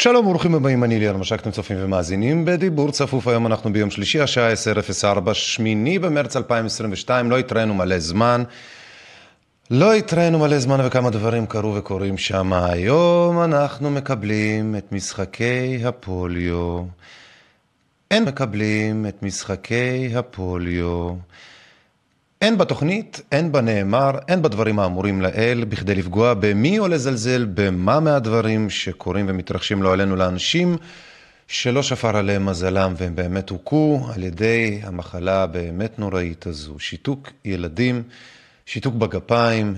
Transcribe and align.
שלום 0.00 0.26
וברוכים 0.26 0.54
הבאים, 0.54 0.84
אני 0.84 0.98
ליאור 0.98 1.16
משק, 1.16 1.40
אתם 1.40 1.50
צופים 1.50 1.76
ומאזינים 1.80 2.44
בדיבור 2.44 2.92
צפוף, 2.92 3.28
היום 3.28 3.46
אנחנו 3.46 3.72
ביום 3.72 3.90
שלישי, 3.90 4.20
השעה 4.20 4.52
10:04, 4.52 5.34
שמיני 5.34 5.98
במרץ 5.98 6.36
2022, 6.36 7.30
לא 7.30 7.38
התראינו 7.38 7.74
מלא 7.74 7.98
זמן. 7.98 8.42
לא 9.70 9.94
התראינו 9.94 10.38
מלא 10.38 10.58
זמן 10.58 10.86
וכמה 10.86 11.10
דברים 11.10 11.46
קרו 11.46 11.74
וקורים 11.74 12.18
שם. 12.18 12.52
היום 12.52 13.42
אנחנו 13.42 13.90
מקבלים 13.90 14.76
את 14.76 14.92
משחקי 14.92 15.80
הפוליו. 15.84 16.82
אין 18.10 18.24
מקבלים 18.24 19.06
את 19.06 19.22
משחקי 19.22 20.10
הפוליו. 20.16 21.14
אין 22.42 22.58
בתוכנית, 22.58 23.20
אין 23.32 23.52
בנאמר, 23.52 24.10
אין 24.28 24.42
בדברים 24.42 24.78
האמורים 24.78 25.22
לאל, 25.22 25.64
בכדי 25.68 25.94
לפגוע 25.94 26.34
במי 26.34 26.78
או 26.78 26.88
לזלזל 26.88 27.46
במה 27.54 28.00
מהדברים 28.00 28.70
שקורים 28.70 29.26
ומתרחשים 29.28 29.82
לא 29.82 29.92
עלינו 29.92 30.16
לאנשים 30.16 30.76
שלא 31.48 31.82
שפר 31.82 32.16
עליהם 32.16 32.46
מזלם 32.46 32.94
והם 32.96 33.16
באמת 33.16 33.50
הוכו 33.50 34.08
על 34.14 34.22
ידי 34.22 34.80
המחלה 34.82 35.42
הבאמת 35.42 35.98
נוראית 35.98 36.46
הזו. 36.46 36.78
שיתוק 36.78 37.30
ילדים, 37.44 38.02
שיתוק 38.66 38.94
בגפיים, 38.94 39.74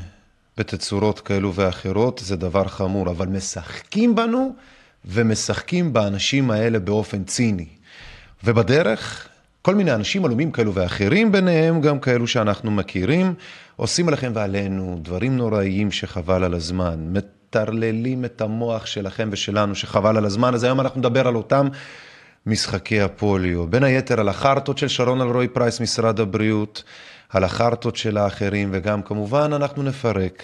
בתצורות 0.56 1.20
כאלו 1.20 1.54
ואחרות, 1.54 2.20
זה 2.24 2.36
דבר 2.36 2.68
חמור, 2.68 3.10
אבל 3.10 3.26
משחקים 3.26 4.14
בנו 4.14 4.54
ומשחקים 5.04 5.92
באנשים 5.92 6.50
האלה 6.50 6.78
באופן 6.78 7.24
ציני. 7.24 7.68
ובדרך 8.44 9.29
כל 9.62 9.74
מיני 9.74 9.94
אנשים 9.94 10.24
עלומים 10.24 10.50
כאלו 10.50 10.74
ואחרים, 10.74 11.32
ביניהם 11.32 11.80
גם 11.80 12.00
כאלו 12.00 12.26
שאנחנו 12.26 12.70
מכירים, 12.70 13.34
עושים 13.76 14.08
עליכם 14.08 14.32
ועלינו 14.34 14.98
דברים 15.02 15.36
נוראיים 15.36 15.90
שחבל 15.90 16.44
על 16.44 16.54
הזמן, 16.54 17.12
מטרללים 17.12 18.24
את 18.24 18.40
המוח 18.40 18.86
שלכם 18.86 19.28
ושלנו 19.32 19.74
שחבל 19.74 20.16
על 20.16 20.24
הזמן, 20.24 20.54
אז 20.54 20.64
היום 20.64 20.80
אנחנו 20.80 20.98
נדבר 20.98 21.28
על 21.28 21.36
אותם 21.36 21.68
משחקי 22.46 23.00
הפוליו, 23.00 23.66
בין 23.66 23.84
היתר 23.84 24.20
על 24.20 24.28
החרטות 24.28 24.78
של 24.78 24.88
שרון 24.88 25.20
אלרועי 25.20 25.48
פרייס, 25.48 25.80
משרד 25.80 26.20
הבריאות, 26.20 26.82
על 27.28 27.44
החרטות 27.44 27.96
של 27.96 28.16
האחרים, 28.16 28.68
וגם 28.72 29.02
כמובן 29.02 29.52
אנחנו 29.52 29.82
נפרק 29.82 30.42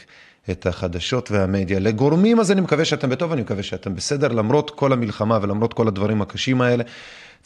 את 0.50 0.66
החדשות 0.66 1.30
והמדיה. 1.30 1.78
לגורמים, 1.78 2.40
אז 2.40 2.52
אני 2.52 2.60
מקווה 2.60 2.84
שאתם 2.84 3.10
בטוב, 3.10 3.32
אני 3.32 3.42
מקווה 3.42 3.62
שאתם 3.62 3.94
בסדר, 3.94 4.28
למרות 4.28 4.70
כל 4.70 4.92
המלחמה 4.92 5.38
ולמרות 5.42 5.74
כל 5.74 5.88
הדברים 5.88 6.22
הקשים 6.22 6.60
האלה. 6.60 6.84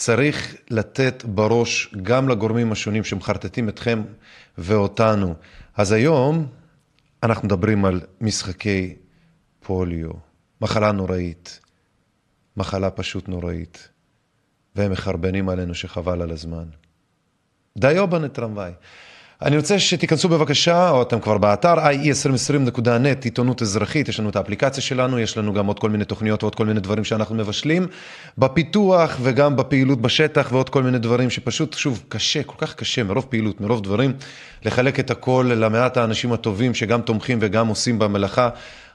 צריך 0.01 0.57
לתת 0.71 1.25
בראש 1.25 1.95
גם 2.03 2.29
לגורמים 2.29 2.73
השונים 2.73 3.05
שמחרטטים 3.05 3.69
אתכם 3.69 4.03
ואותנו. 4.59 5.35
אז 5.77 5.93
היום 5.93 6.47
אנחנו 7.23 7.47
מדברים 7.47 7.85
על 7.85 8.01
משחקי 8.21 8.97
פוליו, 9.61 10.11
מחלה 10.61 10.93
נוראית, 10.93 11.61
מחלה 12.57 12.91
פשוט 12.91 13.29
נוראית, 13.29 13.89
והם 14.77 14.93
מחרבנים 14.93 15.49
עלינו 15.49 15.75
שחבל 15.75 16.23
על 16.23 16.31
הזמן. 16.31 16.65
דיו 17.79 18.09
בנטרמוואי. 18.09 18.73
אני 19.43 19.57
רוצה 19.57 19.79
שתיכנסו 19.79 20.29
בבקשה, 20.29 20.91
או 20.91 21.03
אתם 21.03 21.21
כבר 21.21 21.39
באתר, 21.39 21.75
ie2020.net, 21.75 23.25
עיתונות 23.25 23.63
אזרחית, 23.63 24.09
יש 24.09 24.21
לנו 24.21 24.29
את 24.29 24.37
האפליקציה 24.37 24.83
שלנו, 24.83 25.19
יש 25.19 25.39
לנו 25.39 25.55
גם 25.55 25.67
עוד 25.67 25.79
כל 25.79 25.91
מיני 25.91 26.05
תוכניות 26.05 26.43
ועוד 26.43 26.55
כל 26.55 26.67
מיני 26.67 26.81
דברים 26.81 27.05
שאנחנו 27.05 27.35
מבשלים, 27.35 27.87
בפיתוח 28.39 29.17
וגם 29.23 29.57
בפעילות 29.57 30.01
בשטח 30.01 30.49
ועוד 30.53 30.69
כל 30.69 30.83
מיני 30.83 30.99
דברים 30.99 31.31
שפשוט, 31.31 31.75
שוב, 31.75 32.03
קשה, 32.09 32.43
כל 32.43 32.55
כך 32.59 32.75
קשה, 32.75 33.03
מרוב 33.03 33.27
פעילות, 33.29 33.61
מרוב 33.61 33.83
דברים, 33.83 34.13
לחלק 34.65 35.01
את 35.01 35.11
הכל 35.11 35.51
למעט 35.55 35.97
האנשים 35.97 36.33
הטובים 36.33 36.75
שגם 36.75 37.01
תומכים 37.01 37.39
וגם 37.41 37.69
עושים 37.69 37.99
במלאכה. 37.99 38.49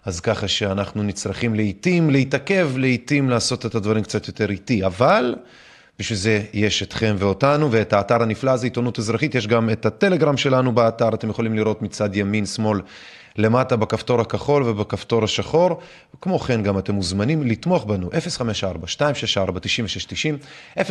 אז 0.05 0.19
ככה 0.19 0.47
שאנחנו 0.47 1.03
נצטרכים 1.03 1.55
לעיתים 1.55 2.09
להתעכב, 2.09 2.71
לעיתים 2.77 3.29
לעשות 3.29 3.65
את 3.65 3.75
הדברים 3.75 4.03
קצת 4.03 4.27
יותר 4.27 4.49
איטי, 4.49 4.85
אבל 4.85 5.35
בשביל 5.99 6.19
זה 6.19 6.41
יש 6.53 6.83
אתכם 6.83 7.15
ואותנו, 7.19 7.71
ואת 7.71 7.93
האתר 7.93 8.21
הנפלא 8.21 8.51
הזה, 8.51 8.65
עיתונות 8.65 8.99
אזרחית, 8.99 9.35
יש 9.35 9.47
גם 9.47 9.69
את 9.69 9.85
הטלגרם 9.85 10.37
שלנו 10.37 10.75
באתר, 10.75 11.09
אתם 11.09 11.29
יכולים 11.29 11.55
לראות 11.55 11.81
מצד 11.81 12.15
ימין, 12.15 12.45
שמאל, 12.45 12.81
למטה 13.37 13.75
בכפתור 13.75 14.21
הכחול 14.21 14.63
ובכפתור 14.63 15.23
השחור. 15.23 15.79
כמו 16.21 16.39
כן, 16.39 16.63
גם 16.63 16.77
אתם 16.77 16.93
מוזמנים 16.93 17.43
לתמוך 17.43 17.85
בנו, 17.85 18.09
054-264-9690, 18.09 18.13
054-264-9690. 20.79 20.81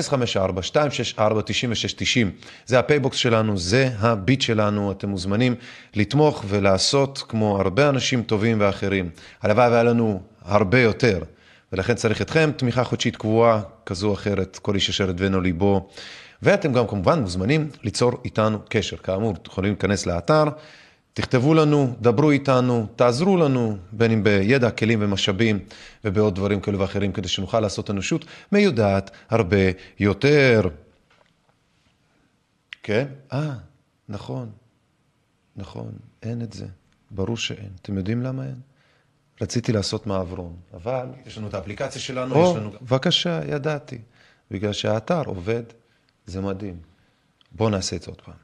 זה 2.66 2.78
הפייבוקס 2.78 3.16
שלנו, 3.16 3.58
זה 3.58 3.90
הביט 3.98 4.40
שלנו, 4.40 4.92
אתם 4.92 5.08
מוזמנים 5.08 5.54
לתמוך 5.94 6.44
ולעשות 6.48 7.24
כמו 7.28 7.60
הרבה 7.60 7.88
אנשים 7.88 8.22
טובים 8.22 8.56
ואחרים. 8.60 9.10
הלוואי 9.42 9.70
והיה 9.70 9.82
לנו 9.82 10.20
הרבה 10.44 10.80
יותר. 10.80 11.18
ולכן 11.74 11.94
צריך 11.94 12.22
אתכם, 12.22 12.50
תמיכה 12.56 12.84
חודשית 12.84 13.16
קבועה 13.16 13.62
כזו 13.86 14.08
או 14.08 14.14
אחרת, 14.14 14.58
כל 14.62 14.74
איש 14.74 14.90
אשר 14.90 15.10
ידבנו 15.10 15.40
ליבו. 15.40 15.88
ואתם 16.42 16.72
גם 16.72 16.86
כמובן 16.86 17.20
מוזמנים 17.20 17.70
ליצור 17.82 18.12
איתנו 18.24 18.58
קשר. 18.68 18.96
כאמור, 18.96 19.32
אתם 19.32 19.50
יכולים 19.50 19.72
להיכנס 19.72 20.06
לאתר, 20.06 20.44
תכתבו 21.12 21.54
לנו, 21.54 21.96
דברו 22.00 22.30
איתנו, 22.30 22.86
תעזרו 22.96 23.36
לנו, 23.36 23.76
בין 23.92 24.10
אם 24.10 24.24
בידע, 24.24 24.70
כלים 24.70 24.98
ומשאבים 25.02 25.58
ובעוד 26.04 26.34
דברים 26.34 26.60
כאלה 26.60 26.80
ואחרים, 26.80 27.12
כדי 27.12 27.28
שנוכל 27.28 27.60
לעשות 27.60 27.90
אנושות 27.90 28.24
מיודעת 28.52 29.10
הרבה 29.30 29.56
יותר. 30.00 30.68
כן? 32.82 33.06
אה, 33.32 33.54
נכון, 34.08 34.50
נכון, 35.56 35.92
אין 36.22 36.42
את 36.42 36.52
זה. 36.52 36.66
ברור 37.10 37.36
שאין. 37.36 37.70
אתם 37.82 37.96
יודעים 37.96 38.22
למה 38.22 38.44
אין? 38.44 38.73
רציתי 39.40 39.72
לעשות 39.72 40.06
מעברון, 40.06 40.56
אבל 40.74 41.06
יש 41.26 41.38
לנו 41.38 41.48
את 41.48 41.54
האפליקציה 41.54 42.00
שלנו, 42.00 42.34
או, 42.34 42.50
יש 42.50 42.56
לנו... 42.56 42.70
בבקשה, 42.82 43.40
ידעתי. 43.48 43.98
בגלל 44.50 44.72
שהאתר 44.72 45.22
עובד, 45.26 45.62
זה 46.26 46.40
מדהים. 46.40 46.76
בואו 47.52 47.70
נעשה 47.70 47.96
את 47.96 48.02
זה 48.02 48.10
עוד 48.10 48.20
פעם. 48.20 48.34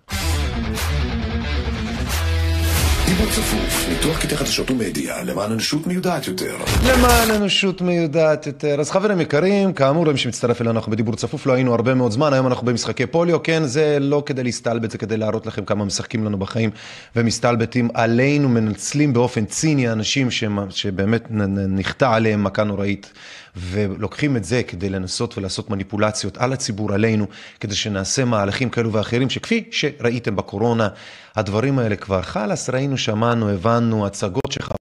דיבור 3.10 3.27
צפוף, 3.27 3.89
ניתוח 3.89 4.18
קטעי 4.22 4.36
חדשות 4.36 4.71
ומדיה, 4.71 5.22
למען 5.22 5.53
אנושות 5.53 5.86
מיודעת 5.86 6.27
יותר. 6.27 6.57
למען 6.89 7.30
אנושות 7.30 7.80
מיודעת 7.80 8.47
יותר. 8.47 8.80
אז 8.80 8.91
חברים 8.91 9.21
יקרים, 9.21 9.72
כאמור, 9.72 10.07
למי 10.07 10.18
שמצטרף 10.18 10.60
אלינו, 10.60 10.77
אנחנו 10.77 10.92
בדיבור 10.92 11.16
צפוף, 11.16 11.47
לא 11.47 11.53
היינו 11.53 11.74
הרבה 11.74 11.95
מאוד 11.95 12.12
זמן, 12.12 12.33
היום 12.33 12.47
אנחנו 12.47 12.66
במשחקי 12.66 13.07
פוליו, 13.07 13.42
כן, 13.42 13.65
זה 13.65 13.98
לא 14.01 14.22
כדי 14.27 14.42
להסתלבט, 14.42 14.91
זה 14.91 14.98
כדי 14.98 15.16
להראות 15.16 15.47
לכם 15.47 15.65
כמה 15.65 15.84
משחקים 15.84 16.24
לנו 16.24 16.39
בחיים, 16.39 16.71
ומסתלבטים 17.16 17.89
עלינו, 17.95 18.48
מנצלים 18.48 19.12
באופן 19.12 19.45
ציני 19.45 19.92
אנשים 19.92 20.28
שבאמת 20.71 21.27
נכתה 21.68 22.15
עליהם 22.15 22.45
מכה 22.45 22.65
נוראית. 22.65 23.12
ולוקחים 23.56 24.36
את 24.36 24.44
זה 24.44 24.62
כדי 24.62 24.88
לנסות 24.88 25.38
ולעשות 25.38 25.70
מניפולציות 25.70 26.38
על 26.38 26.52
הציבור, 26.52 26.92
עלינו, 26.92 27.26
כדי 27.60 27.74
שנעשה 27.74 28.24
מהלכים 28.24 28.70
כאלו 28.70 28.92
ואחרים, 28.92 29.30
שכפי 29.30 29.68
שראיתם 29.70 30.36
בקורונה, 30.36 30.88
הדברים 31.36 31.78
האלה 31.78 31.97
כבר 31.97 32.22
חלאס, 32.22 32.70
ראינו, 32.70 32.98
שמענו, 32.98 33.48
הבנו, 33.48 34.06
הצגות 34.06 34.52
שחמרו. 34.52 34.80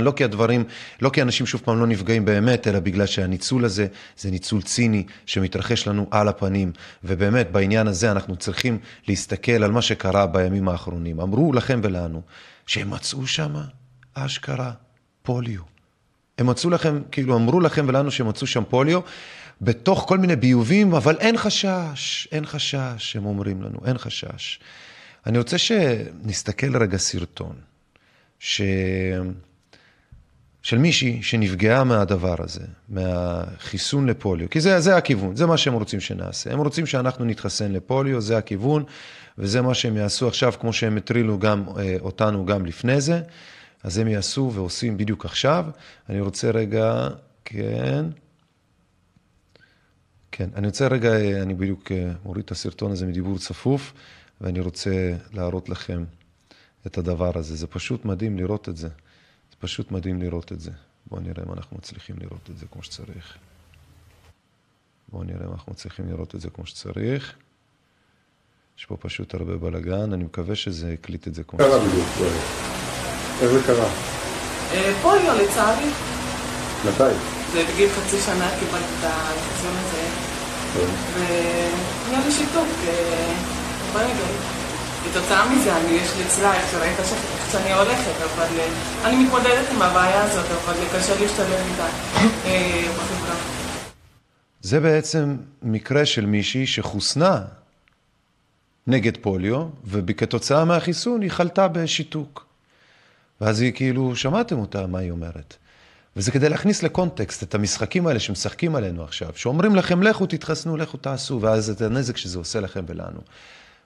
לא 0.00 0.12
כי 0.16 0.24
הדברים, 0.24 0.64
לא 1.02 1.10
כי 1.10 1.22
אנשים 1.22 1.46
שוב 1.46 1.60
פעם 1.64 1.80
לא 1.80 1.86
נפגעים 1.86 2.24
באמת, 2.24 2.68
אלא 2.68 2.80
בגלל 2.80 3.06
שהניצול 3.06 3.64
הזה 3.64 3.86
זה 4.16 4.30
ניצול 4.30 4.62
ציני 4.62 5.04
שמתרחש 5.26 5.88
לנו 5.88 6.06
על 6.10 6.28
הפנים. 6.28 6.72
ובאמת, 7.04 7.50
בעניין 7.50 7.86
הזה 7.86 8.10
אנחנו 8.10 8.36
צריכים 8.36 8.78
להסתכל 9.08 9.64
על 9.64 9.72
מה 9.72 9.82
שקרה 9.82 10.26
בימים 10.26 10.68
האחרונים. 10.68 11.20
אמרו 11.20 11.52
לכם 11.52 11.80
ולנו 11.82 12.22
שהם 12.66 12.90
מצאו 12.90 13.26
שם 13.26 13.54
אשכרה 14.14 14.72
פוליו. 15.22 15.75
הם 16.38 16.46
מצאו 16.46 16.70
לכם, 16.70 17.02
כאילו 17.10 17.36
אמרו 17.36 17.60
לכם 17.60 17.84
ולנו 17.88 18.10
שהם 18.10 18.28
מצאו 18.28 18.46
שם 18.46 18.62
פוליו 18.68 19.00
בתוך 19.60 20.04
כל 20.08 20.18
מיני 20.18 20.36
ביובים, 20.36 20.94
אבל 20.94 21.16
אין 21.18 21.36
חשש, 21.36 22.28
אין 22.32 22.46
חשש, 22.46 23.16
הם 23.16 23.26
אומרים 23.26 23.62
לנו, 23.62 23.78
אין 23.86 23.98
חשש. 23.98 24.60
אני 25.26 25.38
רוצה 25.38 25.58
שנסתכל 25.58 26.76
רגע 26.76 26.96
סרטון, 26.96 27.54
ש... 28.38 28.62
של 30.62 30.78
מישהי 30.78 31.22
שנפגעה 31.22 31.84
מהדבר 31.84 32.34
הזה, 32.38 32.60
מהחיסון 32.88 34.06
לפוליו, 34.06 34.50
כי 34.50 34.60
זה, 34.60 34.80
זה 34.80 34.96
הכיוון, 34.96 35.36
זה 35.36 35.46
מה 35.46 35.56
שהם 35.56 35.74
רוצים 35.74 36.00
שנעשה. 36.00 36.52
הם 36.52 36.58
רוצים 36.58 36.86
שאנחנו 36.86 37.24
נתחסן 37.24 37.72
לפוליו, 37.72 38.20
זה 38.20 38.38
הכיוון, 38.38 38.84
וזה 39.38 39.62
מה 39.62 39.74
שהם 39.74 39.96
יעשו 39.96 40.28
עכשיו, 40.28 40.52
כמו 40.60 40.72
שהם 40.72 40.96
הטרילו 40.96 41.38
גם 41.38 41.64
אה, 41.78 41.96
אותנו 42.00 42.46
גם 42.46 42.66
לפני 42.66 43.00
זה, 43.00 43.20
אז 43.82 43.98
הם 43.98 44.08
יעשו 44.08 44.50
ועושים 44.54 44.96
בדיוק 44.96 45.24
עכשיו. 45.24 45.66
אני 46.08 46.20
רוצה 46.20 46.50
רגע, 46.50 47.08
כן, 47.44 48.04
כן, 50.32 50.48
אני 50.54 50.66
רוצה 50.66 50.88
רגע, 50.88 51.42
אני 51.42 51.54
בדיוק 51.54 51.92
אה, 51.92 52.12
מוריד 52.24 52.44
את 52.44 52.50
הסרטון 52.50 52.92
הזה 52.92 53.06
מדיבור 53.06 53.38
צפוף, 53.38 53.92
ואני 54.40 54.60
רוצה 54.60 55.16
להראות 55.32 55.68
לכם 55.68 56.04
את 56.86 56.98
הדבר 56.98 57.38
הזה. 57.38 57.56
זה 57.56 57.66
פשוט 57.66 58.04
מדהים 58.04 58.38
לראות 58.38 58.68
את 58.68 58.76
זה. 58.76 58.88
זה 59.50 59.56
פשוט 59.58 59.90
מדהים 59.90 60.22
לראות 60.22 60.52
את 60.52 60.60
זה. 60.60 60.70
בואו 61.06 61.20
נראה 61.20 61.44
אם 61.46 61.52
אנחנו 61.52 61.76
מצליחים 61.76 62.16
לראות 62.18 62.50
את 62.50 62.58
זה 62.58 62.66
כמו 62.66 62.82
שצריך. 62.82 63.36
בואו 65.08 65.24
נראה 65.24 65.46
אם 65.46 65.52
אנחנו 65.52 65.72
מצליחים 65.72 66.08
לראות 66.08 66.34
את 66.34 66.40
זה 66.40 66.50
כמו 66.50 66.66
שצריך. 66.66 67.34
יש 68.78 68.86
פה 68.86 68.96
פשוט 68.96 69.34
הרבה 69.34 69.56
בלאגן, 69.56 70.12
אני 70.12 70.24
מקווה 70.24 70.54
שזה 70.54 70.92
הקליט 70.92 71.28
את 71.28 71.34
זה 71.34 71.44
כמו 71.44 71.58
שצריך. 71.58 72.75
קרה 73.40 73.48
בדיוק? 73.48 73.52
איך 73.52 73.52
זה 73.52 73.60
קרה? 73.66 73.88
אה, 74.72 74.92
פוליו 75.02 75.34
לצערי. 75.34 75.90
מתי? 76.84 77.16
זה 77.52 77.64
בגיל 77.72 77.88
חצי 77.88 78.20
שנה 78.20 78.50
קיבלתי 78.58 78.84
את 79.00 79.04
החיסון 79.04 79.72
הזה. 79.76 80.02
כן. 80.74 81.20
והיה 82.08 82.24
לי 82.26 82.32
שיתוק 82.32 82.68
אה, 82.88 83.34
ברגל. 83.92 84.32
כתוצאה 85.04 85.48
מזה, 85.48 85.76
אני, 85.76 85.90
יש 85.90 86.16
לי 86.16 86.24
צלע, 86.28 86.54
איך 86.54 86.70
שראית 86.70 86.98
איך 86.98 87.52
שאני 87.52 87.72
הולכת, 87.72 88.12
אבל 88.24 88.46
אה, 88.58 88.68
אני 89.04 89.24
מתמודדת 89.24 89.66
עם 89.74 89.82
הבעיה 89.82 90.22
הזאת, 90.22 90.46
אבל 90.64 90.74
קשה 90.92 91.20
להשתלב 91.20 91.60
איתה 91.70 91.86
בחברה. 92.96 93.34
זה 94.62 94.80
בעצם 94.80 95.36
מקרה 95.62 96.06
של 96.06 96.26
מישהי 96.26 96.66
שחוסנה 96.66 97.40
נגד 98.86 99.16
פוליו, 99.16 99.62
וכתוצאה 99.84 100.64
מהחיסון 100.64 101.22
היא 101.22 101.30
חלתה 101.30 101.68
בשיתוק. 101.68 102.45
ואז 103.40 103.60
היא 103.60 103.72
כאילו, 103.72 104.16
שמעתם 104.16 104.58
אותה, 104.58 104.86
מה 104.86 104.98
היא 104.98 105.10
אומרת. 105.10 105.56
וזה 106.16 106.30
כדי 106.30 106.48
להכניס 106.48 106.82
לקונטקסט 106.82 107.42
את 107.42 107.54
המשחקים 107.54 108.06
האלה 108.06 108.20
שמשחקים 108.20 108.76
עלינו 108.76 109.04
עכשיו, 109.04 109.28
שאומרים 109.34 109.74
לכם, 109.74 110.02
לכו 110.02 110.26
תתחסנו, 110.26 110.76
לכו 110.76 110.96
תעשו, 110.96 111.38
ואז 111.40 111.70
את 111.70 111.82
הנזק 111.82 112.16
שזה 112.16 112.38
עושה 112.38 112.60
לכם 112.60 112.84
ולנו. 112.86 113.20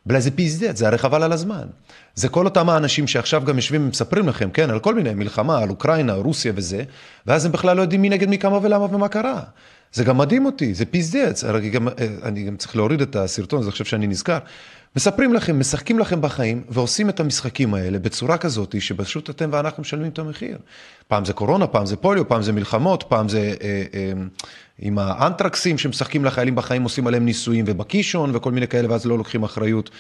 בלה 0.07 0.21
זה 0.21 0.31
פיזדט, 0.31 0.77
זה 0.77 0.87
הרי 0.87 0.99
חבל 0.99 1.23
על 1.23 1.33
הזמן. 1.33 1.67
זה 2.15 2.29
כל 2.29 2.45
אותם 2.45 2.69
האנשים 2.69 3.07
שעכשיו 3.07 3.45
גם 3.45 3.57
יושבים 3.57 3.87
ומספרים 3.87 4.29
לכם, 4.29 4.51
כן, 4.51 4.71
על 4.71 4.79
כל 4.79 4.95
מיני 4.95 5.15
מלחמה, 5.15 5.59
על 5.59 5.71
אוקראינה, 5.71 6.15
רוסיה 6.15 6.53
וזה, 6.57 6.83
ואז 7.27 7.47
הם 7.47 7.53
בכלל 7.53 7.77
לא 7.77 7.83
יודעים 7.83 8.03
מי 8.03 8.09
נגד 8.09 8.29
מי 8.29 8.39
כמה 8.39 8.59
ולמה 8.63 8.85
ומה 8.85 9.09
קרה. 9.09 9.43
זה 9.93 10.05
גם 10.05 10.19
מדהים 10.19 10.47
אותי, 10.47 10.75
זה 10.75 10.85
פיזדץ, 10.85 11.45
אני 11.45 11.71
אני 12.23 12.45
גם 12.45 12.57
צריך 12.57 12.77
להוריד 12.77 13.01
את 13.01 13.17
הסרטון, 13.17 13.63
זה 13.63 13.71
חושב 13.71 13.85
שאני 13.85 14.07
נזכר. 14.07 14.39
מספרים 14.97 15.35
לכם, 15.35 15.61
משחקים 15.61 15.99
לכם 15.99 16.21
בחיים, 16.21 16.63
ועושים 16.69 17.09
את 17.09 17.21
המשחקים 17.21 17.75
האלה 17.75 17.99
בצורה 17.99 18.39
כזאת, 18.39 18.75
שפשוט 18.81 19.31
אתם 19.31 19.49
ואנחנו 19.53 19.81
משלמים 19.81 20.11
את 20.11 20.19
המחיר. 20.19 20.59
פעם 21.09 21.25
זה 21.25 21.33
קורונה, 21.33 21.67
פעם 21.67 21.87
זה 21.87 21.97
פוליו, 21.97 22.29
פעם 22.29 22.43
זה 22.43 22.53
מלחמות, 22.53 23.05
פעם 23.09 23.29
זה 23.29 23.55
אה, 23.63 23.85
אה, 23.95 24.13
עם 24.79 24.99
האנטרקסים 24.99 25.79
שמשחקים 25.79 26.25
לחיילים 26.25 26.55
בחיים, 26.55 26.83
עושים 26.83 27.07
עליהם 27.07 27.25
ניסויים, 27.25 27.65
ובקישון 27.69 28.37
וכל 28.37 28.53
מיני 28.53 28.69
כאלה, 28.69 28.91
ואז 28.91 29.07
לא 29.07 29.19
לוקחים 29.19 29.43
אחריות. 29.43 29.91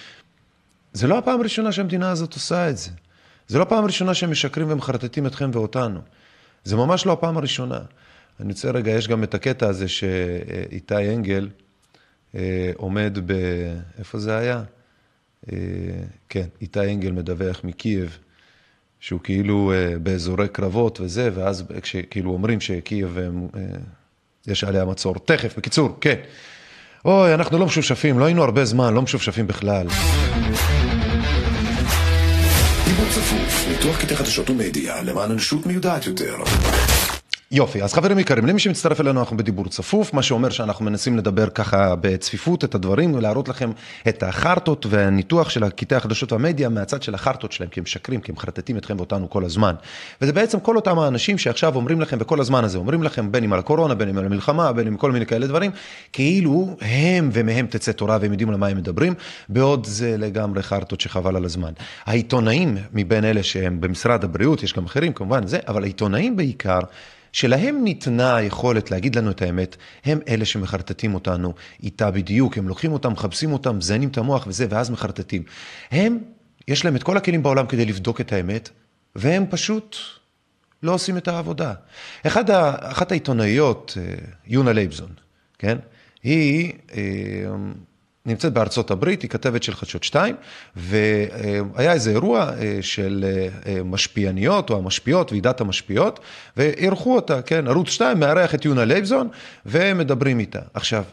זה 0.93 1.07
לא 1.07 1.19
הפעם 1.19 1.41
הראשונה 1.41 1.73
שהמדינה 1.73 2.11
הזאת 2.11 2.35
עושה 2.35 2.71
את 2.71 2.79
זה. 2.79 2.91
זה 3.49 3.59
לא 3.59 3.63
הפעם 3.63 3.85
הראשונה 3.85 4.15
שהם 4.15 4.31
משקרים 4.31 4.71
ומחרטטים 4.71 5.27
אתכם 5.27 5.51
ואותנו. 5.53 6.01
זה 6.65 6.77
ממש 6.77 7.07
לא 7.07 7.13
הפעם 7.13 7.37
הראשונה. 7.37 7.79
אני 8.41 8.53
רוצה 8.53 8.71
רגע, 8.71 8.91
יש 8.91 9.09
גם 9.09 9.25
את 9.25 9.35
הקטע 9.35 9.69
הזה 9.69 9.89
שאיתי 9.89 11.15
אנגל 11.15 11.49
אה, 12.35 12.71
עומד 12.77 13.19
ב... 13.27 13.33
איפה 13.99 14.19
זה 14.19 14.37
היה? 14.37 14.63
אה, 15.53 15.59
כן, 16.29 16.47
איתי 16.61 16.81
אנגל 16.81 17.11
מדווח 17.11 17.61
מקייב, 17.65 18.19
שהוא 19.01 19.21
כאילו 19.25 19.73
אה, 19.73 19.99
באזורי 19.99 20.49
קרבות 20.49 21.01
וזה, 21.01 21.31
ואז 21.35 21.65
כשכאילו 21.83 22.33
אומרים 22.33 22.61
שקייב, 22.61 23.19
יש 24.47 24.65
עליה 24.65 24.85
מצור. 24.85 25.15
תכף, 25.25 25.59
בקיצור, 25.59 25.99
כן. 26.01 26.21
אוי, 27.05 27.35
אנחנו 27.35 27.59
לא 27.59 27.67
משופשפים, 27.67 28.19
לא 28.19 28.25
היינו 28.25 28.43
הרבה 28.45 28.65
זמן, 28.65 28.95
לא 28.95 29.03
משופשפים 29.03 29.47
בכלל. 29.47 29.87
דיבור 32.85 33.07
צפוף, 33.11 33.69
ניתוח 33.69 34.01
קטעי 34.01 34.17
חדשות 34.17 34.51
ומדיה 34.51 35.03
למען 35.03 35.31
אנושות 35.31 35.67
מיודעת 35.67 36.07
יותר. 36.07 36.37
יופי, 37.52 37.82
אז 37.82 37.94
חברים 37.94 38.19
יקרים, 38.19 38.47
למי 38.47 38.58
שמצטרף 38.58 39.00
אלינו 39.00 39.20
אנחנו 39.20 39.37
בדיבור 39.37 39.69
צפוף, 39.69 40.14
מה 40.14 40.23
שאומר 40.23 40.50
שאנחנו 40.50 40.85
מנסים 40.85 41.17
לדבר 41.17 41.50
ככה 41.50 41.94
בצפיפות 42.00 42.64
את 42.64 42.75
הדברים 42.75 43.14
ולהראות 43.14 43.49
לכם 43.49 43.70
את 44.08 44.23
החרטות 44.23 44.87
והניתוח 44.88 45.50
של 45.50 45.64
הקטעי 45.64 45.97
החדשות 45.97 46.32
והמדיה 46.32 46.69
מהצד 46.69 47.02
של 47.02 47.14
החרטות 47.14 47.52
שלהם, 47.52 47.70
כי 47.70 47.81
הם 47.81 47.85
משקרים, 47.85 48.20
כי 48.20 48.32
הם 48.32 48.37
מחרטטים 48.37 48.76
אתכם 48.76 48.97
ואותנו 48.97 49.31
כל 49.31 49.44
הזמן. 49.44 49.75
וזה 50.20 50.32
בעצם 50.32 50.61
כל 50.61 50.76
אותם 50.76 50.99
האנשים 50.99 51.38
שעכשיו 51.38 51.75
אומרים 51.75 52.00
לכם, 52.00 52.17
וכל 52.20 52.41
הזמן 52.41 52.64
הזה 52.64 52.79
אומרים 52.79 53.02
לכם, 53.02 53.32
בין 53.32 53.44
אם 53.44 53.53
על 53.53 53.58
הקורונה, 53.58 53.94
בין 53.94 54.08
אם 54.08 54.19
על 54.19 54.25
המלחמה, 54.25 54.73
בין 54.73 54.87
אם 54.87 54.96
כל 54.96 55.12
מיני 55.12 55.26
כאלה 55.26 55.46
דברים, 55.46 55.70
כאילו 56.12 56.76
הם 56.81 57.31
ומהם 57.32 57.67
תצא 57.67 57.93
תורה 57.93 58.19
והם 58.20 58.32
יודעים 58.32 58.50
על 58.50 58.56
מה 58.56 58.67
הם 58.67 58.76
מדברים, 58.76 59.14
בעוד 59.49 59.87
זה 59.87 60.17
לגמרי 60.19 60.62
חרטות 60.62 61.00
שחבל 61.00 61.37
על 61.37 61.44
הזמן. 61.44 61.73
העיתונאים 62.05 62.76
מבין 62.93 63.25
אלה 63.25 63.43
שהם 63.43 63.81
במשרד 63.81 64.25
הבריאות, 64.25 64.62
יש 64.62 64.75
גם 64.75 64.85
אחרים 64.85 65.12
כמובן, 65.12 65.46
זה, 65.46 65.58
אבל 65.69 65.82
העיתונאים 65.82 66.37
בעיקר, 66.37 66.81
שלהם 67.32 67.85
ניתנה 67.85 68.37
היכולת 68.37 68.91
להגיד 68.91 69.17
לנו 69.17 69.31
את 69.31 69.43
האמת, 69.43 69.77
הם 70.05 70.19
אלה 70.29 70.44
שמחרטטים 70.44 71.15
אותנו 71.15 71.55
איתה 71.82 72.11
בדיוק, 72.11 72.59
הם 72.59 72.69
לוקחים 72.69 72.93
אותם, 72.93 73.12
מחפשים 73.12 73.53
אותם, 73.53 73.79
מזיינים 73.79 74.09
את 74.09 74.19
המוח 74.19 74.47
וזה, 74.47 74.67
ואז 74.71 74.91
מחרטטים. 74.91 75.43
הם, 75.91 76.19
יש 76.69 76.85
להם 76.85 76.97
את 76.97 77.03
כל 77.03 77.17
הכלים 77.17 77.43
בעולם 77.43 77.67
כדי 77.67 77.84
לבדוק 77.84 78.20
את 78.20 78.32
האמת, 78.32 78.69
והם 79.17 79.44
פשוט 79.51 79.96
לא 80.82 80.94
עושים 80.94 81.17
את 81.17 81.29
העבודה. 81.29 81.72
אחד 82.27 82.51
ה, 82.51 82.75
אחת 82.79 83.10
העיתונאיות, 83.10 83.99
אה, 84.01 84.15
יונה 84.46 84.72
לייבזון, 84.72 85.13
כן? 85.58 85.79
היא 86.22 86.72
אה, 86.93 87.01
נמצאת 88.27 88.53
בארצות 88.53 88.91
הברית, 88.91 89.22
היא 89.22 89.31
כתבת 89.31 89.62
של 89.62 89.74
חדשות 89.74 90.05
2, 90.05 90.36
והיה 90.77 91.93
איזה 91.93 92.10
אירוע 92.10 92.50
אה, 92.58 92.79
של 92.81 93.24
אה, 93.67 93.82
משפיעניות 93.84 94.70
או 94.70 94.79
המשפיעות, 94.79 95.32
ועידת 95.32 95.60
המשפיעות, 95.60 96.20
ואירחו 96.56 97.17
אותה, 97.17 97.43
כן, 97.43 97.69
ערוץ 97.69 97.89
2 97.89 98.20
מארח 98.20 98.55
את 98.55 98.65
יונה 98.65 98.84
לייבזון, 98.84 99.29
ומדברים 99.67 100.39
איתה. 100.39 100.60
עכשיו, 100.74 101.05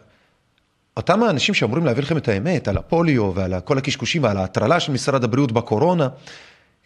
אותם 0.98 1.24
האנשים 1.24 1.56
שאמורים 1.56 1.86
להביא 1.86 2.04
לכם 2.04 2.18
את 2.18 2.28
האמת 2.28 2.68
על 2.68 2.78
הפוליו 2.78 3.36
ועל 3.36 3.60
כל 3.60 3.78
הקשקושים 3.78 4.24
ועל 4.24 4.38
ההטרלה 4.38 4.80
של 4.80 4.92
משרד 4.92 5.24
הבריאות 5.24 5.52
בקורונה, 5.52 6.08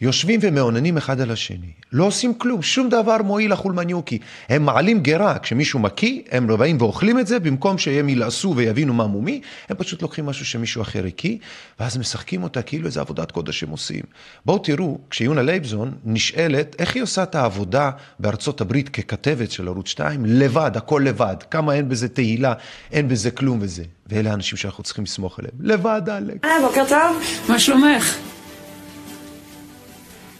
יושבים 0.00 0.40
ומאוננים 0.42 0.96
אחד 0.96 1.20
על 1.20 1.30
השני, 1.30 1.70
לא 1.92 2.04
עושים 2.04 2.34
כלום, 2.34 2.62
שום 2.62 2.88
דבר 2.88 3.16
מועיל 3.24 3.52
לחולמניוקי. 3.52 4.18
הם 4.48 4.62
מעלים 4.64 5.02
גרה, 5.02 5.38
כשמישהו 5.38 5.78
מקיא, 5.78 6.20
הם 6.30 6.46
באים 6.56 6.76
ואוכלים 6.80 7.18
את 7.18 7.26
זה, 7.26 7.38
במקום 7.38 7.78
שהם 7.78 8.08
ילעסו 8.08 8.54
ויבינו 8.56 8.94
מה 8.94 9.06
מומי, 9.06 9.40
הם 9.68 9.76
פשוט 9.76 10.02
לוקחים 10.02 10.26
משהו 10.26 10.46
שמישהו 10.46 10.82
אחר 10.82 11.06
הקיא, 11.06 11.38
ואז 11.80 11.98
משחקים 11.98 12.42
אותה 12.42 12.62
כאילו 12.62 12.86
איזה 12.86 13.00
עבודת 13.00 13.30
קודש 13.30 13.62
הם 13.62 13.68
עושים. 13.68 14.02
בואו 14.44 14.58
תראו, 14.58 14.98
כשיונה 15.10 15.42
לייבזון 15.42 15.92
נשאלת 16.04 16.76
איך 16.78 16.94
היא 16.94 17.02
עושה 17.02 17.22
את 17.22 17.34
העבודה 17.34 17.90
בארצות 18.18 18.60
הברית 18.60 18.88
ככתבת 18.88 19.50
של 19.50 19.68
ערוץ 19.68 19.88
2, 19.88 20.24
לבד, 20.26 20.70
הכל 20.74 21.02
לבד, 21.04 21.36
כמה 21.50 21.74
אין 21.74 21.88
בזה 21.88 22.08
תהילה, 22.08 22.52
אין 22.92 23.08
בזה 23.08 23.30
כלום 23.30 23.58
וזה. 23.60 23.84
ואלה 24.06 24.30
האנשים 24.30 24.58
שאנחנו 24.58 24.82
צריכים 24.84 25.04
לסמוך 25.04 25.38
עליהם. 25.38 25.54
לבד, 25.60 26.02
אלק. 26.08 26.44
אה, 26.44 26.50
בוקר 26.62 26.84
טוב. 26.88 27.22
מה 27.48 27.58
שלומך? 27.58 28.16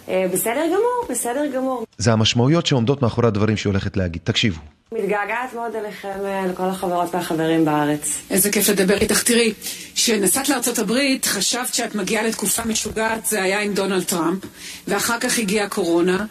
אה, 0.09 0.27
בסדר 0.33 0.67
גמור, 0.67 1.07
בסדר 1.11 1.47
גמור. 1.55 1.87
זה 1.99 2.13
המשמעויות 2.13 2.67
שעומדות 2.67 3.03
מאחורי 3.03 3.29
הדברים 3.29 3.57
שהיא 3.57 3.71
הולכת 3.71 3.97
להגיד. 3.97 4.23
תקשיבו. 4.25 4.61
מתגעגעת 4.93 5.55
מאוד 5.55 5.75
אליכם, 5.75 6.19
אה, 6.25 6.47
לכל 6.47 6.63
החברות 6.63 7.15
והחברים 7.15 7.65
בארץ. 7.65 8.19
איזה 8.31 8.51
כיף 8.53 8.69
לדבר 8.69 8.99
איתך. 8.99 9.23
תראי, 9.23 9.53
כשנסעת 9.95 10.49
לארצות 10.49 10.79
הברית, 10.79 11.25
חשבת 11.25 11.75
שאת 11.75 11.95
מגיעה 11.95 12.23
לתקופה 12.23 12.65
משוגעת, 12.65 13.27
זה 13.27 13.43
היה 13.43 13.61
עם 13.61 13.75
דונלד 13.75 14.05
טראמפ, 14.05 14.41
ואחר 14.89 15.21
כך 15.21 15.39
הגיעה 15.39 15.69
קורונה, 15.69 16.25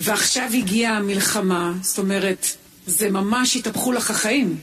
ועכשיו 0.00 0.48
הגיעה 0.54 0.96
המלחמה, 0.96 1.72
זאת 1.82 1.98
אומרת, 1.98 2.46
זה 2.86 3.10
ממש 3.10 3.56
התהפכו 3.56 3.92
לך 3.92 4.10
החיים. 4.10 4.56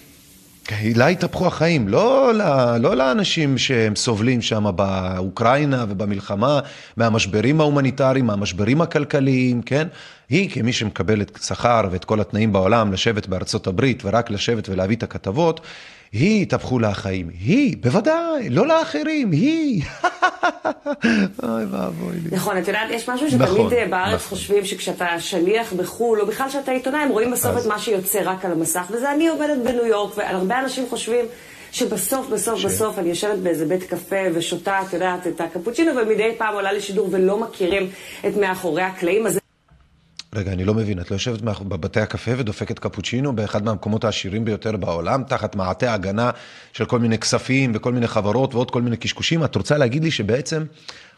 לה 0.95 1.07
התהפכו 1.07 1.47
החיים, 1.47 1.87
לא, 1.87 2.33
לא, 2.33 2.77
לא 2.77 2.95
לאנשים 2.95 3.57
שהם 3.57 3.95
סובלים 3.95 4.41
שם 4.41 4.65
באוקראינה 4.75 5.85
ובמלחמה, 5.89 6.59
מהמשברים 6.97 7.59
ההומניטריים, 7.59 8.25
מהמשברים 8.25 8.81
הכלכליים, 8.81 9.61
כן? 9.61 9.87
היא, 10.29 10.49
כמי 10.49 10.73
שמקבלת 10.73 11.39
שכר 11.43 11.81
ואת 11.91 12.05
כל 12.05 12.19
התנאים 12.19 12.53
בעולם, 12.53 12.93
לשבת 12.93 13.27
בארצות 13.27 13.67
הברית 13.67 14.01
ורק 14.05 14.29
לשבת 14.29 14.69
ולהביא 14.69 14.95
את 14.95 15.03
הכתבות, 15.03 15.59
היא 16.13 16.41
התהפכו 16.41 16.79
לה 16.79 16.89
החיים. 16.89 17.29
היא, 17.39 17.77
בוודאי, 17.79 18.49
לא 18.49 18.67
לאחרים, 18.67 19.31
היא. 19.31 19.81
אוי 21.43 21.65
ואבוי 21.71 22.13
לי. 22.23 22.35
נכון, 22.35 22.57
את 22.57 22.67
יודעת, 22.67 22.87
יש 22.91 23.09
משהו 23.09 23.27
שתמיד 23.27 23.41
נכון, 23.49 23.73
אה, 23.73 23.85
בארץ 23.89 24.15
נכון. 24.25 24.37
חושבים 24.37 24.65
שכשאתה 24.65 25.19
שליח 25.19 25.73
בחו"ל, 25.73 26.21
או 26.21 26.25
בכלל 26.27 26.49
שאתה 26.49 26.71
עיתונאי, 26.71 26.99
הם 26.99 27.09
רואים 27.09 27.31
בסוף 27.31 27.55
אז- 27.57 27.65
את 27.65 27.71
מה 27.71 27.79
שיוצא 27.79 28.19
רק 28.23 28.45
על 28.45 28.51
המסך, 28.51 28.85
וזה 28.91 29.11
אני 29.11 29.27
עובדת 29.27 29.57
בניו 29.63 29.85
יורק, 29.85 30.17
והרבה 30.17 30.59
אנשים 30.59 30.85
חושבים 30.89 31.25
שבסוף, 31.71 32.27
בסוף, 32.29 32.59
ש- 32.59 32.65
בסוף 32.65 32.99
אני 32.99 33.09
יושבת 33.09 33.37
באיזה 33.37 33.65
בית 33.65 33.83
קפה 33.83 34.15
ושותה, 34.33 34.79
את 34.87 34.93
יודעת, 34.93 35.27
את 35.27 35.41
הקפוצ'ינו, 35.41 35.91
ומדי 35.95 36.31
פעם 36.37 36.53
עולה 36.53 36.73
לשידור 36.73 37.07
ולא 37.11 37.39
מכירים 37.39 37.89
את 38.27 38.37
מאחורי 38.37 38.81
הקלעים, 38.81 39.27
אז 39.27 39.39
רגע, 40.35 40.51
אני 40.51 40.65
לא 40.65 40.73
מבין, 40.73 40.99
את 40.99 41.11
לא 41.11 41.15
יושבת 41.15 41.41
בבתי 41.41 41.99
הקפה 41.99 42.31
ודופקת 42.37 42.79
קפוצ'ינו 42.79 43.35
באחד 43.35 43.63
מהמקומות 43.63 44.03
העשירים 44.03 44.45
ביותר 44.45 44.77
בעולם, 44.77 45.23
תחת 45.23 45.55
מעטה 45.55 45.93
הגנה 45.93 46.31
של 46.73 46.85
כל 46.85 46.99
מיני 46.99 47.17
כספים 47.17 47.71
וכל 47.75 47.93
מיני 47.93 48.07
חברות 48.07 48.55
ועוד 48.55 48.71
כל 48.71 48.81
מיני 48.81 48.97
קשקושים? 48.97 49.43
את 49.43 49.55
רוצה 49.55 49.77
להגיד 49.77 50.03
לי 50.03 50.11
שבעצם 50.11 50.63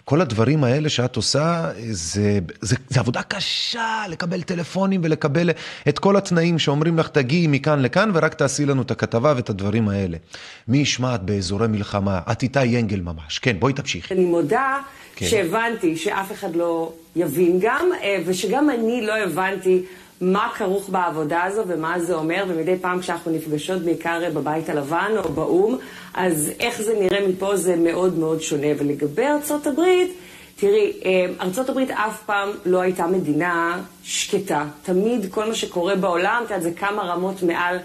כל 0.05 0.21
הדברים 0.21 0.63
האלה 0.63 0.89
שאת 0.89 1.15
עושה, 1.15 1.69
זה, 1.89 2.39
זה, 2.61 2.75
זה 2.89 2.99
עבודה 2.99 3.21
קשה 3.23 4.03
לקבל 4.09 4.41
טלפונים 4.41 5.01
ולקבל 5.03 5.49
את 5.89 5.99
כל 5.99 6.17
התנאים 6.17 6.59
שאומרים 6.59 6.97
לך, 6.97 7.07
תגיעי 7.07 7.47
מכאן 7.47 7.81
לכאן 7.81 8.11
ורק 8.13 8.33
תעשי 8.33 8.65
לנו 8.65 8.81
את 8.81 8.91
הכתבה 8.91 9.33
ואת 9.35 9.49
הדברים 9.49 9.89
האלה. 9.89 10.17
מי 10.67 10.77
ישמע 10.77 11.15
את 11.15 11.23
באזורי 11.23 11.67
מלחמה? 11.67 12.19
את 12.31 12.43
איתי 12.43 12.65
ינגל 12.65 13.01
ממש. 13.01 13.39
כן, 13.39 13.59
בואי 13.59 13.73
תמשיכי. 13.73 14.13
אני 14.13 14.25
מודה 14.25 14.79
כן. 15.15 15.25
שהבנתי 15.25 15.97
שאף 15.97 16.31
אחד 16.31 16.55
לא 16.55 16.93
יבין 17.15 17.59
גם, 17.61 17.89
אה, 18.03 18.17
ושגם 18.25 18.69
אני 18.69 19.01
לא 19.01 19.17
הבנתי 19.17 19.81
מה 20.21 20.49
כרוך 20.57 20.89
בעבודה 20.89 21.43
הזו 21.43 21.63
ומה 21.67 21.99
זה 21.99 22.15
אומר, 22.15 22.45
ומדי 22.47 22.75
פעם 22.81 22.99
כשאנחנו 22.99 23.31
נפגשות, 23.31 23.81
בעיקר 23.81 24.23
אה, 24.23 24.29
בבית 24.29 24.69
הלבן 24.69 25.11
או 25.23 25.29
באו"ם, 25.29 25.77
אז 26.13 26.51
איך 26.59 26.81
זה 26.81 26.93
נראה 26.99 27.27
מפה 27.27 27.55
זה 27.55 27.75
מאוד 27.75 28.17
מאוד 28.17 28.41
שונה. 28.41 28.67
ולגבי 28.77 29.25
ארצות 29.25 29.67
הברית, 29.67 30.17
תראי, 30.55 30.93
אה, 31.05 31.25
ארצות 31.41 31.69
הברית 31.69 31.91
אף 31.91 32.23
פעם 32.25 32.49
לא 32.65 32.81
הייתה 32.81 33.07
מדינה 33.07 33.81
שקטה. 34.03 34.65
תמיד 34.83 35.25
כל 35.31 35.45
מה 35.45 35.55
שקורה 35.55 35.95
בעולם, 35.95 36.41
את 36.45 36.49
יודעת, 36.49 36.63
זה 36.63 36.71
כמה 36.71 37.03
רמות 37.03 37.43
מעל 37.43 37.77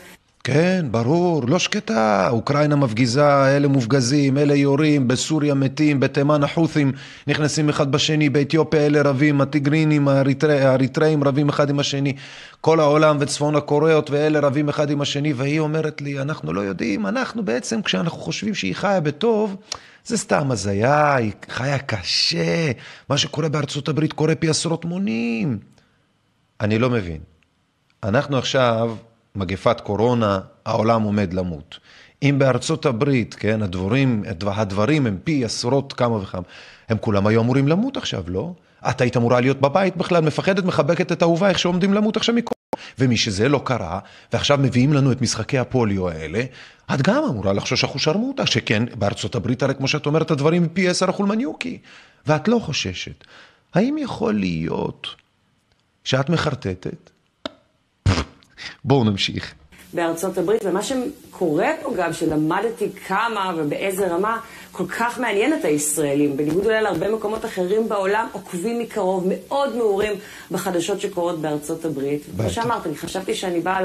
כן, 0.52 0.86
ברור, 0.90 1.42
לא 1.48 1.58
שקטה. 1.58 2.28
אוקראינה 2.30 2.76
מפגיזה, 2.76 3.56
אלה 3.56 3.68
מופגזים, 3.68 4.38
אלה 4.38 4.54
יורים, 4.54 5.08
בסוריה 5.08 5.54
מתים, 5.54 6.00
בתימן 6.00 6.42
החות'ים 6.42 6.92
נכנסים 7.26 7.68
אחד 7.68 7.92
בשני, 7.92 8.28
באתיופיה 8.30 8.86
אלה 8.86 9.02
רבים, 9.02 9.40
הטיגרינים, 9.40 10.08
האריתראים 10.08 11.24
רבים 11.24 11.48
אחד 11.48 11.70
עם 11.70 11.80
השני. 11.80 12.16
כל 12.60 12.80
העולם 12.80 13.16
וצפון 13.20 13.56
הקוריאות 13.56 14.10
ואלה 14.10 14.40
רבים 14.40 14.68
אחד 14.68 14.90
עם 14.90 15.00
השני, 15.00 15.32
והיא 15.32 15.60
אומרת 15.60 16.00
לי, 16.00 16.20
אנחנו 16.20 16.52
לא 16.52 16.60
יודעים, 16.60 17.06
אנחנו 17.06 17.44
בעצם, 17.44 17.82
כשאנחנו 17.82 18.18
חושבים 18.18 18.54
שהיא 18.54 18.74
חיה 18.74 19.00
בטוב, 19.00 19.56
זה 20.04 20.16
סתם 20.16 20.50
הזיה, 20.50 21.14
היא 21.14 21.32
חיה 21.50 21.78
קשה. 21.78 22.70
מה 23.08 23.18
שקורה 23.18 23.48
בארצות 23.48 23.88
הברית 23.88 24.12
קורה 24.12 24.34
פי 24.34 24.48
עשרות 24.48 24.84
מונים. 24.84 25.58
אני 26.60 26.78
לא 26.78 26.90
מבין. 26.90 27.20
אנחנו 28.04 28.38
עכשיו, 28.38 28.96
מגפת 29.34 29.80
קורונה, 29.80 30.40
העולם 30.64 31.02
עומד 31.02 31.32
למות. 31.32 31.78
אם 32.22 32.38
בארצות 32.38 32.86
הברית, 32.86 33.34
כן, 33.34 33.62
הדבורים, 33.62 34.22
הדברים 34.46 35.06
הם 35.06 35.18
פי 35.24 35.44
עשרות 35.44 35.92
כמה 35.92 36.16
וכמה, 36.16 36.42
הם 36.88 36.98
כולם 37.00 37.26
היו 37.26 37.40
אמורים 37.40 37.68
למות 37.68 37.96
עכשיו, 37.96 38.24
לא? 38.26 38.52
את 38.90 39.00
היית 39.00 39.16
אמורה 39.16 39.40
להיות 39.40 39.60
בבית 39.60 39.96
בכלל, 39.96 40.24
מפחדת, 40.24 40.64
מחבקת 40.64 41.12
את 41.12 41.22
אהובייך 41.22 41.58
שעומדים 41.58 41.94
למות 41.94 42.16
עכשיו 42.16 42.34
מקורונה. 42.34 42.60
ומשזה 42.98 43.48
לא 43.48 43.62
קרה, 43.64 43.98
ועכשיו 44.32 44.58
מביאים 44.58 44.92
לנו 44.92 45.12
את 45.12 45.22
משחקי 45.22 45.58
הפוליו 45.58 46.08
האלה, 46.08 46.42
את 46.94 47.02
גם 47.02 47.24
אמורה 47.24 47.52
לחשוש 47.52 47.84
אחושרמוטה, 47.84 48.46
שכן, 48.46 48.82
בארצות 48.98 49.34
הברית 49.34 49.62
הרי 49.62 49.74
כמו 49.74 49.88
שאת 49.88 50.06
אומרת, 50.06 50.30
הדברים 50.30 50.68
פי 50.68 50.88
עשר 50.88 51.10
החולמניוקי, 51.10 51.78
ואת 52.26 52.48
לא 52.48 52.58
חוששת. 52.58 53.24
האם 53.74 53.96
יכול 53.98 54.34
להיות 54.34 55.06
שאת 56.04 56.30
מחרטטת? 56.30 57.10
בואו 58.84 59.04
נמשיך. 59.04 59.54
בארצות 59.92 60.38
הברית, 60.38 60.64
ומה 60.64 60.80
שקורה 60.82 61.68
פה 61.82 61.94
גם, 61.96 62.12
שלמדתי 62.12 62.88
כמה 63.06 63.52
ובאיזה 63.56 64.06
רמה, 64.06 64.38
כל 64.72 64.86
כך 64.86 65.18
מעניין 65.18 65.54
את 65.54 65.64
הישראלים. 65.64 66.36
בניגוד 66.36 66.64
אולי 66.64 66.82
להרבה 66.82 67.10
מקומות 67.10 67.44
אחרים 67.44 67.88
בעולם, 67.88 68.26
עוקבים 68.32 68.78
מקרוב, 68.78 69.24
מאוד 69.28 69.76
מעורים 69.76 70.12
בחדשות 70.50 71.00
שקורות 71.00 71.40
בארצות 71.40 71.84
הברית. 71.84 72.22
כמו. 72.36 72.50
שאמרת, 72.50 72.86
אני 72.86 72.96
חשבתי 72.96 73.34
שאני 73.34 73.60
באה 73.60 73.80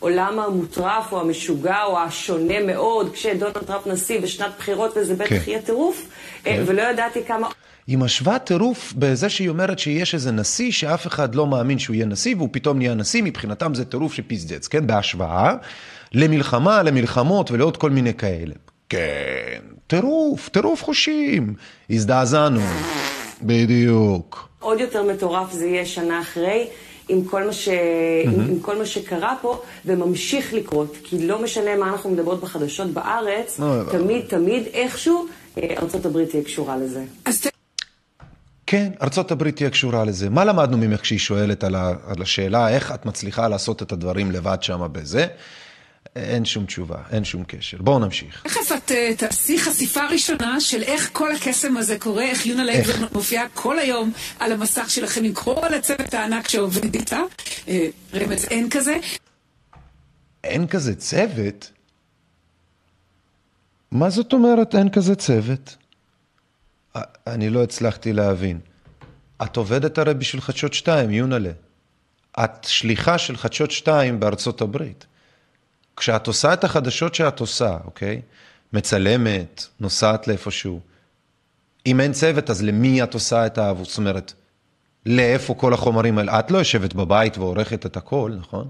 לעולם 0.00 0.38
המוטרף 0.38 1.12
או 1.12 1.20
המשוגע 1.20 1.84
או 1.84 1.98
השונה 1.98 2.60
מאוד, 2.60 3.12
כשדונלד 3.12 3.58
טראמפ 3.66 3.86
נשיא 3.86 4.20
בשנת 4.20 4.50
בחירות, 4.58 4.96
וזה 4.96 5.14
בטח 5.14 5.28
כן. 5.28 5.40
יהיה 5.46 5.62
טירוף, 5.62 6.08
אה, 6.46 6.62
ולא 6.66 6.82
ידעתי 6.82 7.24
כמה 7.24 7.48
היא 7.88 7.98
משווה 7.98 8.38
טירוף 8.38 8.92
בזה 8.96 9.28
שהיא 9.28 9.48
אומרת 9.48 9.78
שיש 9.78 10.14
איזה 10.14 10.32
נשיא 10.32 10.72
שאף 10.72 11.06
אחד 11.06 11.34
לא 11.34 11.46
מאמין 11.46 11.78
שהוא 11.78 11.94
יהיה 11.94 12.06
נשיא 12.06 12.36
והוא 12.36 12.48
פתאום 12.52 12.78
נהיה 12.78 12.94
נשיא, 12.94 13.22
מבחינתם 13.22 13.74
זה 13.74 13.84
טירוף 13.84 14.12
שפיזדץ, 14.12 14.68
כן? 14.68 14.86
בהשוואה 14.86 15.54
למלחמה, 16.12 16.82
למלחמות 16.82 17.50
ולעוד 17.50 17.76
כל 17.76 17.90
מיני 17.90 18.14
כאלה. 18.14 18.54
כן, 18.88 19.60
טירוף, 19.86 20.48
טירוף 20.48 20.84
חושים. 20.84 21.54
הזדעזענו. 21.90 22.60
בדיוק. 23.42 24.48
עוד 24.60 24.80
יותר 24.80 25.02
מטורף 25.02 25.52
זה 25.52 25.66
יהיה 25.66 25.86
שנה 25.86 26.20
אחרי, 26.20 26.66
עם 27.08 27.24
כל, 27.24 27.44
מה 27.44 27.52
ש... 27.52 27.68
עם, 28.24 28.40
עם 28.40 28.60
כל 28.60 28.78
מה 28.78 28.86
שקרה 28.86 29.34
פה, 29.40 29.62
וממשיך 29.84 30.52
לקרות. 30.52 30.96
כי 31.04 31.26
לא 31.26 31.42
משנה 31.42 31.76
מה 31.76 31.88
אנחנו 31.88 32.10
מדברות 32.10 32.40
בחדשות 32.40 32.90
בארץ, 32.90 33.60
תמיד, 33.90 34.24
תמיד, 34.28 34.62
איכשהו, 34.72 35.26
אה, 35.58 35.74
הברית 36.04 36.30
תהיה 36.30 36.44
קשורה 36.44 36.76
לזה. 36.76 37.04
כן, 38.70 38.92
ארצות 39.02 39.30
הברית 39.30 39.56
תהיה 39.56 39.70
קשורה 39.70 40.04
לזה. 40.04 40.30
מה 40.30 40.44
למדנו 40.44 40.76
ממך 40.76 41.00
כשהיא 41.00 41.18
שואלת 41.18 41.64
על, 41.64 41.74
השאלה 42.22 42.68
איך 42.68 42.92
את 42.92 43.06
מצליחה 43.06 43.48
לעשות 43.48 43.82
את 43.82 43.92
הדברים 43.92 44.30
לבד 44.30 44.58
שם 44.60 44.88
בזה? 44.92 45.26
אין 46.16 46.44
שום 46.44 46.66
תשובה, 46.66 46.96
אין 47.10 47.24
שום 47.24 47.44
קשר. 47.46 47.76
בואו 47.80 47.98
נמשיך. 47.98 48.42
תכף 48.44 48.72
את 48.72 48.92
אה, 48.92 49.10
תעשי 49.16 49.58
חשיפה 49.58 50.06
ראשונה 50.06 50.60
של 50.60 50.82
איך 50.82 51.10
כל 51.12 51.32
הקסם 51.32 51.76
הזה 51.76 51.98
קורה, 51.98 52.22
איך 52.24 52.46
יונה? 52.46 52.64
לייבר 52.64 52.94
מופיעה 53.12 53.48
כל 53.54 53.78
היום 53.78 54.12
על 54.38 54.52
המסך 54.52 54.90
שלכם 54.90 55.24
עם 55.24 55.32
כל 55.32 55.74
הצוות 55.74 56.14
הענק 56.14 56.48
שעובד 56.48 56.94
איתה. 56.94 57.20
אה, 57.68 57.86
רמז, 58.14 58.44
אין 58.44 58.70
כזה. 58.70 58.96
אין 60.44 60.66
כזה 60.66 60.94
צוות? 60.94 61.70
מה 63.90 64.10
זאת 64.10 64.32
אומרת 64.32 64.74
אין 64.74 64.88
כזה 64.88 65.14
צוות? 65.14 65.76
אני 67.26 67.50
לא 67.50 67.62
הצלחתי 67.62 68.12
להבין. 68.12 68.60
את 69.42 69.56
עובדת 69.56 69.98
הרי 69.98 70.14
בשביל 70.14 70.40
חדשות 70.42 70.74
2, 70.74 71.10
יונלה. 71.10 71.50
את 72.44 72.64
שליחה 72.64 73.18
של 73.18 73.36
חדשות 73.36 73.70
2 73.70 74.20
בארצות 74.20 74.60
הברית. 74.60 75.06
כשאת 75.96 76.26
עושה 76.26 76.52
את 76.52 76.64
החדשות 76.64 77.14
שאת 77.14 77.40
עושה, 77.40 77.76
אוקיי? 77.84 78.20
מצלמת, 78.72 79.66
נוסעת 79.80 80.28
לאיפשהו. 80.28 80.80
אם 81.86 82.00
אין 82.00 82.12
צוות, 82.12 82.50
אז 82.50 82.62
למי 82.62 83.02
את 83.02 83.14
עושה 83.14 83.46
את 83.46 83.58
העבוד? 83.58 83.86
זאת 83.86 83.98
אומרת, 83.98 84.32
לאיפה 85.06 85.54
כל 85.54 85.74
החומרים 85.74 86.18
האלה? 86.18 86.38
את 86.38 86.50
לא 86.50 86.58
יושבת 86.58 86.94
בבית 86.94 87.38
ועורכת 87.38 87.86
את 87.86 87.96
הכל, 87.96 88.32
נכון? 88.38 88.68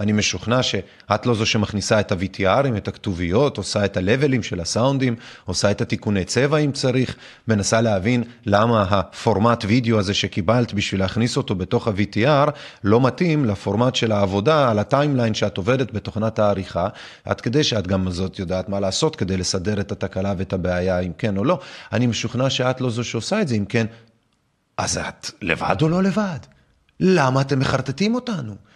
אני 0.00 0.12
משוכנע 0.12 0.62
שאת 0.62 1.26
לא 1.26 1.34
זו 1.34 1.46
שמכניסה 1.46 2.00
את 2.00 2.12
ה-VTRים, 2.12 2.76
את 2.76 2.88
הכתוביות, 2.88 3.56
עושה 3.56 3.84
את 3.84 3.96
הלבלים 3.96 4.42
של 4.42 4.60
הסאונדים, 4.60 5.16
עושה 5.44 5.70
את 5.70 5.80
התיקוני 5.80 6.24
צבע 6.24 6.58
אם 6.58 6.72
צריך, 6.72 7.16
מנסה 7.48 7.80
להבין 7.80 8.24
למה 8.46 8.82
הפורמט 8.82 9.64
וידאו 9.68 9.98
הזה 9.98 10.14
שקיבלת 10.14 10.74
בשביל 10.74 11.00
להכניס 11.00 11.36
אותו 11.36 11.54
בתוך 11.54 11.88
ה-VTR 11.88 12.50
לא 12.84 13.00
מתאים 13.00 13.44
לפורמט 13.44 13.94
של 13.94 14.12
העבודה 14.12 14.70
על 14.70 14.78
הטיימליין 14.78 15.34
שאת 15.34 15.56
עובדת 15.56 15.92
בתוכנת 15.92 16.38
העריכה, 16.38 16.88
עד 17.24 17.40
כדי 17.40 17.64
שאת 17.64 17.86
גם 17.86 18.10
זאת 18.10 18.38
יודעת 18.38 18.68
מה 18.68 18.80
לעשות 18.80 19.16
כדי 19.16 19.36
לסדר 19.36 19.80
את 19.80 19.92
התקלה 19.92 20.34
ואת 20.38 20.52
הבעיה, 20.52 21.00
אם 21.00 21.12
כן 21.18 21.36
או 21.36 21.44
לא. 21.44 21.60
אני 21.92 22.06
משוכנע 22.06 22.50
שאת 22.50 22.80
לא 22.80 22.90
זו 22.90 23.04
שעושה 23.04 23.40
את 23.40 23.48
זה, 23.48 23.54
אם 23.54 23.64
כן, 23.64 23.86
אז 24.76 24.98
את 24.98 25.30
לבד 25.42 25.76
או 25.82 25.88
לא 25.88 26.02
לבד? 26.02 26.38
למה 27.00 27.40
אתם 27.40 27.58
מחרטטים 27.58 28.14
אותנו? 28.14 28.69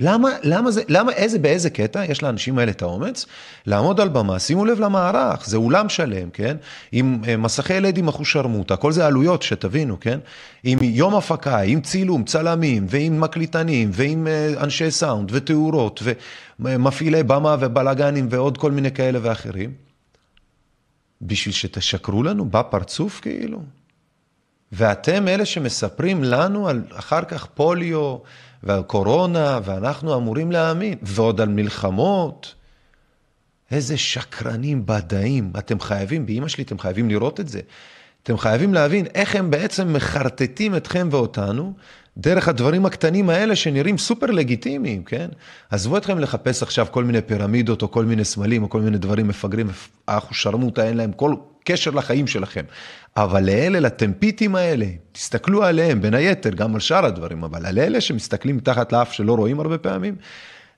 למה, 0.00 0.28
למה 0.42 0.70
זה, 0.70 0.82
למה, 0.88 1.12
איזה, 1.12 1.38
באיזה 1.38 1.70
קטע 1.70 2.04
יש 2.04 2.22
לאנשים 2.22 2.58
האלה 2.58 2.70
את 2.70 2.82
האומץ 2.82 3.26
לעמוד 3.66 4.00
על 4.00 4.08
במה, 4.08 4.38
שימו 4.38 4.64
לב 4.64 4.80
למערך, 4.80 5.46
זה 5.46 5.56
אולם 5.56 5.88
שלם, 5.88 6.30
כן? 6.30 6.56
עם 6.92 7.20
אה, 7.28 7.36
מסכי 7.36 7.74
עם 7.96 8.08
אחושרמוטה, 8.08 8.76
כל 8.76 8.92
זה 8.92 9.06
עלויות, 9.06 9.42
שתבינו, 9.42 10.00
כן? 10.00 10.18
עם 10.64 10.78
יום 10.82 11.14
הפקה, 11.14 11.58
עם 11.58 11.80
צילום, 11.80 12.24
צלמים, 12.24 12.86
ועם 12.88 13.20
מקליטנים, 13.20 13.90
ועם 13.92 14.26
אה, 14.26 14.52
אנשי 14.62 14.90
סאונד, 14.90 15.30
ותאורות, 15.32 16.02
ומפעילי 16.60 17.22
במה 17.22 17.56
ובלאגנים, 17.60 18.26
ועוד 18.30 18.58
כל 18.58 18.72
מיני 18.72 18.90
כאלה 18.90 19.18
ואחרים. 19.22 19.72
בשביל 21.22 21.54
שתשקרו 21.54 22.22
לנו 22.22 22.44
בפרצוף 22.44 23.20
כאילו? 23.20 23.62
ואתם 24.72 25.28
אלה 25.28 25.44
שמספרים 25.44 26.24
לנו 26.24 26.68
על 26.68 26.82
אחר 26.92 27.24
כך 27.24 27.46
פוליו 27.46 28.16
ועל 28.62 28.82
קורונה, 28.82 29.60
ואנחנו 29.64 30.16
אמורים 30.16 30.52
להאמין, 30.52 30.98
ועוד 31.02 31.40
על 31.40 31.48
מלחמות. 31.48 32.54
איזה 33.70 33.96
שקרנים 33.96 34.86
בדאים. 34.86 35.52
אתם 35.58 35.80
חייבים, 35.80 36.26
באמא 36.26 36.48
שלי, 36.48 36.64
אתם 36.64 36.78
חייבים 36.78 37.08
לראות 37.08 37.40
את 37.40 37.48
זה. 37.48 37.60
אתם 38.22 38.38
חייבים 38.38 38.74
להבין 38.74 39.06
איך 39.14 39.36
הם 39.36 39.50
בעצם 39.50 39.92
מחרטטים 39.92 40.76
אתכם 40.76 41.08
ואותנו 41.10 41.72
דרך 42.16 42.48
הדברים 42.48 42.86
הקטנים 42.86 43.30
האלה 43.30 43.56
שנראים 43.56 43.98
סופר 43.98 44.26
לגיטימיים, 44.26 45.04
כן? 45.04 45.28
עזבו 45.70 45.96
אתכם 45.96 46.18
לחפש 46.18 46.62
עכשיו 46.62 46.86
כל 46.90 47.04
מיני 47.04 47.22
פירמידות 47.22 47.82
או 47.82 47.90
כל 47.90 48.04
מיני 48.04 48.24
סמלים 48.24 48.62
או 48.62 48.70
כל 48.70 48.80
מיני 48.80 48.98
דברים 48.98 49.28
מפגרים, 49.28 49.68
אנחנו 50.08 50.34
שרמוטה, 50.34 50.88
אין 50.88 50.96
להם 50.96 51.12
כל 51.12 51.34
קשר 51.64 51.90
לחיים 51.90 52.26
שלכם. 52.26 52.64
אבל 53.16 53.44
לאלה, 53.44 53.80
לטמפיטים 53.80 54.56
האלה, 54.56 54.86
תסתכלו 55.12 55.64
עליהם, 55.64 56.02
בין 56.02 56.14
היתר, 56.14 56.50
גם 56.50 56.74
על 56.74 56.80
שאר 56.80 57.06
הדברים, 57.06 57.44
אבל 57.44 57.66
על 57.66 57.78
אלה 57.78 58.00
שמסתכלים 58.00 58.56
מתחת 58.56 58.92
לאף 58.92 59.12
שלא 59.12 59.32
רואים 59.32 59.60
הרבה 59.60 59.78
פעמים, 59.78 60.14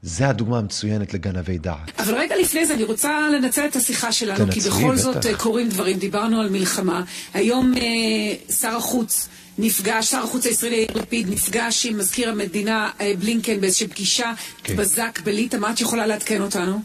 זה 0.03 0.29
הדוגמה 0.29 0.59
המצוינת 0.59 1.15
לגנבי 1.15 1.59
דעת. 1.59 2.01
אבל 2.01 2.15
רגע 2.15 2.37
לפני 2.41 2.67
זה, 2.67 2.75
אני 2.75 2.85
רוצה 2.85 3.29
לנצל 3.33 3.67
את 3.67 3.77
השיחה 3.77 4.13
שלנו, 4.13 4.39
תנצלי, 4.39 4.61
כי 4.61 4.69
בכל 4.69 4.93
בטח. 4.93 5.03
זאת 5.03 5.27
אה, 5.27 5.37
קורים 5.37 5.69
דברים, 5.69 5.99
דיברנו 5.99 6.41
על 6.41 6.51
מלחמה. 6.51 7.03
היום 7.35 7.73
אה, 7.77 8.53
שר 8.55 8.77
החוץ 8.77 9.29
נפגש, 9.59 10.11
שר 10.11 10.19
החוץ 10.19 10.47
הישראלי 10.47 10.77
יאיר 10.77 10.89
לפיד 10.95 11.31
נפגש 11.31 11.87
עם 11.87 11.99
מזכיר 11.99 12.31
המדינה 12.31 12.91
אה, 13.01 13.13
בלינקן 13.19 13.61
באיזושהי 13.61 13.89
פגישה 13.89 14.33
כן. 14.65 14.77
בזק 14.77 15.21
בליטא, 15.25 15.57
מה 15.57 15.71
את 15.71 15.81
יכולה 15.81 16.07
לעדכן 16.07 16.43
אותנו? 16.43 16.81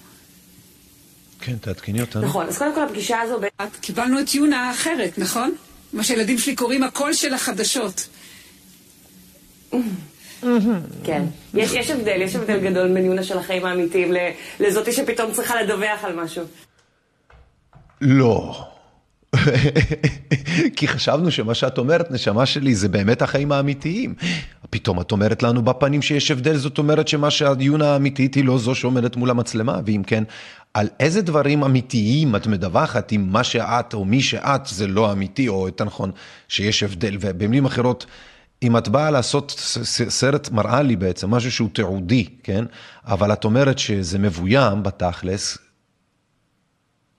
כן, 1.41 1.57
תעדכני 1.61 2.01
אותנו. 2.01 2.21
נכון, 2.25 2.45
אז 2.47 2.57
קודם 2.57 2.75
כל 2.75 2.83
הפגישה 2.83 3.21
הזו... 3.21 3.39
ב- 3.39 3.63
את, 3.63 3.75
קיבלנו 3.81 4.19
את 4.19 4.35
יונה 4.35 4.69
האחרת, 4.69 5.17
נכון? 5.17 5.55
מה 5.93 6.03
שהילדים 6.03 6.37
שלי 6.37 6.55
קוראים 6.55 6.83
הקול 6.83 7.13
של 7.13 7.33
החדשות. 7.33 8.07
כן. 11.03 11.23
יש, 11.53 11.71
יש 11.73 11.89
הבדל, 11.89 12.21
יש 12.21 12.35
הבדל 12.35 12.59
גדול 12.69 12.93
בין 12.93 13.05
יונה 13.05 13.23
של 13.23 13.37
החיים 13.37 13.65
האמיתיים 13.65 14.13
ל- 14.13 14.29
לזאתי 14.59 14.91
שפתאום 14.93 15.31
צריכה 15.31 15.61
לדווח 15.61 16.03
על 16.03 16.15
משהו. 16.15 16.43
לא. 18.01 18.63
כי 20.75 20.87
חשבנו 20.87 21.31
שמה 21.31 21.53
שאת 21.53 21.77
אומרת, 21.77 22.11
נשמה 22.11 22.45
שלי, 22.45 22.75
זה 22.75 22.89
באמת 22.89 23.21
החיים 23.21 23.51
האמיתיים. 23.51 24.15
פתאום 24.69 25.01
את 25.01 25.11
אומרת 25.11 25.43
לנו 25.43 25.61
בפנים 25.61 26.01
שיש 26.01 26.31
הבדל, 26.31 26.57
זאת 26.57 26.77
אומרת 26.77 27.07
שמה 27.07 27.31
שהדיונה 27.31 27.93
האמיתית 27.93 28.35
היא 28.35 28.45
לא 28.45 28.57
זו 28.57 28.75
שעומדת 28.75 29.15
מול 29.15 29.29
המצלמה, 29.29 29.79
ואם 29.85 30.03
כן, 30.07 30.23
על 30.77 30.87
איזה 30.99 31.21
דברים 31.21 31.63
אמיתיים 31.63 32.35
את 32.35 32.47
מדווחת 32.47 33.13
אם 33.13 33.27
מה 33.31 33.43
שאת 33.43 33.93
או 33.93 34.05
מי 34.05 34.21
שאת 34.21 34.61
זה 34.65 34.87
לא 34.87 35.11
אמיתי, 35.11 35.47
או 35.47 35.67
יותר 35.67 35.83
נכון, 35.83 36.11
שיש 36.47 36.83
הבדל, 36.83 37.17
ובמילים 37.21 37.65
אחרות, 37.65 38.05
אם 38.63 38.77
את 38.77 38.87
באה 38.87 39.11
לעשות 39.11 39.51
סרט, 40.09 40.49
מראה 40.49 40.81
לי 40.81 40.95
בעצם 40.95 41.31
משהו 41.31 41.51
שהוא 41.51 41.69
תיעודי, 41.73 42.25
כן? 42.43 42.65
אבל 43.05 43.33
את 43.33 43.43
אומרת 43.45 43.79
שזה 43.79 44.19
מבוים 44.19 44.83
בתכלס, 44.83 45.57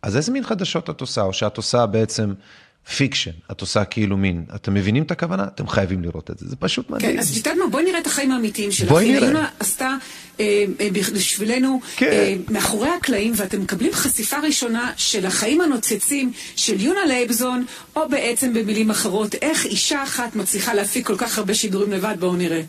אז 0.02 0.16
איזה 0.16 0.32
מין 0.32 0.44
חדשות 0.44 0.90
את 0.90 1.00
עושה, 1.00 1.22
או 1.22 1.32
שאת 1.32 1.56
עושה 1.56 1.86
בעצם 1.86 2.34
fiction, 2.96 3.30
את 3.50 3.60
עושה 3.60 3.84
כאילו 3.84 4.16
מין, 4.16 4.44
אתם 4.54 4.74
מבינים 4.74 5.02
את 5.02 5.10
הכוונה? 5.10 5.44
אתם 5.54 5.68
חייבים 5.68 6.02
לראות 6.02 6.30
את 6.30 6.38
זה, 6.38 6.48
זה 6.48 6.56
פשוט 6.56 6.90
מדהים. 6.90 7.12
כן, 7.12 7.18
אז 7.18 7.30
את 7.30 7.36
יודעת 7.36 7.56
מה, 7.56 7.66
בואי 7.66 7.84
נראה 7.84 7.98
את 7.98 8.06
החיים 8.06 8.32
האמיתיים 8.32 8.72
שלך. 8.72 8.88
בואי 8.88 9.12
נראה. 9.12 9.26
יונה 9.26 9.48
עשתה 9.60 9.96
אה, 10.40 10.64
אה, 10.80 10.88
בשבילנו 10.92 11.80
כן. 11.96 12.06
אה, 12.06 12.34
מאחורי 12.50 12.88
הקלעים, 12.88 13.32
ואתם 13.36 13.60
מקבלים 13.60 13.92
חשיפה 13.92 14.36
ראשונה 14.38 14.92
של 14.96 15.26
החיים 15.26 15.60
הנוצצים 15.60 16.32
של 16.56 16.80
יונה 16.80 17.04
לייבזון, 17.06 17.64
או 17.96 18.08
בעצם 18.08 18.54
במילים 18.54 18.90
אחרות, 18.90 19.34
איך 19.34 19.64
אישה 19.64 20.02
אחת 20.02 20.36
מצליחה 20.36 20.74
להפיק 20.74 21.06
כל 21.06 21.16
כך 21.16 21.38
הרבה 21.38 21.54
שידורים 21.54 21.92
לבד, 21.92 22.14
בואו 22.18 22.36
נראה. 22.36 22.62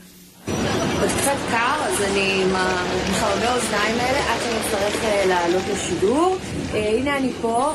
עוד 1.02 1.10
קצת 1.22 1.38
קר, 1.52 1.84
אז 1.84 2.02
אני 2.02 2.44
עם 2.44 2.56
המכרבי 2.56 3.46
האוזניים 3.46 4.00
האלה 4.00 4.34
עד 4.34 4.40
שאני 4.44 4.60
אצטרך 4.60 5.04
אה, 5.04 5.26
לעלות 5.26 5.64
לשידור. 5.74 6.38
הנה 6.74 7.18
אני 7.18 7.32
פה 7.42 7.74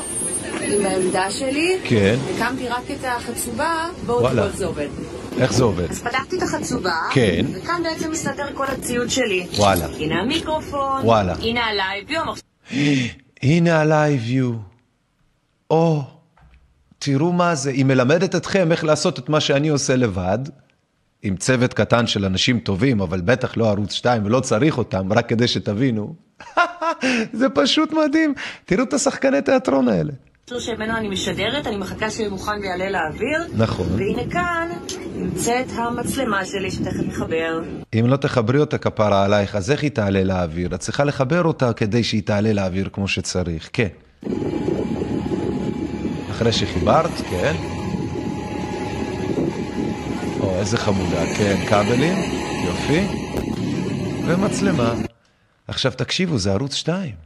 עם 0.61 0.85
העמדה 0.85 1.31
שלי. 1.31 1.77
כן. 1.83 2.15
הקמתי 2.35 2.67
רק 2.67 2.91
את 2.91 3.03
החצובה, 3.03 3.87
בואו. 4.05 4.29
תראו 4.29 4.45
איך 4.45 4.55
זה 4.55 4.65
עובד. 4.65 4.87
איך 5.39 5.53
זה 5.53 5.63
עובד? 5.63 5.89
אז 5.89 6.01
פתחתי 6.01 6.37
את 6.37 6.41
החצובה, 6.43 6.95
כן. 7.11 7.45
וכאן 7.53 7.81
בעצם 7.83 8.11
מסתתר 8.11 8.45
כל 8.53 8.65
הציוד 8.67 9.09
שלי. 9.09 9.47
וואלה. 9.57 9.85
הנה 9.85 10.21
המיקרופון, 10.21 11.01
וואלה. 11.03 11.33
הנה 11.41 11.65
ה 11.65 12.11
LiveU 12.11 12.27
הנה 13.43 13.81
ה-LiveU. 13.81 14.53
או, 15.69 16.03
תראו 16.99 17.31
מה 17.31 17.55
זה, 17.55 17.69
היא 17.69 17.85
מלמדת 17.85 18.35
אתכם 18.35 18.71
איך 18.71 18.83
לעשות 18.83 19.19
את 19.19 19.29
מה 19.29 19.39
שאני 19.39 19.67
עושה 19.67 19.95
לבד, 19.95 20.39
עם 21.21 21.35
צוות 21.35 21.73
קטן 21.73 22.07
של 22.07 22.25
אנשים 22.25 22.59
טובים, 22.59 23.01
אבל 23.01 23.21
בטח 23.21 23.57
לא 23.57 23.69
ערוץ 23.69 23.93
2 23.93 24.25
ולא 24.25 24.39
צריך 24.39 24.77
אותם, 24.77 25.13
רק 25.13 25.29
כדי 25.29 25.47
שתבינו. 25.47 26.15
זה 27.39 27.49
פשוט 27.49 27.93
מדהים. 27.93 28.33
תראו 28.65 28.83
את 28.83 28.93
השחקני 28.93 29.41
תיאטרון 29.41 29.87
האלה. 29.89 30.13
שממנו 30.49 30.97
אני 30.97 31.09
משדרת, 31.09 31.67
אני 31.67 31.77
מחכה 31.77 32.09
שיהיה 32.09 32.29
מוכן 32.29 32.51
ויעלה 32.61 32.89
לאוויר. 32.89 33.39
נכון. 33.53 33.87
והנה 33.91 34.31
כאן 34.31 34.69
נמצאת 35.15 35.65
המצלמה 35.75 36.45
שלי 36.45 36.71
שתכף 36.71 37.03
נחבר. 37.07 37.61
אם 37.99 38.05
לא 38.07 38.17
תחברי 38.17 38.59
אותה 38.59 38.77
כפרה 38.77 39.25
עלייך, 39.25 39.55
אז 39.55 39.71
איך 39.71 39.83
היא 39.83 39.91
תעלה 39.91 40.23
לאוויר? 40.23 40.75
את 40.75 40.79
צריכה 40.79 41.03
לחבר 41.03 41.43
אותה 41.43 41.73
כדי 41.73 42.03
שהיא 42.03 42.23
תעלה 42.23 42.53
לאוויר 42.53 42.89
כמו 42.93 43.07
שצריך, 43.07 43.69
כן. 43.73 43.87
אחרי 46.31 46.51
שחיברת, 46.51 47.11
כן. 47.29 47.55
או, 50.39 50.59
איזה 50.59 50.77
חמודה, 50.77 51.25
כן, 51.37 51.65
כבלים, 51.69 52.17
יופי. 52.65 53.07
ומצלמה. 54.27 54.93
עכשיו 55.67 55.91
תקשיבו, 55.91 56.37
זה 56.37 56.51
ערוץ 56.51 56.73
2. 56.73 57.24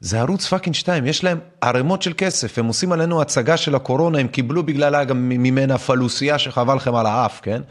זה 0.00 0.20
ערוץ 0.20 0.46
fucking 0.46 0.74
2, 0.74 1.06
יש 1.06 1.24
להם 1.24 1.38
ערימות 1.60 2.02
של 2.02 2.12
כסף, 2.16 2.58
הם 2.58 2.66
עושים 2.66 2.92
עלינו 2.92 3.20
הצגה 3.20 3.56
של 3.56 3.74
הקורונה, 3.74 4.18
הם 4.18 4.28
קיבלו 4.28 4.62
בגללה 4.62 5.04
גם 5.04 5.28
ממנה 5.28 5.78
פלוסייה 5.78 6.38
שחבל 6.38 6.74
לכם 6.74 6.94
על 6.94 7.06
האף, 7.06 7.40
כן? 7.42 7.62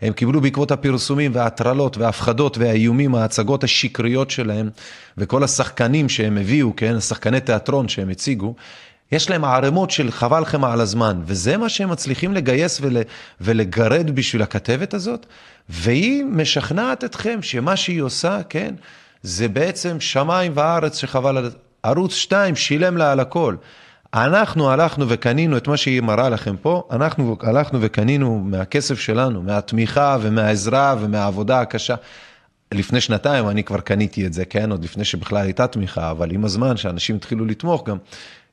הם 0.00 0.12
קיבלו 0.12 0.40
בעקבות 0.40 0.70
הפרסומים 0.70 1.30
וההטרלות 1.34 1.96
וההפחדות 1.98 2.58
והאיומים, 2.58 3.14
ההצגות 3.14 3.64
השקריות 3.64 4.30
שלהם, 4.30 4.70
וכל 5.18 5.44
השחקנים 5.44 6.08
שהם 6.08 6.38
הביאו, 6.38 6.76
כן? 6.76 6.96
השחקני 6.96 7.40
תיאטרון 7.40 7.88
שהם 7.88 8.08
הציגו, 8.08 8.54
יש 9.12 9.30
להם 9.30 9.44
ערימות 9.44 9.90
של 9.90 10.10
חבל 10.10 10.40
לכם 10.40 10.64
על 10.64 10.80
הזמן, 10.80 11.20
וזה 11.24 11.56
מה 11.56 11.68
שהם 11.68 11.90
מצליחים 11.90 12.34
לגייס 12.34 12.78
ול, 12.80 12.96
ולגרד 13.40 14.10
בשביל 14.10 14.42
הכתבת 14.42 14.94
הזאת, 14.94 15.26
והיא 15.68 16.24
משכנעת 16.24 17.04
אתכם 17.04 17.42
שמה 17.42 17.76
שהיא 17.76 18.02
עושה, 18.02 18.40
כן? 18.48 18.74
זה 19.22 19.48
בעצם 19.48 20.00
שמיים 20.00 20.52
וארץ 20.54 20.96
שחבל 20.98 21.36
על... 21.36 21.50
ערוץ 21.82 22.14
2 22.14 22.56
שילם 22.56 22.96
לה 22.96 23.12
על 23.12 23.20
הכל. 23.20 23.56
אנחנו 24.14 24.70
הלכנו 24.70 25.08
וקנינו 25.08 25.56
את 25.56 25.68
מה 25.68 25.76
שהיא 25.76 26.00
מראה 26.00 26.28
לכם 26.28 26.56
פה, 26.56 26.88
אנחנו 26.90 27.36
הלכנו 27.42 27.78
וקנינו 27.82 28.38
מהכסף 28.38 28.98
שלנו, 28.98 29.42
מהתמיכה 29.42 30.16
ומהעזרה 30.20 30.94
ומהעבודה 31.00 31.60
הקשה. 31.60 31.94
לפני 32.74 33.00
שנתיים 33.00 33.48
אני 33.48 33.64
כבר 33.64 33.80
קניתי 33.80 34.26
את 34.26 34.32
זה, 34.32 34.44
כן? 34.44 34.70
עוד 34.70 34.84
לפני 34.84 35.04
שבכלל 35.04 35.42
הייתה 35.42 35.66
תמיכה, 35.66 36.10
אבל 36.10 36.30
עם 36.30 36.44
הזמן 36.44 36.76
שאנשים 36.76 37.16
התחילו 37.16 37.44
לתמוך 37.44 37.88
גם, 37.88 37.96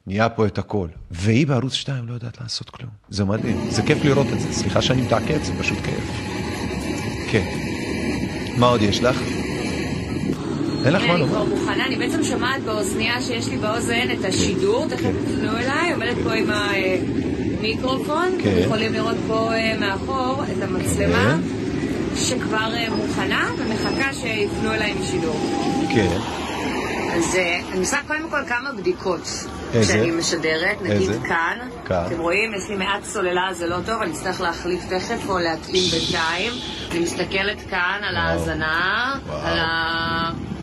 נהיה 0.08 0.30
פה 0.30 0.46
את 0.46 0.58
הכל. 0.58 0.88
והיא 1.12 1.48
בערוץ 1.48 1.74
2 1.74 2.08
לא 2.08 2.14
יודעת 2.14 2.42
לעשות 2.42 2.70
כלום. 2.70 2.92
זה 3.10 3.26
מדהים, 3.26 3.70
זה 3.70 3.82
כיף 3.82 4.06
לראות 4.06 4.28
את 4.34 4.40
זה. 4.40 4.54
סליחה 4.54 4.82
שאני 4.82 5.02
מתעקץ, 5.02 5.42
זה 5.44 5.54
פשוט 5.60 5.78
כיף. 5.78 6.12
כן. 7.32 7.46
מה 8.58 8.68
עוד 8.68 8.82
יש 8.82 9.04
לך? 9.04 9.35
אין 10.86 10.94
לך 10.94 11.04
מה 11.04 11.12
אני 11.14 11.20
לומר. 11.20 11.32
כבר 11.32 11.44
מוכנה, 11.44 11.86
אני 11.86 11.96
בעצם 11.96 12.24
שומעת 12.24 12.64
באוזנייה 12.64 13.22
שיש 13.22 13.48
לי 13.48 13.58
באוזן 13.58 14.08
את 14.20 14.26
השידור, 14.26 14.88
תכף 14.88 15.12
תפנו 15.26 15.58
אליי, 15.58 15.94
עומדת 15.94 16.16
פה 16.24 16.34
עם 16.34 16.50
המיקרופון, 16.50 18.38
כן. 18.44 18.56
יכולים 18.58 18.94
לראות 18.94 19.18
פה 19.28 19.54
אה, 19.54 19.78
מאחור 19.80 20.44
את 20.44 20.64
המצלמה, 20.64 21.36
כן. 21.36 22.18
שכבר 22.18 22.76
אה, 22.76 22.88
מוכנה 22.90 23.50
ומחכה 23.58 24.14
שיפנו 24.14 24.74
אליי 24.74 24.92
עם 24.92 24.98
שידור. 25.12 25.40
כן. 25.94 26.18
אז 27.16 27.36
אה, 27.36 27.62
אני 27.72 27.80
עושה 27.80 27.98
קודם 28.08 28.30
כל 28.30 28.46
כמה 28.48 28.72
בדיקות. 28.78 29.48
איזה? 29.74 29.94
כשאני 29.94 30.12
משדרת, 30.12 30.82
נגיד 30.82 31.10
איזה? 31.10 31.20
כאן. 31.28 31.58
כאן. 31.86 32.04
אתם 32.08 32.20
רואים, 32.20 32.54
יש 32.58 32.70
לי 32.70 32.76
מעט 32.76 33.04
סוללה, 33.04 33.54
זה 33.54 33.68
לא 33.68 33.78
טוב, 33.86 34.02
אני 34.02 34.12
אצטרך 34.12 34.42
להחליף 34.42 34.86
תכף 34.90 35.30
או 35.30 35.40
להקטין 35.40 35.84
בינתיים. 35.92 36.52
אני 36.92 37.00
מסתכלת 37.00 37.62
כאן 37.70 38.00
על 38.04 38.16
ההאזנה, 38.16 39.16
על 39.44 39.60
ה... 39.60 40.55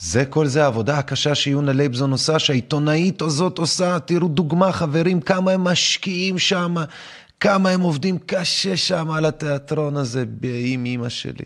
זה 0.00 0.24
כל 0.24 0.46
זה 0.46 0.64
העבודה 0.64 0.98
הקשה 0.98 1.34
שיונה 1.34 1.72
לייבזון 1.72 2.12
עושה, 2.12 2.38
שהעיתונאית 2.38 3.22
הזאת 3.22 3.58
עושה. 3.58 3.98
תראו 3.98 4.28
דוגמה, 4.28 4.72
חברים, 4.72 5.20
כמה 5.20 5.52
הם 5.52 5.64
משקיעים 5.64 6.38
שם, 6.38 6.74
כמה 7.40 7.70
הם 7.70 7.80
עובדים 7.80 8.18
קשה 8.26 8.76
שם 8.76 9.10
על 9.10 9.24
התיאטרון 9.24 9.96
הזה, 9.96 10.24
עם 10.64 10.84
אימא 10.84 11.08
שלי. 11.08 11.44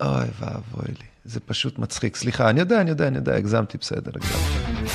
אוי 0.00 0.26
ואבוי 0.40 0.88
לי, 0.88 1.06
זה 1.24 1.40
פשוט 1.40 1.78
מצחיק. 1.78 2.16
סליחה, 2.16 2.50
אני 2.50 2.60
יודע, 2.60 2.80
אני 2.80 2.90
יודע, 2.90 3.06
אני 3.06 3.16
יודע, 3.16 3.34
הגזמתי, 3.34 3.78
בסדר, 3.78 4.12
הגזמתי. 4.14 4.90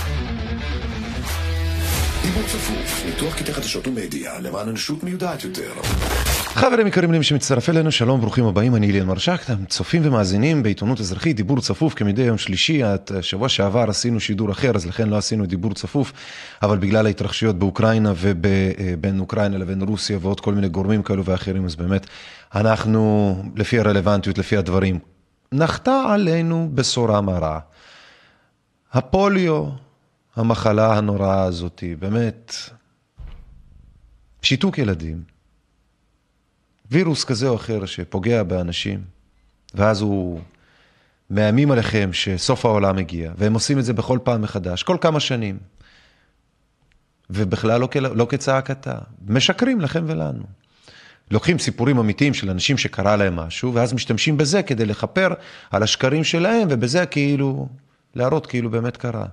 דיבור 2.22 2.44
צפוף, 2.44 3.04
ניתוח 3.06 3.36
קטעי 3.36 3.54
חדשות 3.54 3.88
ומדיה 3.88 4.40
למען 4.40 4.68
אנושות 4.70 5.04
מיודעת 5.04 5.44
יותר. 5.44 5.72
חברים 6.56 6.88
יקרים 6.88 7.12
לי, 7.12 7.18
מי 7.18 7.24
שמצטרף 7.24 7.70
אלינו, 7.70 7.92
שלום, 7.92 8.22
ברוכים 8.22 8.46
הבאים, 8.46 8.76
אני 8.76 8.90
אליאן 8.90 9.08
מרשק, 9.08 9.42
אתם 9.46 9.66
צופים 9.66 10.02
ומאזינים 10.06 10.64
בעיתונות 10.64 11.00
אזרחית, 11.00 11.36
דיבור 11.36 11.62
צפוף 11.62 11.94
כמדי 11.94 12.22
יום 12.22 12.38
שלישי, 12.38 12.84
את- 12.84 13.12
שבוע 13.22 13.50
שעבר 13.50 13.86
עשינו 13.90 14.20
שידור 14.20 14.52
אחר, 14.52 14.72
אז 14.76 14.86
לכן 14.86 15.10
לא 15.10 15.18
עשינו 15.18 15.46
דיבור 15.46 15.74
צפוף, 15.74 16.14
אבל 16.62 16.78
בגלל 16.78 17.06
ההתרחשויות 17.06 17.60
באוקראינה 17.60 18.14
ובין 18.16 19.20
אוקראינה 19.20 19.58
לבין 19.58 19.82
רוסיה 19.82 20.18
ועוד 20.22 20.40
כל 20.40 20.54
מיני 20.54 20.70
גורמים 20.70 21.04
כאלו 21.04 21.26
ואחרים, 21.26 21.66
אז 21.66 21.76
באמת, 21.76 22.08
אנחנו, 22.56 23.36
לפי 23.56 23.80
הרלוונטיות, 23.80 24.38
לפי 24.38 24.58
הדברים, 24.58 25.00
נחתה 25.52 26.04
עלינו 26.10 26.70
בשורה 26.74 27.22
מרה. 27.22 27.60
הפוליו, 28.94 29.66
המחלה 30.36 30.98
הנוראה 30.98 31.44
הזאתי, 31.44 31.96
באמת, 31.96 32.54
שיתוק 34.42 34.78
ילדים. 34.78 35.32
וירוס 36.92 37.24
כזה 37.24 37.48
או 37.48 37.56
אחר 37.56 37.86
שפוגע 37.86 38.44
באנשים, 38.44 39.02
ואז 39.74 40.02
הוא 40.02 40.40
מאיימים 41.30 41.72
עליכם 41.72 42.10
שסוף 42.14 42.66
העולם 42.66 42.96
מגיע, 42.96 43.32
והם 43.38 43.54
עושים 43.54 43.80
את 43.80 43.86
זה 43.86 43.94
בכל 43.94 44.20
פעם 44.24 44.42
מחדש, 44.42 44.84
כל 44.84 44.98
כמה 45.02 45.20
שנים. 45.20 45.58
ובכלל 47.30 47.82
לא, 47.82 47.88
כ- 47.92 47.96
לא 47.96 48.28
כצעקתה, 48.30 48.98
משקרים 49.28 49.82
לכם 49.82 50.04
ולנו. 50.08 50.44
לוקחים 51.32 51.60
סיפורים 51.60 51.98
אמיתיים 51.98 52.34
של 52.34 52.50
אנשים 52.50 52.78
שקרה 52.78 53.16
להם 53.16 53.36
משהו, 53.36 53.74
ואז 53.74 53.94
משתמשים 53.94 54.38
בזה 54.38 54.64
כדי 54.64 54.86
לכפר 54.86 55.34
על 55.72 55.84
השקרים 55.84 56.24
שלהם, 56.24 56.68
ובזה 56.72 57.06
כאילו, 57.06 57.68
להראות 58.16 58.48
כאילו 58.48 58.70
באמת 58.70 58.98
קרה. 58.98 59.26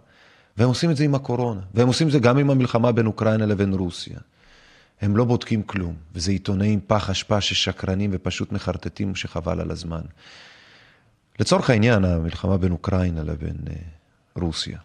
והם 0.56 0.68
עושים 0.68 0.90
את 0.90 0.96
זה 0.96 1.04
עם 1.04 1.14
הקורונה, 1.14 1.60
והם 1.74 1.88
עושים 1.88 2.06
את 2.06 2.12
זה 2.12 2.18
גם 2.18 2.38
עם 2.38 2.50
המלחמה 2.50 2.92
בין 2.92 3.06
אוקראינה 3.06 3.46
לבין 3.46 3.72
רוסיה. 3.72 4.18
הם 5.00 5.16
לא 5.16 5.24
בודקים 5.24 5.62
כלום, 5.62 5.94
וזה 6.14 6.30
עיתונאים 6.30 6.80
פח 6.86 7.10
אשפה 7.10 7.40
ששקרנים 7.40 8.10
ופשוט 8.12 8.52
מחרטטים 8.52 9.14
שחבל 9.14 9.60
על 9.60 9.70
הזמן. 9.70 10.02
לצורך 11.40 11.70
העניין, 11.70 12.04
המלחמה 12.04 12.58
בין 12.58 12.72
אוקראינה 12.72 13.22
לבין 13.22 13.56
אה, 13.70 13.74
רוסיה. 14.36 14.78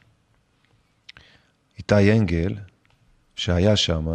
איתי 1.78 2.12
אנגל, 2.12 2.56
שהיה 3.36 3.76
שם, 3.76 4.08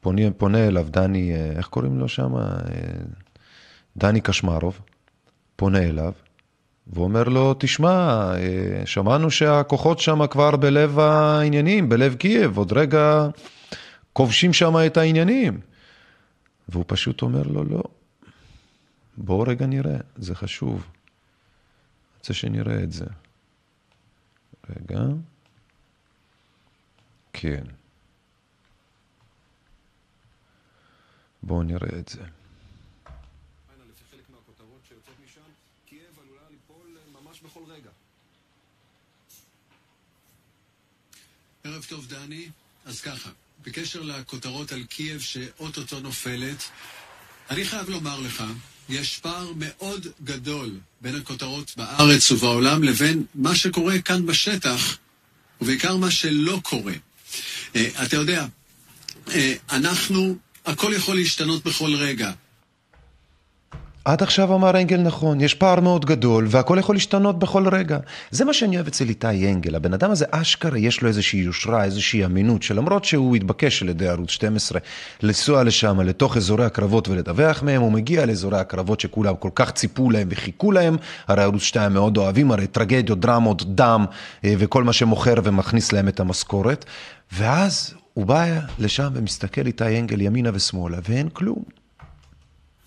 פונה, 0.00 0.22
פונה 0.36 0.66
אליו 0.66 0.86
דני, 0.90 1.34
אה, 1.34 1.50
איך 1.56 1.66
קוראים 1.66 1.98
לו 1.98 2.08
שם? 2.08 2.36
אה, 2.36 2.42
דני 3.96 4.20
קשמרוב, 4.20 4.80
פונה 5.56 5.82
אליו, 5.82 6.12
ואומר 6.86 7.22
לו, 7.24 7.54
תשמע, 7.58 8.30
אה, 8.36 8.86
שמענו 8.86 9.30
שהכוחות 9.30 9.98
שם 9.98 10.26
כבר 10.26 10.56
בלב 10.56 10.98
העניינים, 10.98 11.88
בלב 11.88 12.14
קייב, 12.14 12.58
עוד 12.58 12.72
רגע 12.72 13.28
כובשים 14.16 14.52
שם 14.52 14.72
את 14.86 14.96
העניינים. 14.96 15.60
והוא 16.68 16.84
פשוט 16.86 17.22
אומר 17.22 17.42
לו, 17.42 17.64
לא, 17.64 17.82
בואו 19.16 19.40
רגע 19.40 19.66
נראה, 19.66 19.96
זה 20.16 20.34
חשוב. 20.34 20.86
רוצה 22.18 22.34
שנראה 22.34 22.82
את 22.82 22.92
זה. 22.92 23.04
רגע. 24.70 25.00
כן. 27.32 27.64
בואו 31.42 31.62
נראה 31.62 31.98
את 31.98 32.08
זה. 32.08 32.22
ערב 41.64 41.84
טוב, 41.88 42.06
דני. 42.06 42.50
אז 42.84 43.00
ככה, 43.00 43.30
בקשר 43.66 44.02
לכותרות 44.02 44.72
על 44.72 44.82
קייב 44.84 45.20
שאו-טו-טו 45.20 46.00
נופלת, 46.00 46.64
אני 47.50 47.64
חייב 47.64 47.90
לומר 47.90 48.20
לך, 48.20 48.44
יש 48.88 49.18
פער 49.18 49.52
מאוד 49.56 50.06
גדול 50.24 50.70
בין 51.00 51.14
הכותרות 51.14 51.72
בארץ 51.76 52.30
ובעולם 52.30 52.82
לבין 52.82 53.24
מה 53.34 53.56
שקורה 53.56 53.98
כאן 53.98 54.26
בשטח, 54.26 54.96
ובעיקר 55.60 55.96
מה 55.96 56.10
שלא 56.10 56.60
קורה. 56.62 56.92
אה, 57.76 57.88
אתה 58.04 58.16
יודע, 58.16 58.46
אה, 59.30 59.54
אנחנו, 59.70 60.36
הכל 60.66 60.92
יכול 60.96 61.16
להשתנות 61.16 61.64
בכל 61.64 61.94
רגע. 61.94 62.32
עד 64.06 64.22
עכשיו 64.22 64.54
אמר 64.54 64.70
אנגל 64.80 64.96
נכון, 64.96 65.40
יש 65.40 65.54
פער 65.54 65.80
מאוד 65.80 66.04
גדול 66.04 66.46
והכל 66.50 66.76
יכול 66.80 66.94
להשתנות 66.94 67.38
בכל 67.38 67.68
רגע. 67.68 67.98
זה 68.30 68.44
מה 68.44 68.52
שאני 68.52 68.76
אוהב 68.76 68.86
אצל 68.86 69.08
איתי 69.08 69.52
אנגל, 69.52 69.74
הבן 69.74 69.94
אדם 69.94 70.10
הזה 70.10 70.24
אשכרה 70.30 70.78
יש 70.78 71.02
לו 71.02 71.08
איזושהי 71.08 71.40
יושרה, 71.40 71.84
איזושהי 71.84 72.24
אמינות, 72.24 72.62
שלמרות 72.62 73.04
שהוא 73.04 73.36
התבקש 73.36 73.82
על 73.82 73.88
ידי 73.88 74.08
ערוץ 74.08 74.30
12 74.30 74.80
לנסוע 75.22 75.64
לשם, 75.64 76.00
לתוך 76.00 76.36
אזורי 76.36 76.64
הקרבות 76.64 77.08
ולדווח 77.08 77.62
מהם, 77.62 77.82
הוא 77.82 77.92
מגיע 77.92 78.26
לאזורי 78.26 78.58
הקרבות 78.58 79.00
שכולם 79.00 79.36
כל 79.36 79.50
כך 79.54 79.70
ציפו 79.70 80.10
להם 80.10 80.28
וחיכו 80.30 80.72
להם, 80.72 80.96
הרי 81.26 81.42
ערוץ 81.42 81.62
2 81.62 81.92
מאוד 81.92 82.16
אוהבים, 82.16 82.52
הרי 82.52 82.66
טרגדיות, 82.66 83.20
דרמות, 83.20 83.76
דם 83.76 84.04
אה, 84.44 84.54
וכל 84.58 84.84
מה 84.84 84.92
שמוכר 84.92 85.34
ומכניס 85.44 85.92
להם 85.92 86.08
את 86.08 86.20
המשכורת, 86.20 86.84
ואז 87.32 87.94
הוא 88.14 88.26
בא 88.26 88.46
לשם 88.78 89.08
ומסתכל 89.14 89.66
איתי 89.66 89.98
אנגל 89.98 90.20
ימינה 90.20 90.50
ושמאלה 90.54 90.98
ואין 91.08 91.28
כלום. 91.28 91.62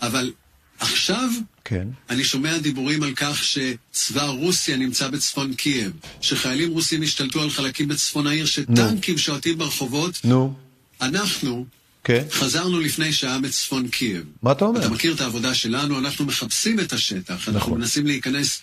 אבל 0.01 0.31
עכשיו 0.79 1.29
כן. 1.65 1.87
אני 2.09 2.23
שומע 2.23 2.57
דיבורים 2.57 3.03
על 3.03 3.13
כך 3.15 3.43
שצבא 3.43 4.23
רוסיה 4.25 4.77
נמצא 4.77 5.07
בצפון 5.07 5.53
קייב, 5.53 5.91
שחיילים 6.21 6.71
רוסים 6.71 7.01
השתלטו 7.01 7.41
על 7.41 7.49
חלקים 7.49 7.87
בצפון 7.87 8.27
העיר, 8.27 8.45
שטנקים 8.45 9.17
שועטים 9.17 9.57
ברחובות. 9.57 10.19
נו, 10.23 10.53
אנחנו 11.01 11.65
כן. 12.03 12.23
חזרנו 12.31 12.79
לפני 12.79 13.13
שעה 13.13 13.39
מצפון 13.39 13.87
קייב. 13.87 14.23
מה 14.43 14.51
אתה 14.51 14.65
אומר? 14.65 14.79
אתה 14.79 14.89
מכיר 14.89 15.13
את 15.13 15.21
העבודה 15.21 15.53
שלנו, 15.53 15.99
אנחנו 15.99 16.25
מחפשים 16.25 16.79
את 16.79 16.93
השטח. 16.93 17.33
אנחנו 17.33 17.59
נכון. 17.59 17.79
מנסים 17.79 18.07
להיכנס 18.07 18.61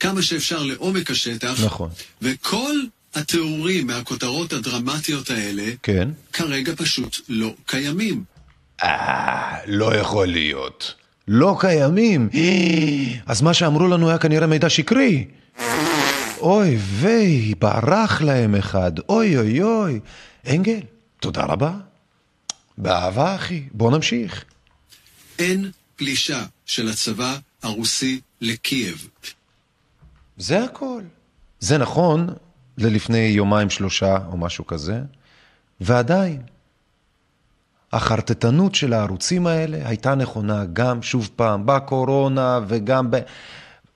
כמה 0.00 0.22
שאפשר 0.22 0.62
לעומק 0.62 1.10
השטח. 1.10 1.60
נכון. 1.64 1.90
וכל 2.22 2.74
התיאורים 3.14 3.86
מהכותרות 3.86 4.52
הדרמטיות 4.52 5.30
האלה, 5.30 5.72
כן. 5.82 6.08
כרגע 6.32 6.72
פשוט 6.76 7.16
לא 7.28 7.54
קיימים. 7.66 8.24
אה, 8.82 9.56
לא 9.66 9.94
יכול 9.94 10.26
להיות. 10.26 10.94
לא 11.28 11.56
קיימים. 11.60 12.28
אז 13.26 13.42
מה 13.42 13.54
שאמרו 13.54 13.88
לנו 13.88 14.08
היה 14.08 14.18
כנראה 14.18 14.46
מידע 14.46 14.68
שקרי. 14.68 15.26
אוי 16.38 16.76
ויי, 16.76 17.54
ברח 17.58 18.22
להם 18.22 18.54
אחד. 18.54 18.92
אוי 19.08 19.38
אוי 19.38 19.62
אוי. 19.62 20.00
אנגל, 20.48 20.80
תודה 21.20 21.44
רבה. 21.44 21.72
באהבה, 22.78 23.34
אחי. 23.34 23.62
בוא 23.72 23.90
נמשיך. 23.90 24.44
אין 25.38 25.70
פלישה 25.96 26.44
של 26.66 26.88
הצבא 26.88 27.36
הרוסי 27.62 28.20
לקייב. 28.40 29.08
זה 30.36 30.64
הכל. 30.64 31.02
זה 31.60 31.78
נכון 31.78 32.28
ללפני 32.78 33.18
יומיים 33.18 33.70
שלושה 33.70 34.18
או 34.32 34.36
משהו 34.36 34.66
כזה, 34.66 35.00
ועדיין. 35.80 36.42
החרטטנות 37.92 38.74
של 38.74 38.92
הערוצים 38.92 39.46
האלה 39.46 39.88
הייתה 39.88 40.14
נכונה 40.14 40.64
גם, 40.72 41.02
שוב 41.02 41.30
פעם, 41.36 41.66
בקורונה 41.66 42.60
וגם 42.68 43.10
ב... 43.10 43.16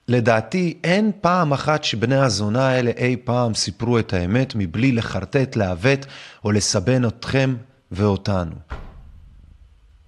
לדעתי, 0.07 0.77
אין 0.83 1.11
פעם 1.21 1.53
אחת 1.53 1.83
שבני 1.83 2.15
הזונה 2.15 2.67
האלה 2.67 2.91
אי 2.97 3.17
פעם 3.23 3.53
סיפרו 3.53 3.99
את 3.99 4.13
האמת 4.13 4.53
מבלי 4.55 4.91
לחרטט, 4.91 5.55
לעוות 5.55 6.05
או 6.43 6.51
לסבן 6.51 7.05
אתכם 7.07 7.55
ואותנו. 7.91 8.55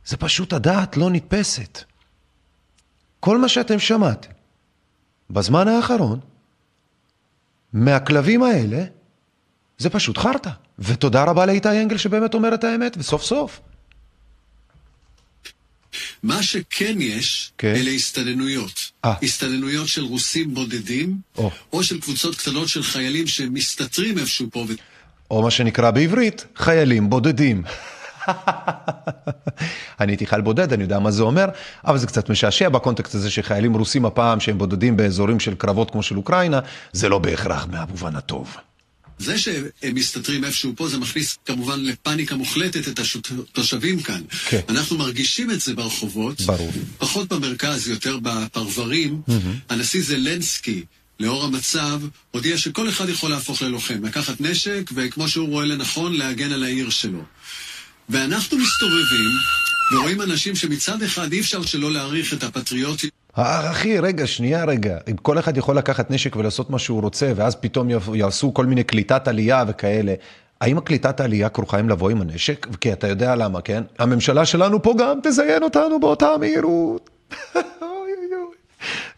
זה 0.05 0.17
פשוט 0.17 0.53
הדעת 0.53 0.97
לא 0.97 1.09
נתפסת. 1.09 1.83
כל 3.19 3.37
מה 3.37 3.49
שאתם 3.49 3.79
שמעתם 3.79 4.31
בזמן 5.29 5.67
האחרון, 5.67 6.19
מהכלבים 7.73 8.43
האלה, 8.43 8.83
זה 9.77 9.89
פשוט 9.89 10.17
חרטא. 10.17 10.49
ותודה 10.79 11.23
רבה 11.23 11.45
לאיתי 11.45 11.81
אנגל 11.81 11.97
שבאמת 11.97 12.33
אומר 12.33 12.53
את 12.53 12.63
האמת, 12.63 12.97
וסוף 12.97 13.23
סוף. 13.23 13.61
מה 16.23 16.43
שכן 16.43 17.01
יש, 17.01 17.51
כן. 17.57 17.73
אלה 17.75 17.91
הסתננויות. 17.91 18.91
אה. 19.05 19.13
הסתננויות 19.23 19.87
של 19.87 20.03
רוסים 20.03 20.53
בודדים, 20.53 21.17
או. 21.37 21.51
או 21.73 21.83
של 21.83 21.99
קבוצות 22.01 22.35
קטנות 22.35 22.67
של 22.67 22.83
חיילים 22.83 23.27
שמסתתרים 23.27 24.17
איפשהו 24.17 24.47
פה. 24.51 24.59
ו... 24.59 24.73
או 25.31 25.41
מה 25.43 25.51
שנקרא 25.51 25.91
בעברית, 25.91 26.45
חיילים 26.55 27.09
בודדים. 27.09 27.63
אני 29.99 30.11
הייתי 30.11 30.25
חייל 30.25 30.41
בודד, 30.41 30.73
אני 30.73 30.83
יודע 30.83 30.99
מה 30.99 31.11
זה 31.11 31.23
אומר, 31.23 31.45
אבל 31.85 31.97
זה 31.97 32.07
קצת 32.07 32.29
משעשע 32.29 32.69
בקונטקסט 32.69 33.15
הזה 33.15 33.29
שחיילים 33.31 33.73
רוסים 33.73 34.05
הפעם 34.05 34.39
שהם 34.39 34.57
בודדים 34.57 34.97
באזורים 34.97 35.39
של 35.39 35.55
קרבות 35.55 35.91
כמו 35.91 36.03
של 36.03 36.17
אוקראינה, 36.17 36.59
זה 36.91 37.09
לא 37.09 37.19
בהכרח 37.19 37.67
מהמובן 37.71 38.15
הטוב. 38.15 38.57
זה 39.19 39.37
שהם 39.37 39.65
מסתתרים 39.93 40.43
איפשהו 40.43 40.73
פה, 40.75 40.89
זה 40.89 40.97
מכניס 40.97 41.37
כמובן 41.45 41.83
לפאניקה 41.83 42.35
מוחלטת 42.35 42.87
את 42.87 42.99
התושבים 42.99 44.01
כאן. 44.01 44.21
כן. 44.49 44.59
אנחנו 44.69 44.97
מרגישים 44.97 45.51
את 45.51 45.61
זה 45.61 45.73
ברחובות. 45.73 46.41
ברור. 46.41 46.71
פחות 46.97 47.27
במרכז, 47.27 47.87
יותר 47.87 48.19
בפרברים. 48.21 49.21
הנשיא 49.69 50.01
זלנסקי, 50.03 50.83
לאור 51.19 51.43
המצב, 51.43 52.01
הודיע 52.31 52.57
שכל 52.57 52.89
אחד 52.89 53.09
יכול 53.09 53.29
להפוך 53.29 53.61
ללוחם, 53.61 54.05
לקחת 54.05 54.41
נשק, 54.41 54.91
וכמו 54.95 55.29
שהוא 55.29 55.47
רואה 55.49 55.65
לנכון, 55.65 56.13
להגן 56.13 56.51
על 56.51 56.63
העיר 56.63 56.89
שלו. 56.89 57.23
ואנחנו 58.09 58.57
מסתובבים 58.57 59.31
ורואים 59.91 60.21
אנשים 60.21 60.55
שמצד 60.55 61.03
אחד 61.03 61.33
אי 61.33 61.39
אפשר 61.39 61.65
שלא 61.65 61.91
להעריך 61.91 62.33
את 62.33 62.43
הפטריוטיות. 62.43 63.13
אחי, 63.35 63.99
רגע, 63.99 64.27
שנייה 64.27 64.65
רגע. 64.65 64.97
אם 65.11 65.15
כל 65.17 65.39
אחד 65.39 65.57
יכול 65.57 65.77
לקחת 65.77 66.11
נשק 66.11 66.35
ולעשות 66.35 66.69
מה 66.69 66.79
שהוא 66.79 67.01
רוצה, 67.01 67.31
ואז 67.35 67.55
פתאום 67.55 67.89
יעשו- 68.13 68.53
כל 68.53 68.65
מיני 68.65 68.83
קליטת 68.83 69.27
עלייה 69.27 69.63
וכאלה, 69.67 70.13
האם 70.61 70.77
הקליטת 70.77 71.19
העלייה 71.19 71.49
כרוכה 71.49 71.77
עם 71.77 71.89
לבוא 71.89 72.09
עם 72.09 72.21
הנשק? 72.21 72.67
כי 72.81 72.93
אתה 72.93 73.07
יודע 73.07 73.35
למה, 73.35 73.61
כן? 73.61 73.83
הממשלה 73.99 74.45
שלנו 74.45 74.81
פה 74.83 74.93
גם 74.99 75.19
תזיין 75.23 75.63
אותנו 75.63 75.99
באותה 75.99 76.29
מהירות. 76.39 77.09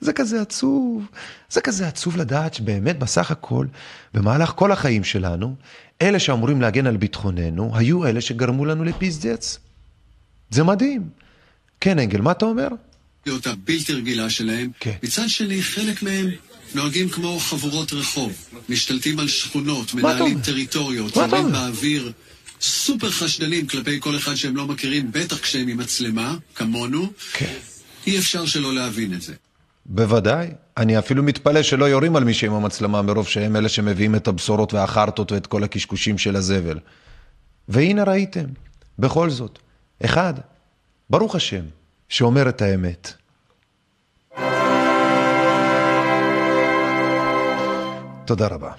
זה 0.01 0.13
כזה 0.13 0.41
עצוב. 0.41 1.05
זה 1.49 1.61
כזה 1.61 1.87
עצוב 1.87 2.17
לדעת 2.17 2.53
שבאמת 2.53 2.99
בסך 2.99 3.31
הכל, 3.31 3.65
במהלך 4.13 4.53
כל 4.55 4.71
החיים 4.71 5.03
שלנו, 5.03 5.55
אלה 6.01 6.19
שאמורים 6.19 6.61
להגן 6.61 6.87
על 6.87 6.97
ביטחוננו, 6.97 7.71
היו 7.75 8.05
אלה 8.05 8.21
שגרמו 8.21 8.65
לנו 8.65 8.83
לפיזדץ. 8.83 9.59
זה 10.49 10.63
מדהים. 10.63 11.09
כן, 11.81 11.99
אנגל, 11.99 12.21
מה 12.21 12.31
אתה 12.31 12.45
אומר? 12.45 12.67
הבלתי 13.45 13.93
רגילה 13.93 14.29
שלהם. 14.29 14.69
כן. 14.79 14.95
מצד 15.03 15.29
שני, 15.29 15.63
חלק 15.63 16.03
מהם 16.03 16.27
נוהגים 16.75 17.09
כמו 17.09 17.39
חבורות 17.39 17.93
רחוב, 17.93 18.33
משתלטים 18.69 19.19
על 19.19 19.27
שכונות, 19.27 19.93
מנהלים? 19.93 20.41
טריטוריות, 20.41 21.17
אומר? 21.17 21.41
באוויר, 21.41 22.11
סופר 22.61 23.09
חשדנים 23.09 23.67
כלפי 23.67 23.99
כל 23.99 24.15
אחד 24.15 24.35
שהם 24.35 24.55
לא 24.55 24.65
מכירים, 24.65 25.11
בטח 25.11 25.39
כשהם 25.39 25.67
עם 25.67 25.77
מצלמה, 25.77 26.37
כמונו. 26.55 27.11
כן. 27.33 27.53
אי 28.07 28.17
אפשר 28.17 28.45
שלא 28.45 28.75
להבין 28.75 29.13
את 29.13 29.21
זה. 29.21 29.33
בוודאי. 29.85 30.47
אני 30.77 30.99
אפילו 30.99 31.23
מתפלא 31.23 31.63
שלא 31.63 31.85
יורים 31.85 32.15
על 32.15 32.23
מישהו 32.23 32.47
עם 32.47 32.53
המצלמה 32.53 33.01
מרוב 33.01 33.27
שהם 33.27 33.55
אלה 33.55 33.69
שמביאים 33.69 34.15
את 34.15 34.27
הבשורות 34.27 34.73
והחרטות 34.73 35.31
ואת 35.31 35.47
כל 35.47 35.63
הקשקושים 35.63 36.17
של 36.17 36.35
הזבל. 36.35 36.79
והנה 37.69 38.03
ראיתם, 38.03 38.45
בכל 38.99 39.29
זאת, 39.29 39.59
אחד, 40.05 40.33
ברוך 41.09 41.35
השם, 41.35 41.63
שאומר 42.09 42.49
את 42.49 42.61
האמת. 42.61 43.13
תודה 48.25 48.47
רבה. 48.47 48.71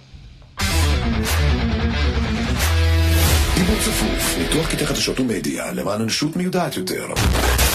דיבור 3.59 3.77
צפוף, 3.77 4.39
ניתוח 4.39 4.71
קטעי 4.71 4.87
חדשות 4.87 5.21
ומדיה 5.21 5.73
למען 5.73 6.01
אנושות 6.01 6.37
מיודעת 6.37 6.77
יותר. 6.77 7.07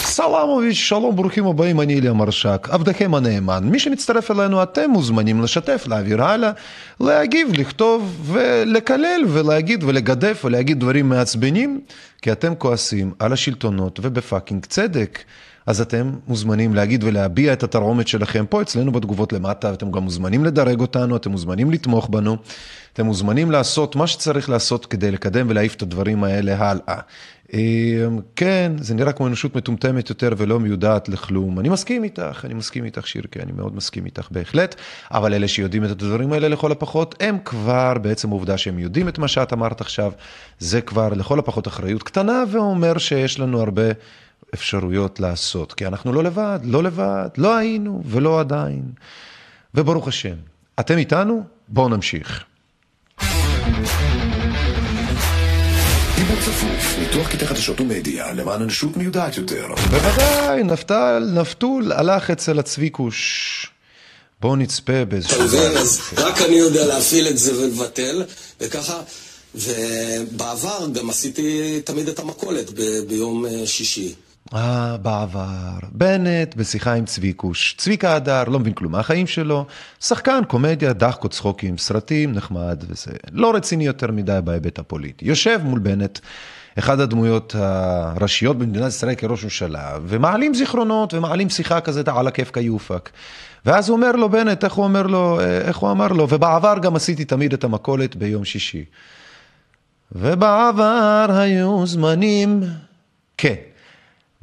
סלאמוביץ', 0.03 0.75
שלום, 0.75 1.15
ברוכים 1.15 1.47
הבאים, 1.47 1.81
אני 1.81 1.99
אליה 1.99 2.13
מרשק, 2.13 2.67
עבדכם 2.71 3.15
הנאמן. 3.15 3.63
מי 3.63 3.79
שמצטרף 3.79 4.31
אלינו, 4.31 4.63
אתם 4.63 4.89
מוזמנים 4.89 5.41
לשתף, 5.41 5.83
להעביר 5.87 6.23
הלאה, 6.23 6.51
להגיב, 6.99 7.47
לכתוב 7.53 8.31
ולקלל 8.33 9.21
ולהגיד 9.27 9.83
ולגדף 9.83 10.41
ולהגיד 10.45 10.79
דברים 10.79 11.09
מעצבנים, 11.09 11.81
כי 12.21 12.31
אתם 12.31 12.55
כועסים 12.55 13.13
על 13.19 13.33
השלטונות 13.33 13.99
ובפאקינג 14.03 14.65
צדק. 14.65 15.19
אז 15.65 15.81
אתם 15.81 16.11
מוזמנים 16.27 16.75
להגיד 16.75 17.03
ולהביע 17.03 17.53
את 17.53 17.63
התרעומת 17.63 18.07
שלכם 18.07 18.45
פה 18.49 18.61
אצלנו 18.61 18.91
בתגובות 18.91 19.33
למטה, 19.33 19.73
אתם 19.73 19.91
גם 19.91 20.03
מוזמנים 20.03 20.45
לדרג 20.45 20.79
אותנו, 20.79 21.15
אתם 21.15 21.31
מוזמנים 21.31 21.71
לתמוך 21.71 22.09
בנו, 22.09 22.37
אתם 22.93 23.05
מוזמנים 23.05 23.51
לעשות 23.51 23.95
מה 23.95 24.07
שצריך 24.07 24.49
לעשות 24.49 24.85
כדי 24.85 25.11
לקדם 25.11 25.45
ולהעיף 25.49 25.75
את 25.75 25.81
הדברים 25.81 26.23
האלה 26.23 26.57
הלאה. 26.57 26.99
אה, 27.53 28.07
כן, 28.35 28.71
זה 28.79 28.95
נראה 28.95 29.11
כמו 29.11 29.27
אנושות 29.27 29.55
מטומטמת 29.55 30.09
יותר 30.09 30.29
ולא 30.37 30.59
מיודעת 30.59 31.09
לכלום. 31.09 31.59
אני 31.59 31.69
מסכים 31.69 32.03
איתך, 32.03 32.41
אני 32.45 32.53
מסכים 32.53 32.85
איתך 32.85 33.07
שירקי, 33.07 33.39
אני 33.39 33.51
מאוד 33.51 33.75
מסכים 33.75 34.05
איתך 34.05 34.27
בהחלט, 34.31 34.75
אבל 35.11 35.33
אלה 35.33 35.47
שיודעים 35.47 35.85
את 35.85 35.89
הדברים 35.89 36.33
האלה 36.33 36.47
לכל 36.47 36.71
הפחות, 36.71 37.15
הם 37.19 37.37
כבר 37.45 37.93
בעצם 38.01 38.29
העובדה 38.29 38.57
שהם 38.57 38.79
יודעים 38.79 39.07
את 39.07 39.17
מה 39.17 39.27
שאת 39.27 39.53
אמרת 39.53 39.81
עכשיו, 39.81 40.11
זה 40.59 40.81
כבר 40.81 41.09
לכל 41.09 41.39
הפחות 41.39 41.67
אחריות 41.67 42.03
קטנה 42.03 42.43
ואומר 42.51 42.97
שיש 42.97 43.39
לנו 43.39 43.61
הרבה 43.61 43.83
אפשרויות 44.53 45.19
לעשות, 45.19 45.73
כי 45.73 45.85
אנחנו 45.87 46.13
לא 46.13 46.23
לבד, 46.23 46.59
לא 46.63 46.83
לבד, 46.83 47.29
לא 47.37 47.57
היינו 47.57 48.03
ולא 48.05 48.39
עדיין. 48.39 48.83
וברוך 49.75 50.07
השם, 50.07 50.35
אתם 50.79 50.97
איתנו? 50.97 51.43
בואו 51.67 51.89
נמשיך. 51.89 52.43
דיבור 56.15 56.35
צפוף, 56.41 56.99
ניתוח 56.99 57.27
קטעי 57.27 57.47
חדשות 57.47 57.81
ומדיה 57.81 58.33
למען 58.33 58.61
אנושות 58.61 58.97
מיודעת 58.97 59.37
יותר. 59.37 59.67
בוודאי, 59.89 60.63
נפתל, 60.63 61.29
נפתול 61.33 61.91
הלך 61.91 62.31
אצל 62.31 62.59
הצביקוש. 62.59 63.67
בואו 64.41 64.55
נצפה 64.55 65.05
באיזשהו... 65.05 65.35
אתה 65.35 65.43
מבין? 65.43 65.77
אז 65.77 66.01
רק 66.17 66.41
אני 66.41 66.55
יודע 66.55 66.87
להפעיל 66.87 67.27
את 67.27 67.37
זה 67.37 67.59
ולבטל, 67.59 68.23
וככה, 68.61 69.01
ובעבר 69.55 70.87
גם 70.93 71.09
עשיתי 71.09 71.81
תמיד 71.85 72.07
את 72.07 72.19
המכולת 72.19 72.69
ב- 72.69 72.99
ביום 73.07 73.45
אה, 73.45 73.67
שישי. 73.67 74.13
אה, 74.53 74.97
בעבר. 74.97 75.77
בנט 75.91 76.55
בשיחה 76.55 76.93
עם 76.93 77.05
צביקוש. 77.05 77.75
צביקה 77.77 78.15
הדר, 78.15 78.43
לא 78.43 78.59
מבין 78.59 78.73
כלום 78.73 78.91
מהחיים 78.91 79.27
שלו. 79.27 79.65
שחקן, 80.01 80.41
קומדיה, 80.47 80.93
דחקות, 80.93 81.31
צחוקים, 81.31 81.77
סרטים, 81.77 82.31
נחמד 82.31 82.83
וזה. 82.87 83.11
לא 83.31 83.55
רציני 83.55 83.85
יותר 83.85 84.11
מדי 84.11 84.39
בהיבט 84.43 84.79
הפוליטי. 84.79 85.25
יושב 85.25 85.59
מול 85.63 85.79
בנט, 85.79 86.19
אחד 86.79 86.99
הדמויות 86.99 87.55
הראשיות 87.57 88.57
במדינת 88.57 88.87
ישראל 88.87 89.15
כראש 89.15 89.43
ממשלה, 89.43 89.97
ומעלים 90.07 90.53
זיכרונות 90.53 91.13
ומעלים 91.13 91.49
שיחה 91.49 91.81
כזאת 91.81 92.07
על 92.07 92.27
הכיף 92.27 92.51
כיופק. 92.51 93.09
ואז 93.65 93.89
הוא 93.89 93.95
אומר 93.95 94.11
לו, 94.11 94.29
בנט, 94.29 94.63
איך 94.63 94.73
הוא 94.73 94.83
אומר 94.83 95.07
לו, 95.07 95.39
אה, 95.39 95.57
איך 95.57 95.77
הוא 95.77 95.91
אמר 95.91 96.07
לו, 96.07 96.27
ובעבר 96.29 96.75
גם 96.81 96.95
עשיתי 96.95 97.25
תמיד 97.25 97.53
את 97.53 97.63
המכולת 97.63 98.15
ביום 98.15 98.45
שישי. 98.45 98.85
ובעבר 100.11 101.27
היו 101.29 101.85
זמנים... 101.85 102.63
כן. 103.37 103.55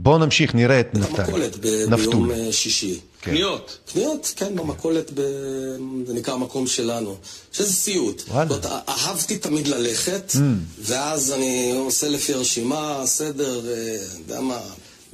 בואו 0.02 0.18
נמשיך, 0.18 0.54
נראה 0.54 0.80
את 0.80 0.94
נפתלי. 0.94 1.24
המכולת 1.24 1.56
ב- 1.56 1.84
נפתול. 1.88 2.12
ביום 2.12 2.30
אה, 2.30 2.52
שישי. 2.52 2.98
כן. 3.22 3.30
קניות. 3.30 3.78
קניות, 3.92 4.32
כן, 4.36 4.56
במכולת, 4.56 5.10
ב... 5.14 5.20
זה 6.06 6.14
נקרא 6.14 6.34
המקום 6.34 6.66
שלנו. 6.66 7.16
שזה 7.52 7.72
סיוט. 7.72 8.18
זאת 8.18 8.30
אומרת, 8.30 8.66
אהבתי 8.88 9.38
תמיד 9.38 9.68
ללכת, 9.68 10.32
ואז 10.80 11.32
אני 11.32 11.72
עושה 11.76 12.08
לפי 12.08 12.34
הרשימה, 12.34 13.02
סדר, 13.04 13.60
אה, 13.68 13.96
יודע 14.18 14.40
מה, 14.40 14.58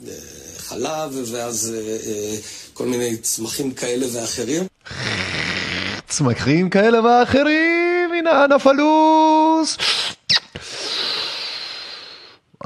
אה, 0.08 0.12
חלב, 0.58 1.18
ואז 1.30 1.74
כל 2.74 2.86
מיני 2.86 3.16
צמחים 3.16 3.70
כאלה 3.70 4.06
ואחרים. 4.12 4.66
צמחים 6.08 6.70
כאלה 6.70 7.00
ואחרים, 7.04 8.10
הנה 8.18 8.46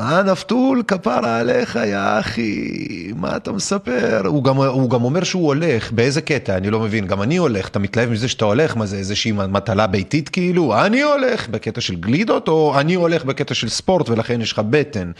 הנפלוס. 0.00 0.40
הנפתול, 0.40 0.82
כפרה 0.88 1.38
עליך, 1.38 1.78
יא 1.86 1.96
אחי, 2.20 3.12
מה 3.16 3.36
אתה 3.36 3.52
מספר? 3.52 4.22
הוא 4.26 4.44
גם, 4.44 4.56
הוא 4.56 4.90
גם 4.90 5.04
אומר 5.04 5.24
שהוא 5.24 5.46
הולך, 5.46 5.92
באיזה 5.92 6.20
קטע? 6.20 6.56
אני 6.56 6.70
לא 6.70 6.80
מבין. 6.80 7.06
גם 7.06 7.22
אני 7.22 7.36
הולך, 7.36 7.68
אתה 7.68 7.78
מתלהב 7.78 8.10
מזה 8.10 8.28
שאתה 8.28 8.44
הולך? 8.44 8.76
מה 8.76 8.86
זה, 8.86 8.96
איזושהי 8.96 9.32
מטלה 9.32 9.86
ביתית 9.86 10.28
כאילו? 10.28 10.80
אני 10.80 11.02
הולך 11.02 11.48
בקטע 11.48 11.80
של 11.80 11.94
גלידות, 11.94 12.48
או 12.48 12.80
אני 12.80 12.94
הולך 12.94 13.24
בקטע 13.24 13.54
של 13.54 13.68
ספורט 13.68 14.08
ולכן 14.08 14.40
יש 14.40 14.52
לך 14.52 14.58
בטן? 14.70 15.10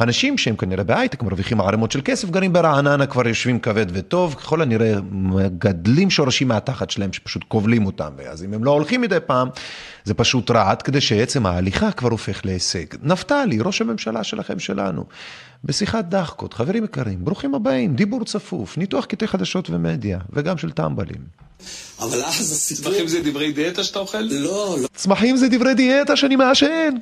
אנשים 0.00 0.38
שהם 0.38 0.56
כנראה 0.56 0.84
בהייטק, 0.84 1.22
מרוויחים 1.22 1.60
ערימות 1.60 1.92
של 1.92 2.00
כסף, 2.04 2.30
גרים 2.30 2.52
ברעננה, 2.52 3.06
כבר 3.06 3.28
יושבים 3.28 3.58
כבד 3.58 3.86
וטוב, 3.92 4.34
ככל 4.34 4.62
הנראה 4.62 4.94
מגדלים 5.10 6.10
שורשים 6.10 6.48
מהתחת 6.48 6.90
שלהם 6.90 7.12
שפשוט 7.12 7.44
כובלים 7.48 7.86
אותם, 7.86 8.10
ואז 8.16 8.44
אם 8.44 8.54
הם 8.54 8.64
לא 8.64 8.70
הולכים 8.70 9.00
מדי 9.00 9.18
פעם, 9.26 9.48
זה 10.08 10.14
פשוט 10.14 10.50
רע, 10.50 10.70
עד 10.70 10.82
כדי 10.82 11.00
שעצם 11.00 11.46
ההליכה 11.46 11.92
כבר 11.92 12.10
הופך 12.10 12.40
להישג. 12.44 12.84
נפתלי, 13.02 13.58
ראש 13.60 13.80
הממשלה 13.80 14.24
שלכם 14.24 14.58
שלנו, 14.58 15.04
בשיחת 15.64 16.04
דחקות, 16.04 16.54
חברים 16.54 16.84
יקרים, 16.84 17.24
ברוכים 17.24 17.54
הבאים, 17.54 17.94
דיבור 17.94 18.24
צפוף, 18.24 18.78
ניתוח 18.78 19.04
קטעי 19.04 19.28
חדשות 19.28 19.70
ומדיה, 19.70 20.18
וגם 20.32 20.58
של 20.58 20.70
טמבלים. 20.70 21.20
אבל 22.00 22.22
אז 22.24 22.52
הסיפור... 22.52 22.92
צמחים 22.92 23.08
זה 23.08 23.20
דברי 23.24 23.52
דיאטה 23.52 23.84
שאתה 23.84 23.98
אוכל? 23.98 24.20
לא, 24.20 24.76
לא. 24.82 24.88
צמחים 24.94 25.36
זה 25.36 25.48
דברי 25.48 25.74
דיאטה 25.74 26.16
שאני 26.16 26.36
מעשן. 26.36 26.90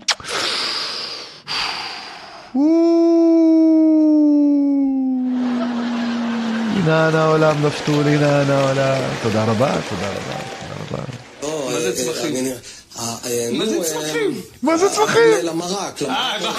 הנה 6.76 7.08
אנא 7.08 7.16
העולם 7.16 7.66
נפתול, 7.66 8.06
הנה 8.06 8.42
אנא 8.42 8.52
העולם. 8.52 9.02
תודה 9.22 9.44
רבה, 9.44 9.74
תודה 9.88 10.08
רבה, 10.08 10.38
תודה 10.60 10.74
רבה. 10.80 11.04
מה 11.72 11.80
זה 11.80 11.88
אה, 11.88 11.92
צמחים? 11.92 12.75
אני- 12.98 13.06
אה, 13.06 13.46
אה, 13.46 13.48
מה 13.52 13.66
זה 13.66 13.76
אה, 13.76 13.84
צמחים? 13.84 14.40
מה 14.62 14.76
זה 14.76 14.86
אה, 14.86 14.90
צמחים? 14.92 15.22
למרק, 15.42 16.02
אה, 16.02 16.38
למרק. 16.40 16.56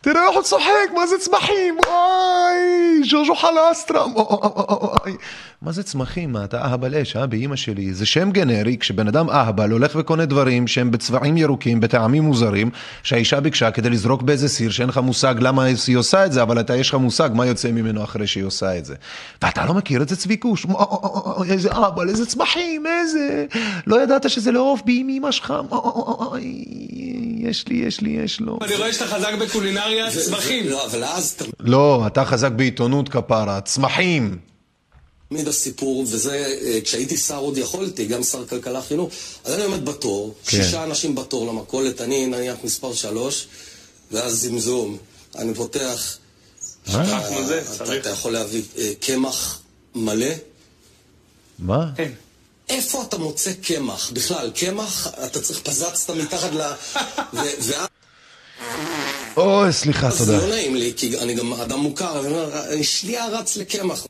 תראה 0.00 0.26
איך 0.26 0.34
הוא 0.34 0.42
צוחק, 0.42 0.66
מה 0.94 1.06
זה 1.06 1.18
צמחים? 1.18 1.76
אוי, 1.86 2.89
ז'וז'ו 3.04 3.34
חלסטרם, 3.34 4.12
אוי. 4.16 5.16
מה 5.62 5.72
זה 5.72 5.82
צמחים? 5.82 6.32
מה, 6.32 6.44
אתה 6.44 6.62
אהבל 6.62 6.94
אש, 6.94 7.16
אה, 7.16 7.26
באימא 7.26 7.56
שלי. 7.56 7.94
זה 7.94 8.06
שם 8.06 8.30
גנרי, 8.30 8.76
כשבן 8.80 9.08
אדם 9.08 9.30
אהבל 9.30 9.70
הולך 9.70 9.92
וקונה 9.96 10.24
דברים 10.26 10.66
שהם 10.66 10.90
בצבעים 10.90 11.36
ירוקים, 11.36 11.80
בטעמים 11.80 12.22
מוזרים, 12.22 12.70
שהאישה 13.02 13.40
ביקשה 13.40 13.70
כדי 13.70 13.90
לזרוק 13.90 14.22
באיזה 14.22 14.48
סיר, 14.48 14.70
שאין 14.70 14.88
לך 14.88 14.98
מושג 14.98 15.34
למה 15.38 15.64
היא 15.86 15.96
עושה 15.96 16.26
את 16.26 16.32
זה, 16.32 16.42
אבל 16.42 16.60
אתה, 16.60 16.76
יש 16.76 16.88
לך 16.88 16.94
מושג 16.94 17.30
מה 17.34 17.46
יוצא 17.46 17.70
ממנו 17.70 18.04
אחרי 18.04 18.26
שהיא 18.26 18.44
עושה 18.44 18.78
את 18.78 18.84
זה. 18.84 18.94
ואתה 19.42 19.64
לא 19.64 19.74
מכיר 19.74 20.02
את 20.02 20.08
זה 20.08 20.16
צביקוש, 20.16 20.66
אוי, 20.66 21.50
איזה 21.50 21.72
אהבל, 21.72 22.08
איזה 22.08 22.26
צמחים, 22.26 22.86
איזה... 22.86 23.46
לא 23.86 24.02
ידעת 24.02 24.30
שזה 24.30 24.52
לעוף 24.52 24.82
בי 24.84 25.00
עם 25.00 25.08
אמא 25.08 25.30
שלך, 25.30 25.54
יש 27.40 27.68
לי, 27.68 27.76
יש 27.76 28.00
לי, 28.00 28.10
יש 28.10 28.40
לו. 28.40 28.58
אני 28.62 28.76
רואה 28.76 28.92
שאתה 28.92 29.06
חזק 29.06 29.34
בקולינריה, 29.40 30.10
צמחים. 30.10 30.68
לא, 30.68 30.86
אבל 30.86 31.04
אז 31.04 31.36
לא, 31.60 32.04
אתה 32.06 32.24
חזק 32.24 32.50
בעיתונות 32.50 32.89
כפרה, 33.08 33.60
צמחים. 33.60 34.38
תמיד 35.28 35.48
הסיפור, 35.48 36.00
וזה, 36.08 36.36
אה, 36.64 36.78
כשהייתי 36.84 37.16
שר 37.16 37.36
עוד 37.38 37.58
יכולתי, 37.58 38.06
גם 38.06 38.22
שר 38.22 38.46
כלכלה 38.46 38.82
חינוך, 38.82 39.10
אז 39.44 39.54
אני 39.54 39.62
עומד 39.64 39.84
בתור, 39.84 40.34
כן. 40.46 40.50
שישה 40.62 40.84
אנשים 40.84 41.14
בתור 41.14 41.46
למכולת, 41.46 42.00
אני 42.00 42.26
נניח 42.26 42.56
מספר 42.64 42.94
שלוש, 42.94 43.46
ואז 44.12 44.40
זמזום, 44.42 44.98
אני 45.38 45.54
פותח, 45.54 46.16
אתה- 46.82 47.28
נו, 47.30 47.46
זה, 47.46 47.62
אתה-. 47.76 47.96
אתה 47.96 48.10
יכול 48.10 48.32
להביא 48.32 48.62
אה, 48.78 48.92
קמח 49.00 49.60
מלא, 49.94 50.26
מה? 51.58 51.86
כן. 51.96 52.12
איפה 52.68 53.02
אתה 53.02 53.18
מוצא 53.18 53.52
קמח? 53.52 54.10
בכלל, 54.10 54.50
קמח, 54.54 55.08
אתה 55.26 55.40
צריך 55.40 55.60
פזצת 55.60 56.10
מתחת 56.10 56.52
ל... 56.52 56.60
ו- 57.34 57.38
ואז 57.60 57.88
אוי, 59.40 59.72
סליחה, 59.72 60.08
תודה. 60.18 60.38
לא 60.38 60.48
נעים 60.48 60.74
לי, 60.74 60.92
כי 60.96 61.18
אני 61.22 61.34
גם 61.34 61.52
אדם 61.52 61.78
מוכר, 61.80 62.20
אני 62.20 62.28
אומר, 62.28 62.82
שנייה 62.82 63.26
רץ 63.26 63.56
לקמח. 63.56 64.06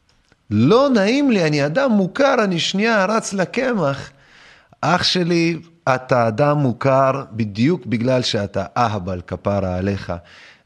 לא 0.51 0.89
נעים 0.89 1.31
לי, 1.31 1.47
אני 1.47 1.67
אדם 1.67 1.93
מוכר, 1.93 2.35
אני 2.45 2.59
שנייה 2.59 3.05
רץ 3.05 3.33
לקמח. 3.33 4.11
אח 4.81 5.03
שלי, 5.03 5.57
אתה 5.89 6.29
אדם 6.29 6.59
מוכר 6.59 7.25
בדיוק 7.33 7.87
בגלל 7.87 8.23
שאתה 8.23 8.65
אהבל 8.77 9.21
כפרה 9.27 9.77
עליך. 9.77 10.13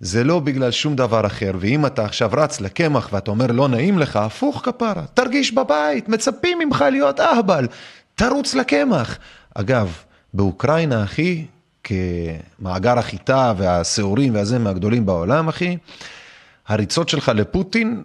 זה 0.00 0.24
לא 0.24 0.40
בגלל 0.40 0.70
שום 0.70 0.96
דבר 0.96 1.26
אחר, 1.26 1.52
ואם 1.60 1.86
אתה 1.86 2.04
עכשיו 2.04 2.30
רץ 2.32 2.60
לקמח 2.60 3.08
ואתה 3.12 3.30
אומר 3.30 3.46
לא 3.46 3.68
נעים 3.68 3.98
לך, 3.98 4.16
הפוך 4.16 4.60
כפרה, 4.64 5.04
תרגיש 5.14 5.52
בבית, 5.52 6.08
מצפים 6.08 6.58
ממך 6.58 6.84
להיות 6.90 7.20
אהבל, 7.20 7.66
תרוץ 8.14 8.54
לקמח. 8.54 9.18
אגב, 9.54 9.92
באוקראינה, 10.34 11.04
אחי, 11.04 11.44
כמאגר 11.84 12.98
החיטה 12.98 13.52
והשעורים 13.56 14.34
והזה 14.34 14.58
מהגדולים 14.58 15.06
בעולם, 15.06 15.48
אחי, 15.48 15.76
הריצות 16.68 17.08
שלך 17.08 17.32
לפוטין 17.34 18.02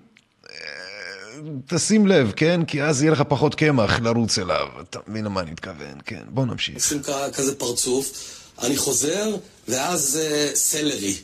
תשים 1.67 2.07
לב, 2.07 2.31
כן? 2.35 2.61
כי 2.67 2.83
אז 2.83 3.01
יהיה 3.01 3.11
לך 3.11 3.23
פחות 3.27 3.55
קמח 3.55 3.99
לרוץ 3.99 4.37
אליו. 4.39 4.67
אתה 4.89 4.99
מבין 5.07 5.25
למה 5.25 5.41
אני 5.41 5.51
מתכוון, 5.51 5.97
כן. 6.05 6.21
בוא 6.27 6.45
נמשיך. 6.45 6.75
עושים 6.75 7.01
כזה 7.33 7.55
פרצוף, 7.55 8.11
אני 8.61 8.77
חוזר, 8.77 9.35
ואז 9.67 10.19
אה, 10.21 10.51
סלרי. 10.53 11.15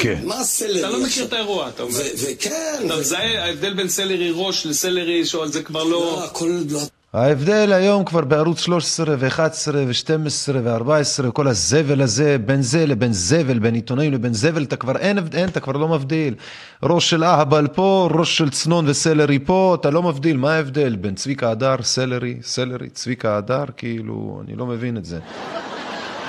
כן. 0.00 0.20
מה 0.24 0.40
הסלרי? 0.40 0.80
אתה 0.80 0.88
לא 0.88 1.02
מכיר? 1.02 1.24
את 1.24 1.32
האירוע, 1.32 1.68
אתה 1.68 1.82
אומר. 1.82 2.00
וכן, 2.16 2.82
אתה 2.86 2.96
מזהה, 2.96 3.44
ההבדל 3.44 3.74
בין 3.74 3.88
סלרי 3.88 4.30
ראש 4.34 4.66
לסלרי 4.66 5.26
שואל, 5.26 5.52
זה 5.52 5.62
כבר 5.62 5.84
לא, 5.84 5.90
לא... 5.90 6.24
הכל 6.24 6.60
לא... 6.68 6.80
ההבדל 7.12 7.72
היום 7.72 8.04
כבר 8.04 8.20
בערוץ 8.20 8.60
13 8.60 9.16
ו-11 9.18 9.40
ו-12 9.74 10.52
ו-14, 10.62 11.30
כל 11.30 11.48
הזבל 11.48 12.02
הזה, 12.02 12.38
בין 12.38 12.62
זה 12.62 12.86
לבין 12.86 13.12
זבל, 13.12 13.58
בין 13.58 13.74
עיתונאים 13.74 14.12
לבין 14.12 14.34
זבל, 14.34 14.62
אתה 14.62 14.76
כבר 14.76 14.96
אין, 14.96 15.18
אין, 15.34 15.48
אתה 15.48 15.60
כבר 15.60 15.72
לא 15.72 15.88
מבדיל. 15.88 16.34
ראש 16.82 17.10
של 17.10 17.24
אהבל 17.24 17.66
פה, 17.66 18.08
ראש 18.12 18.38
של 18.38 18.50
צנון 18.50 18.88
וסלרי 18.88 19.38
פה, 19.38 19.76
אתה 19.80 19.90
לא 19.90 20.02
מבדיל, 20.02 20.36
מה 20.36 20.54
ההבדל 20.54 20.96
בין 20.96 21.14
צביקה 21.14 21.50
הדר, 21.50 21.76
סלרי, 21.82 22.38
סלרי, 22.42 22.88
צביקה 22.88 23.36
הדר, 23.36 23.64
כאילו, 23.76 24.42
אני 24.44 24.56
לא 24.56 24.66
מבין 24.66 24.96
את 24.96 25.04
זה. 25.04 25.18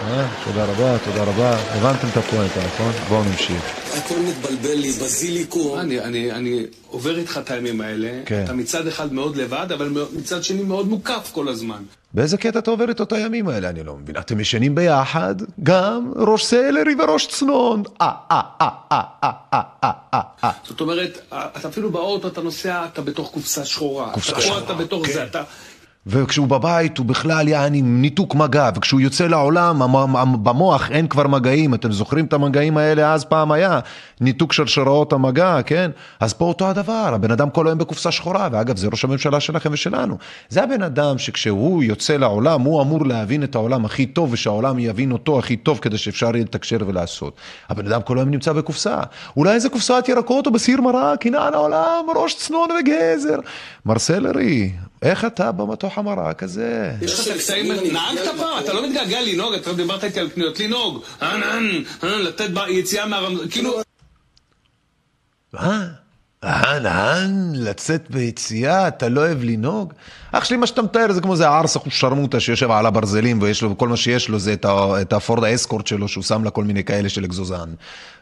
אה, 0.08 0.28
תודה 0.46 0.66
רבה, 0.66 0.98
תודה 1.06 1.24
רבה. 1.24 1.58
הבנתם 1.58 2.08
את 2.12 2.18
הפואנטה, 2.18 2.60
נכון? 2.66 2.92
בואו 3.10 3.24
נמשיך. 3.24 3.64
הכל 3.98 4.16
מתבלבל 4.20 4.76
לי, 4.76 4.92
בזיליקו. 4.92 5.80
אני, 5.80 6.00
אני, 6.00 6.32
אני 6.32 6.64
עובר 6.88 7.18
איתך 7.18 7.40
את 7.44 7.52
הימים 7.52 7.82
האלה. 7.82 8.10
כן. 8.26 8.44
אתה 8.44 8.54
מצד 8.54 8.88
אחד 8.88 9.14
מאוד 9.14 9.36
לבד, 9.36 9.72
אבל 9.72 9.92
מצד 10.14 10.44
שני 10.44 10.64
מאוד 10.64 10.88
מוקף 10.88 11.30
כל 11.34 11.48
הזמן. 11.48 11.84
באיזה 12.14 12.38
קטע 12.38 12.60
אתה 12.60 12.72
עובר 12.72 12.92
את 12.92 13.00
אותו 13.00 13.16
הימים 13.16 13.48
האלה? 13.48 13.70
אני 13.70 13.84
לא 13.84 13.96
מבין. 13.98 14.18
אתם 14.18 14.40
ישנים 14.40 14.76
ביחד, 14.76 15.36
גם 15.64 16.12
ראש 16.16 16.46
סלרי 16.46 16.96
וראש 16.96 17.28
צנון. 17.28 17.84
אה, 18.02 18.12
אה, 18.32 18.42
אה, 18.62 18.70
אה, 18.92 19.02
אה, 19.24 19.32
אה, 19.54 19.62
אה, 19.84 19.92
אה, 20.14 20.22
אה. 20.44 20.52
זאת 20.68 20.82
אומרת, 20.82 21.22
אתה 21.30 21.68
אפילו 21.68 21.92
באוטו, 21.92 22.28
אתה 22.28 22.42
נוסע, 22.42 22.86
אתה 22.86 23.02
בתוך 23.02 23.32
קופסה 23.32 23.66
שחורה. 23.66 24.12
קופסה 24.14 24.42
שחורה, 24.42 24.62
כן. 24.62 24.68
או 24.68 24.74
אתה 24.74 24.74
בתוך 24.74 25.06
כן. 25.06 25.14
זה, 25.14 25.24
אתה... 25.24 25.44
וכשהוא 26.10 26.48
בבית 26.48 26.98
הוא 26.98 27.06
בכלל 27.06 27.48
יעני 27.48 27.82
ניתוק 27.82 28.36
מגע, 28.36 28.70
וכשהוא 28.76 29.02
יוצא 29.02 29.28
לעולם 29.28 29.82
במוח 30.44 30.92
אין 30.92 31.08
כבר 31.08 31.28
מגעים, 31.28 31.74
אתם 31.74 31.92
זוכרים 31.92 32.26
את 32.26 32.34
המגעים 32.34 32.78
האלה 32.78 33.14
אז 33.14 33.26
פעם 33.26 33.52
היה? 33.52 33.80
ניתוק 34.22 34.54
שרשראות 34.54 35.14
המגע, 35.14 35.62
כן? 35.66 35.92
אז 36.20 36.34
פה 36.34 36.46
אותו 36.46 36.70
הדבר, 36.70 37.12
הבן 37.14 37.32
אדם 37.32 37.50
כל 37.50 37.68
היום 37.68 37.80
בקופסה 37.80 38.12
שחורה, 38.12 38.50
ואגב 38.52 38.78
זה 38.78 38.88
ראש 38.92 39.04
הממשלה 39.04 39.40
שלכם 39.40 39.70
ושלנו. 39.74 40.18
זה 40.50 40.64
הבן 40.64 40.84
אדם 40.84 41.18
שכשהוא 41.18 41.84
יוצא 41.84 42.18
לעולם 42.18 42.62
הוא 42.62 42.82
אמור 42.82 43.06
להבין 43.06 43.44
את 43.44 43.56
העולם 43.56 43.86
הכי 43.86 44.06
טוב, 44.06 44.34
ושהעולם 44.34 44.80
יבין 44.80 45.12
אותו 45.12 45.40
הכי 45.40 45.56
טוב 45.56 45.80
כדי 45.80 45.98
שאפשר 45.98 46.36
יהיה 46.36 46.44
לתקשר 46.44 46.78
ולעשות. 46.88 47.34
הבן 47.70 47.88
אדם 47.88 48.02
כל 48.02 48.18
היום 48.18 48.30
נמצא 48.30 48.54
בקופסה, 48.54 49.00
אולי 49.38 49.54
איזה 49.54 49.70
קופסת 49.70 50.06
ירקות 50.08 50.48
או 50.48 50.52
בסיר 50.52 50.82
מרק, 50.82 51.26
הנה 51.26 51.40
העולם, 51.40 52.06
ראש 52.16 52.36
צנון 52.36 52.70
וגזר. 52.72 53.40
מר 53.86 54.00
סלרי, 54.00 54.72
איך 55.02 55.26
אתה 55.26 55.52
במטוח 55.52 55.98
המרק 55.98 56.44
הזה? 56.44 56.92
יש 57.02 57.20
לך 57.20 57.50
אני 57.50 57.92
נהגת 57.92 58.28
פעם, 58.38 58.64
אתה 58.64 58.74
לא 58.74 58.88
מתגעגע 58.88 59.22
לנהוג, 59.22 59.54
אתה 59.54 59.74
דיברת 59.74 60.04
איתי 60.04 60.20
על 60.20 60.30
קניות, 60.30 60.58
לנהוג, 60.60 61.04
לתת 62.04 62.50
יציאה 62.70 63.06
מהרמזור, 63.06 63.46
כאילו, 63.52 63.82
מה? 65.54 65.88
אהן, 66.44 66.86
אהן, 66.86 67.52
לצאת 67.54 68.10
ביציאה, 68.10 68.88
אתה 68.88 69.10
לא 69.10 69.22
אוהב 69.22 69.44
לנהוג? 69.44 69.94
אח 70.32 70.46
שלי, 70.46 70.58
מה 70.58 70.68
שאתה 70.68 70.82
מתאר 70.82 71.12
זה 71.12 71.22
כמו 71.22 71.36
זה 71.36 71.50
הארסך 71.50 71.88
ושרמוטה 71.88 72.40
שיושב 72.40 72.72
על 72.72 72.86
הברזלים 72.86 73.42
ויש 73.42 73.62
לו, 73.62 73.78
כל 73.78 73.88
מה 73.88 73.98
שיש 73.98 74.30
לו 74.30 74.40
זה 74.40 74.54
את, 75.02 75.14
הפורד 75.14 75.44
האסקורט 75.44 75.88
שלו 75.88 76.08
שהוא 76.08 76.24
שם 76.24 76.44
לה 76.44 76.50
כל 76.50 76.64
מיני 76.64 76.84
כאלה 76.84 77.10
של 77.10 77.24
אגזוזן. 77.24 77.70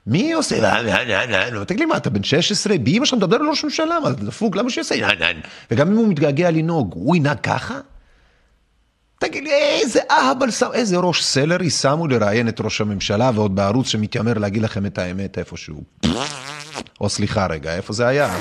מי 0.08 0.34
עושה? 0.34 0.56
אהן, 0.56 0.88
אהן, 0.88 1.10
אהן, 1.10 1.34
אהן, 1.34 1.63
תגיד 1.63 1.80
לי 1.80 1.86
מה, 1.86 1.97
אתה 1.97 2.10
בן 2.10 2.23
16? 2.23 2.77
באמא 2.77 3.06
שלך 3.06 3.17
מדבר 3.17 3.36
על 3.36 3.49
ראש 3.49 3.63
ממשלה, 3.63 3.99
מה, 4.03 4.10
דפוק, 4.10 4.56
למה 4.56 4.69
שיעשה? 4.69 4.95
אהן, 4.95 5.21
אהן. 5.21 5.38
וגם 5.71 5.91
אם 5.91 5.97
הוא 5.97 6.08
מתגעגע 6.08 6.51
לנהוג, 6.51 6.93
הוא 6.95 7.15
ינהג 7.15 7.38
ככה? 7.43 7.80
תגיד 9.19 9.43
לי, 9.43 9.53
איזה 9.53 9.99
אהבל 10.12 10.51
שם, 10.51 10.69
איזה 10.73 10.97
ראש 10.97 11.23
סלרי 11.23 11.69
שמו 11.69 12.08
לראיין 12.08 12.47
את 12.47 12.62
ראש 12.62 12.82
הממשלה 12.82 13.32
ועוד 13.36 13.56
בערוץ 13.56 13.88
שמתיימר 13.88 14.34
להגיד 14.34 14.62
לכם 14.62 14.86
את 14.86 14.97
האמת 14.97 15.38
איפשהו. 15.38 15.84
או 17.01 17.10
סליחה 17.10 17.47
רגע, 17.47 17.75
איפה 17.75 17.93
זה 17.93 18.08
היה? 18.08 18.39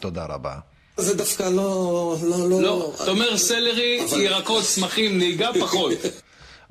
תודה 0.00 0.24
רבה. 0.24 0.54
זה 0.96 1.14
דווקא 1.14 1.42
לא... 1.42 2.16
לא, 2.22 2.50
לא... 2.50 2.62
לא, 2.62 2.92
אתה 3.02 3.10
אומר 3.10 3.36
סלרי, 3.36 4.00
ירקות, 4.16 4.64
צמחים, 4.64 5.18
נהיגה, 5.18 5.48
פחות. 5.60 5.92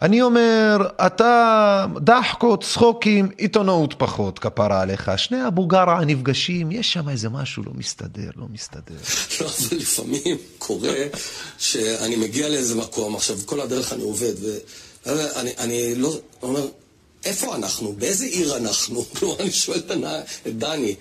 אני 0.01 0.21
אומר, 0.21 0.77
אתה 1.05 1.85
דחקות, 2.01 2.63
צחוקים, 2.63 3.29
עיתונאות 3.37 3.93
פחות, 3.97 4.39
כפרה 4.39 4.81
עליך. 4.81 5.11
שני 5.17 5.47
אבו 5.47 5.67
גרע 5.67 6.05
נפגשים, 6.05 6.71
יש 6.71 6.93
שם 6.93 7.09
איזה 7.09 7.29
משהו 7.29 7.63
לא 7.63 7.71
מסתדר, 7.75 8.29
לא 8.35 8.45
מסתדר. 8.53 8.95
לא, 9.41 9.45
אבל 9.45 9.77
לפעמים 9.77 10.37
קורה 10.57 10.95
שאני 11.57 12.15
מגיע 12.15 12.49
לאיזה 12.49 12.75
מקום, 12.75 13.15
עכשיו 13.15 13.37
כל 13.45 13.61
הדרך 13.61 13.93
אני 13.93 14.03
עובד, 14.03 14.33
ואני 15.05 15.51
אני 15.57 15.95
לא, 15.95 16.17
אומר, 16.41 16.67
איפה 17.25 17.55
אנחנו? 17.55 17.93
באיזה 17.93 18.25
עיר 18.25 18.57
אנחנו? 18.57 19.05
כלומר, 19.05 19.35
אני 19.41 19.51
שואל 19.51 19.79
את 20.47 20.57
דני, 20.57 20.95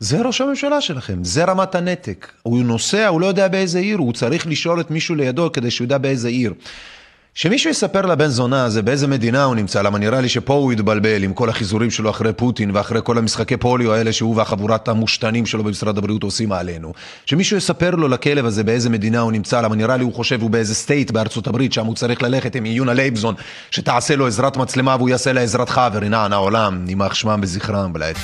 זה 0.00 0.20
ראש 0.20 0.40
הממשלה 0.40 0.80
שלכם, 0.80 1.24
זה 1.24 1.44
רמת 1.44 1.74
הנתק. 1.74 2.32
הוא 2.42 2.62
נוסע, 2.62 3.08
הוא 3.08 3.20
לא 3.20 3.26
יודע 3.26 3.48
באיזה 3.48 3.78
עיר, 3.78 3.98
הוא 3.98 4.12
צריך 4.12 4.46
לשאול 4.46 4.80
את 4.80 4.90
מישהו 4.90 5.14
לידו 5.14 5.52
כדי 5.52 5.70
שהוא 5.70 5.84
ידע 5.84 5.98
באיזה 5.98 6.28
עיר. 6.28 6.54
שמישהו 7.34 7.70
יספר 7.70 8.06
לבן 8.06 8.28
זונה 8.28 8.64
הזה 8.64 8.82
באיזה 8.82 9.06
מדינה 9.06 9.44
הוא 9.44 9.54
נמצא, 9.54 9.82
למה 9.82 9.98
נראה 9.98 10.20
לי 10.20 10.28
שפה 10.28 10.54
הוא 10.54 10.72
יתבלבל 10.72 11.22
עם 11.22 11.32
כל 11.32 11.48
החיזורים 11.48 11.90
שלו 11.90 12.10
אחרי 12.10 12.32
פוטין 12.32 12.70
ואחרי 12.74 13.00
כל 13.04 13.18
המשחקי 13.18 13.56
פוליו 13.56 13.92
האלה 13.92 14.12
שהוא 14.12 14.36
והחבורת 14.36 14.88
המושתנים 14.88 15.46
שלו 15.46 15.64
במשרד 15.64 15.98
הבריאות 15.98 16.22
עושים 16.22 16.52
עלינו. 16.52 16.92
שמישהו 17.26 17.56
יספר 17.56 17.90
לו 17.90 18.08
לכלב 18.08 18.44
הזה 18.46 18.64
באיזה 18.64 18.90
מדינה 18.90 19.20
הוא 19.20 19.32
נמצא, 19.32 19.60
למה 19.60 19.76
נראה 19.76 19.96
לי 19.96 20.04
הוא 20.04 20.14
חושב 20.14 20.42
הוא 20.42 20.50
באיזה 20.50 20.74
state 20.74 21.10
בארצות 21.10 21.46
הברית, 21.46 21.72
שם 21.72 21.86
הוא 21.86 21.94
צריך 21.94 22.22
ללכת 22.22 22.54
עם 22.54 22.66
יונה 22.66 22.94
לייבזון, 22.94 23.34
שתעשה 23.70 24.16
לו 24.16 24.26
עזרת 24.26 24.56
מצלמה 24.56 24.96
והוא 24.96 25.08
יעשה 25.08 25.32
לה 25.32 25.40
עזרת 25.40 25.68
חבר, 25.68 26.04
הנה 26.04 26.26
העולם, 26.32 26.84
יימח 26.88 27.14
שמם 27.14 27.40
וזכרם 27.42 27.92
בלעת. 27.92 28.16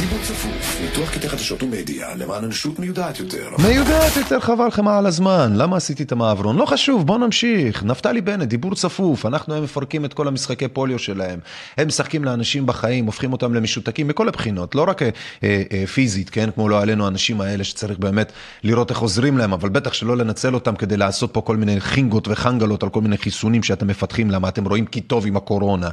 דיבור 0.00 0.18
צפוף, 0.22 0.80
ניתוח 0.80 1.10
קטעי 1.10 1.28
חדשות 1.28 1.62
ומדיה 1.62 2.14
למען 2.14 2.44
אנושות 2.44 2.78
מיודעת 2.78 3.20
יותר. 3.20 3.48
מיודעת 3.68 4.16
יותר 4.16 4.40
חבל 4.40 4.66
לכם 4.66 4.88
על 4.88 5.06
הזמן, 5.06 5.52
למה 5.56 5.76
עשיתי 5.76 6.02
את 6.02 6.12
המעברון? 6.12 6.56
לא 6.56 6.66
חשוב, 6.66 7.06
בוא 7.06 7.18
נמשיך. 7.18 7.84
נפתלי 7.84 8.20
בנט, 8.20 8.48
דיבור 8.48 8.74
צפוף, 8.74 9.26
אנחנו 9.26 9.54
היום 9.54 9.64
מפרקים 9.64 10.04
את 10.04 10.14
כל 10.14 10.28
המשחקי 10.28 10.68
פוליו 10.68 10.98
שלהם. 10.98 11.38
הם 11.76 11.86
משחקים 11.86 12.24
לאנשים 12.24 12.66
בחיים, 12.66 13.06
הופכים 13.06 13.32
אותם 13.32 13.54
למשותקים 13.54 14.08
מכל 14.08 14.28
הבחינות, 14.28 14.74
לא 14.74 14.86
רק 14.88 15.02
אה, 15.02 15.10
אה, 15.42 15.86
פיזית, 15.86 16.30
כן? 16.30 16.50
כמו 16.54 16.68
לא 16.68 16.82
עלינו 16.82 17.04
האנשים 17.04 17.40
האלה 17.40 17.64
שצריך 17.64 17.98
באמת 17.98 18.32
לראות 18.62 18.90
איך 18.90 18.98
עוזרים 18.98 19.38
להם, 19.38 19.52
אבל 19.52 19.68
בטח 19.68 19.92
שלא 19.92 20.16
לנצל 20.16 20.54
אותם 20.54 20.76
כדי 20.76 20.96
לעשות 20.96 21.32
פה 21.32 21.40
כל 21.40 21.56
מיני 21.56 21.80
חינגות 21.80 22.28
וחנגלות 22.28 22.82
על 22.82 22.88
כל 22.88 23.00
מיני 23.00 23.18
חיסונים 23.18 23.62
שאתם 23.62 23.86
מפתחים, 23.86 24.30
למה 24.30 24.48
אתם 24.48 24.64
רואים 24.64 24.86
כי 24.86 25.00
טוב 25.00 25.26
עם 25.26 25.36
הקורונה. 25.36 25.88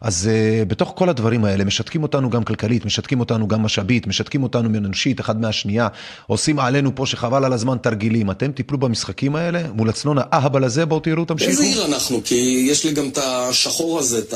אז 0.00 0.30
uh, 0.32 0.64
בתוך 0.64 0.92
כל 0.96 1.08
הדברים 1.08 1.44
האלה 1.44 1.64
משתקים 1.64 2.02
אותנו 2.02 2.30
גם 2.30 2.44
כלכלית, 2.44 2.84
משתקים 2.84 3.20
אותנו 3.20 3.48
גם 3.48 3.62
משאבית, 3.62 4.06
משתקים 4.06 4.42
אותנו 4.42 4.68
אנושית 4.78 5.20
אחד 5.20 5.40
מהשנייה, 5.40 5.88
עושים 6.26 6.58
עלינו 6.58 6.94
פה 6.94 7.06
שחבל 7.06 7.44
על 7.44 7.52
הזמן 7.52 7.76
תרגילים. 7.78 8.30
אתם 8.30 8.52
תיפלו 8.52 8.78
במשחקים 8.78 9.36
האלה 9.36 9.62
מול 9.72 9.88
הצנון 9.88 10.16
האהבל 10.20 10.64
הזה, 10.64 10.84
בואו 10.84 11.00
תראו, 11.00 11.24
תמשיכו. 11.24 11.50
איזה 11.50 11.62
עיר 11.62 11.86
אנחנו? 11.86 12.20
כי 12.24 12.66
יש 12.70 12.84
לי 12.84 12.92
גם 12.92 13.08
את 13.08 13.18
השחור 13.18 13.98
הזה, 13.98 14.18
את 14.18 14.34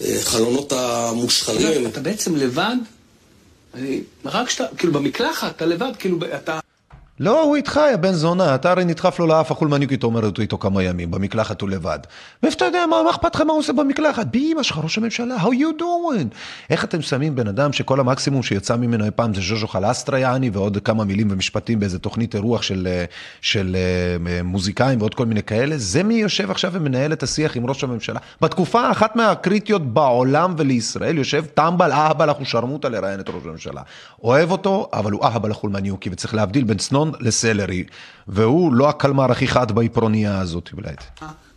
החלונות 0.00 0.72
המושחרים. 0.72 1.86
אתה 1.86 2.00
בעצם 2.00 2.36
לבד, 2.36 2.76
אני, 3.74 4.00
רק 4.24 4.50
שאתה, 4.50 4.64
כאילו 4.76 4.92
במקלחת, 4.92 5.56
אתה 5.56 5.66
לבד, 5.66 5.92
כאילו 5.98 6.18
אתה... 6.34 6.60
לא, 7.20 7.42
הוא 7.42 7.56
איתך, 7.56 7.80
יא 7.90 7.96
בן 7.96 8.12
זונה, 8.12 8.54
אתה 8.54 8.70
הרי 8.70 8.84
נדחף 8.84 9.18
לו 9.18 9.26
לאף 9.26 9.50
החולמניוקית 9.50 10.04
אומרת 10.04 10.38
איתו 10.38 10.58
כמה 10.58 10.82
ימים, 10.82 11.10
במקלחת 11.10 11.60
הוא 11.60 11.68
לבד. 11.68 11.98
ואיפה 12.42 12.56
אתה 12.56 12.64
יודע, 12.64 12.86
מה, 12.86 13.10
אכפת 13.10 13.34
לך 13.34 13.40
מה 13.40 13.52
הוא 13.52 13.58
עושה 13.58 13.72
במקלחת? 13.72 14.26
באמא 14.26 14.62
שלך, 14.62 14.78
ראש 14.82 14.98
הממשלה, 14.98 15.36
how 15.36 15.48
you 15.48 15.80
doing? 15.80 16.34
איך 16.70 16.84
אתם 16.84 17.02
שמים 17.02 17.34
בן 17.34 17.48
אדם 17.48 17.72
שכל 17.72 18.00
המקסימום 18.00 18.42
שיצא 18.42 18.76
ממנו 18.76 19.04
אי 19.04 19.10
פעם 19.10 19.34
זה 19.34 19.40
ז'וז'ו 19.40 19.68
חלסטרה 19.68 20.18
יעני, 20.18 20.50
ועוד 20.52 20.78
כמה 20.84 21.04
מילים 21.04 21.28
ומשפטים 21.30 21.80
באיזה 21.80 21.98
תוכנית 21.98 22.34
אירוח 22.34 22.62
של, 22.62 22.88
של, 23.40 23.58
של 23.58 23.76
אה, 24.26 24.42
מוזיקאים 24.42 25.00
ועוד 25.00 25.14
כל 25.14 25.26
מיני 25.26 25.42
כאלה? 25.42 25.74
זה 25.78 26.02
מי 26.02 26.14
יושב 26.14 26.50
עכשיו 26.50 26.72
ומנהל 26.72 27.12
את 27.12 27.22
השיח 27.22 27.56
עם 27.56 27.66
ראש 27.66 27.84
הממשלה? 27.84 28.20
בתקופה 28.40 28.90
אחת 28.90 29.16
מהקריטיות 29.16 29.94
בעולם 29.94 30.54
ולישראל 30.58 31.18
יושב 31.18 31.44
טמבל 31.54 31.92
אהבל 31.92 32.30
אחושרמוטה 32.30 32.88
לראיין 32.88 33.20
את 33.20 33.28
ראש 33.28 33.42
הממשלה. 33.44 33.82
אוהב 34.22 34.50
אותו, 34.50 34.88
אבל 34.92 35.12
הוא 35.12 35.24
אהבל 35.24 35.50
החולמניוקי, 35.50 36.10
וצריך 36.12 36.34
להבדיל 36.34 36.64
בין 36.64 36.76
צנון 36.76 37.07
צאן 37.12 37.26
לסלרי, 37.26 37.84
והוא 38.28 38.74
לא 38.74 38.88
הקלמר 38.88 39.32
הכי 39.32 39.48
חד 39.48 39.72
בעיפרוניה 39.72 40.40
הזאת 40.40 40.70
אולי. 40.76 40.94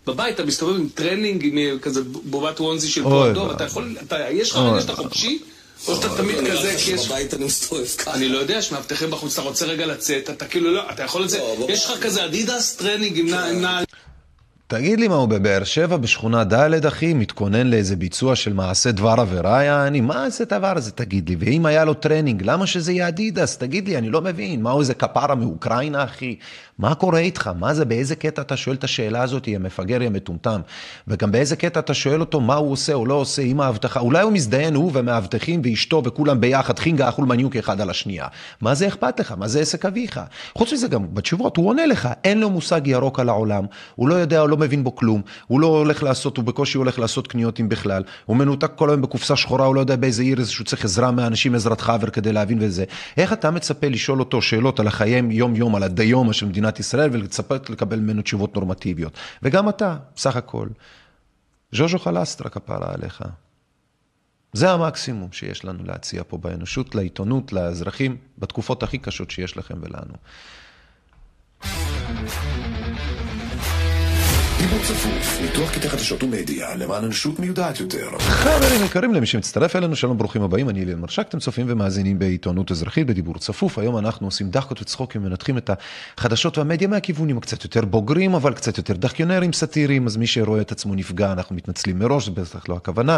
בבית 0.07 0.35
אתה 0.35 0.45
מסתובב 0.45 0.75
עם 0.75 0.87
טרנינג, 0.93 1.45
עם 1.45 1.79
כזה 1.79 2.01
בובת 2.03 2.59
וונזי 2.59 2.87
של 2.87 3.03
פועדו, 3.03 3.51
אתה 3.51 3.63
יכול, 3.63 3.95
יש 4.31 4.51
לך 4.51 4.57
רגע 4.57 4.81
שאתה 4.81 4.93
חופשי? 4.93 5.39
או 5.87 5.95
שאתה 5.95 6.17
תמיד 6.17 6.35
כזה, 6.51 6.75
כי 6.77 6.91
יש... 6.91 7.07
בבית 7.07 7.33
אני 7.33 7.45
מסתובב 7.45 7.85
ככה. 7.97 8.13
אני 8.13 8.29
לא 8.29 8.37
יודע, 8.37 8.61
שמאבטחים 8.61 9.11
בחוץ, 9.11 9.33
אתה 9.33 9.41
רוצה 9.41 9.65
רגע 9.65 9.85
לצאת, 9.85 10.29
אתה 10.29 10.45
כאילו 10.45 10.73
לא, 10.73 10.83
אתה 10.91 11.03
יכול 11.03 11.23
את 11.23 11.29
זה, 11.29 11.39
יש 11.69 11.85
לך 11.85 12.03
כזה 12.03 12.25
אדידס 12.25 12.75
טרנינג 12.75 13.19
עם 13.19 13.29
נעל... 13.61 13.83
תגיד 14.71 14.99
לי 14.99 15.07
מה 15.07 15.15
הוא 15.15 15.27
בבאר 15.27 15.63
שבע 15.63 15.97
בשכונה 15.97 16.43
ד' 16.43 16.85
אחי, 16.85 17.13
מתכונן 17.13 17.67
לאיזה 17.67 17.95
ביצוע 17.95 18.35
של 18.35 18.53
מעשה 18.53 18.91
דבר 18.91 19.15
עבירה, 19.17 19.63
יעני, 19.63 20.01
מה 20.01 20.29
זה 20.29 20.43
הדבר 20.43 20.77
הזה, 20.77 20.91
תגיד 20.91 21.29
לי? 21.29 21.35
ואם 21.39 21.65
היה 21.65 21.85
לו 21.85 21.93
טרנינג, 21.93 22.43
למה 22.45 22.67
שזה 22.67 22.91
יהיה 22.91 23.07
אדידס? 23.07 23.57
תגיד 23.57 23.87
לי, 23.87 23.97
אני 23.97 24.09
לא 24.09 24.21
מבין, 24.21 24.61
מה 24.61 24.71
הוא 24.71 24.79
איזה 24.79 24.93
כפרה 24.93 25.35
מאוקראינה, 25.35 26.03
אחי? 26.03 26.35
מה 26.81 26.95
קורה 26.95 27.19
איתך? 27.19 27.49
מה 27.59 27.73
זה, 27.73 27.85
באיזה 27.85 28.15
קטע 28.15 28.41
אתה 28.41 28.57
שואל 28.57 28.75
את 28.75 28.83
השאלה 28.83 29.23
הזאת, 29.23 29.47
יא 29.47 29.57
מפגר, 29.57 30.01
יא 30.01 30.09
מטומטם? 30.09 30.61
וגם 31.07 31.31
באיזה 31.31 31.55
קטע 31.55 31.79
אתה 31.79 31.93
שואל 31.93 32.19
אותו 32.19 32.41
מה 32.41 32.55
הוא 32.55 32.71
עושה 32.71 32.93
או 32.93 33.05
לא 33.05 33.13
עושה 33.13 33.41
עם 33.41 33.61
האבטחה? 33.61 33.99
אולי 33.99 34.21
הוא 34.21 34.31
מזדיין, 34.31 34.75
הוא 34.75 34.91
ומאבטחים 34.93 35.61
ואשתו 35.63 36.01
וכולם 36.05 36.41
ביחד, 36.41 36.79
חינגה 36.79 37.09
אכול 37.09 37.25
מניוק 37.25 37.55
אחד 37.55 37.81
על 37.81 37.89
השנייה. 37.89 38.27
מה 38.61 38.75
זה 38.75 38.87
אכפת 38.87 39.19
לך? 39.19 39.33
מה 39.37 39.47
זה 39.47 39.59
עסק 39.59 39.85
אביך? 39.85 40.19
חוץ 40.57 40.73
מזה 40.73 40.87
גם, 40.87 41.15
בתשובות, 41.15 41.57
הוא 41.57 41.69
עונה 41.69 41.85
לך, 41.85 42.09
אין 42.23 42.39
לו 42.39 42.49
מושג 42.49 42.87
ירוק 42.87 43.19
על 43.19 43.29
העולם, 43.29 43.65
הוא 43.95 44.09
לא 44.09 44.15
יודע, 44.15 44.39
הוא 44.39 44.49
לא 44.49 44.57
מבין 44.57 44.83
בו 44.83 44.95
כלום, 44.95 45.21
הוא 45.47 45.61
לא 45.61 45.67
הולך 45.67 46.03
לעשות, 46.03 46.37
הוא 46.37 46.45
בקושי 46.45 46.77
הולך 46.77 46.99
לעשות 46.99 47.27
קניות 47.27 47.59
אם 47.59 47.69
בכלל, 47.69 48.03
הוא 48.25 48.37
מנותק 48.37 48.71
כל 48.75 48.89
היום 48.89 49.01
בקופסה 49.01 49.35
שחורה, 49.35 49.65
הוא 49.65 49.75
לא 49.75 49.79
יודע 49.79 49.95
באיזה 49.95 50.23
עיר 50.23 50.45
שהוא 50.45 50.65
צריך 50.65 50.85
עזרה 50.85 51.11
מאנשים, 51.11 51.55
עזרת 51.55 51.81
חבר 51.81 52.09
כדי 52.09 52.33
להבין 52.33 52.57
וזה. 52.61 52.83
איך 53.17 53.33
אתה 53.33 53.51
מצפה 53.51 53.87
לשאול 53.87 54.19
אותו 54.19 54.41
שאלות 54.41 54.79
על 54.79 54.87
החיים 54.87 55.31
יום-יום, 55.31 55.75
על 55.75 55.83
הדיומה 55.83 56.33
של 56.33 56.45
מדינת 56.45 56.70
ישראל 56.79 57.09
ולצפות 57.13 57.69
לקבל 57.69 57.99
ממנו 57.99 58.21
תשובות 58.21 58.55
נורמטיביות. 58.55 59.17
וגם 59.43 59.69
אתה, 59.69 59.97
סך 60.17 60.35
הכל. 60.35 60.67
ז'וז'ו 61.71 61.99
חלסטרה 61.99 62.49
כפרה 62.49 62.93
עליך. 62.93 63.23
זה 64.53 64.71
המקסימום 64.71 65.31
שיש 65.31 65.65
לנו 65.65 65.83
להציע 65.83 66.23
פה 66.27 66.37
באנושות, 66.37 66.95
לעיתונות, 66.95 67.53
לאזרחים, 67.53 68.17
בתקופות 68.37 68.83
הכי 68.83 68.97
קשות 68.97 69.31
שיש 69.31 69.57
לכם 69.57 69.75
ולנו. 69.81 70.13
דיבור 74.61 74.79
צפוף, 74.79 75.39
ניתוח 75.41 75.71
קטעי 75.71 75.89
חדשות 75.89 76.23
ומדיה 76.23 76.75
למען 76.75 77.03
אנושות 77.03 77.39
מיודעת 77.39 77.79
יותר. 77.79 78.09
חברים 78.19 78.85
יקרים 78.85 79.13
למי 79.13 79.25
שמצטרף 79.25 79.75
אלינו, 79.75 79.95
שלום 79.95 80.17
ברוכים 80.17 80.41
הבאים, 80.41 80.69
אני 80.69 80.83
אליאל 80.83 80.97
מרשק, 80.97 81.25
אתם 81.29 81.39
צופים 81.39 81.65
ומאזינים 81.69 82.19
בעיתונות 82.19 82.71
אזרחית 82.71 83.07
בדיבור 83.07 83.37
צפוף. 83.37 83.79
היום 83.79 83.97
אנחנו 83.97 84.27
עושים 84.27 84.49
דחקות 84.49 84.81
וצחוקים 84.81 85.25
ומנתחים 85.25 85.57
את 85.57 85.69
החדשות 86.17 86.57
והמדיה 86.57 86.87
מהכיוונים 86.87 87.37
הקצת 87.37 87.63
יותר 87.63 87.85
בוגרים, 87.85 88.33
אבל 88.33 88.53
קצת 88.53 88.77
יותר 88.77 88.93
דחקיונרים 88.93 89.53
סאטיריים, 89.53 90.07
אז 90.07 90.17
מי 90.17 90.27
שרואה 90.27 90.61
את 90.61 90.71
עצמו 90.71 90.95
נפגע, 90.95 91.31
אנחנו 91.31 91.55
מתנצלים 91.55 91.99
מראש, 91.99 92.25
זה 92.25 92.31
בטח 92.31 92.69
לא 92.69 92.75
הכוונה. 92.75 93.17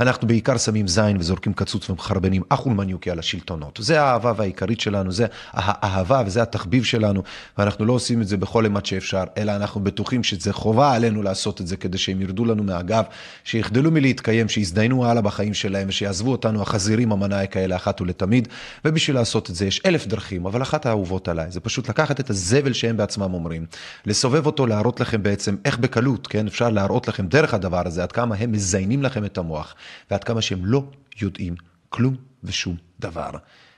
אנחנו 0.00 0.28
בעיקר 0.28 0.58
שמים 0.58 0.88
זין 0.88 1.16
וזורקים 1.16 1.52
קצוץ 1.52 1.90
ומחרבנים 1.90 2.42
אחול 2.48 2.72
מניוקי 2.72 3.10
על 3.10 3.18
השלטונות. 3.18 3.78
זה 3.82 4.02
האהבה 4.02 4.32
והעיקרית 4.36 4.80
שלנו, 4.80 5.12
זה 5.12 5.26
האהבה 5.52 6.22
וזה 6.26 6.42
התחביב 6.42 6.84
שלנו, 6.84 7.22
ואנחנו 7.58 7.84
לא 7.84 7.92
עושים 7.92 8.22
את 8.22 8.28
זה 8.28 8.36
בכל 8.36 8.64
אימת 8.64 8.86
שאפשר, 8.86 9.24
אלא 9.38 9.56
אנחנו 9.56 9.80
בטוחים 9.80 10.24
שזה 10.24 10.52
חובה 10.52 10.79
חובה 10.80 10.94
עלינו 10.94 11.22
לעשות 11.22 11.60
את 11.60 11.66
זה 11.66 11.76
כדי 11.76 11.98
שהם 11.98 12.20
ירדו 12.20 12.44
לנו 12.44 12.62
מהגב, 12.62 13.04
שיחדלו 13.44 13.90
מלהתקיים, 13.90 14.48
שיזדיינו 14.48 15.06
הלאה 15.06 15.22
בחיים 15.22 15.54
שלהם 15.54 15.88
ושיעזבו 15.88 16.32
אותנו 16.32 16.62
החזירים 16.62 17.12
המנאי 17.12 17.46
כאלה 17.50 17.76
אחת 17.76 18.00
ולתמיד. 18.00 18.48
ובשביל 18.84 19.16
לעשות 19.16 19.50
את 19.50 19.54
זה 19.54 19.66
יש 19.66 19.80
אלף 19.86 20.06
דרכים, 20.06 20.46
אבל 20.46 20.62
אחת 20.62 20.86
האהובות 20.86 21.28
עליי 21.28 21.50
זה 21.50 21.60
פשוט 21.60 21.88
לקחת 21.88 22.20
את 22.20 22.30
הזבל 22.30 22.72
שהם 22.72 22.96
בעצמם 22.96 23.34
אומרים, 23.34 23.66
לסובב 24.06 24.46
אותו, 24.46 24.66
להראות 24.66 25.00
לכם 25.00 25.22
בעצם 25.22 25.56
איך 25.64 25.78
בקלות, 25.78 26.26
כן, 26.26 26.46
אפשר 26.46 26.70
להראות 26.70 27.08
לכם 27.08 27.26
דרך 27.26 27.54
הדבר 27.54 27.82
הזה, 27.86 28.02
עד 28.02 28.12
כמה 28.12 28.36
הם 28.36 28.52
מזיינים 28.52 29.02
לכם 29.02 29.24
את 29.24 29.38
המוח, 29.38 29.74
ועד 30.10 30.24
כמה 30.24 30.42
שהם 30.42 30.64
לא 30.64 30.84
יודעים 31.22 31.54
כלום 31.88 32.16
ושום 32.44 32.76
דבר. 33.00 33.30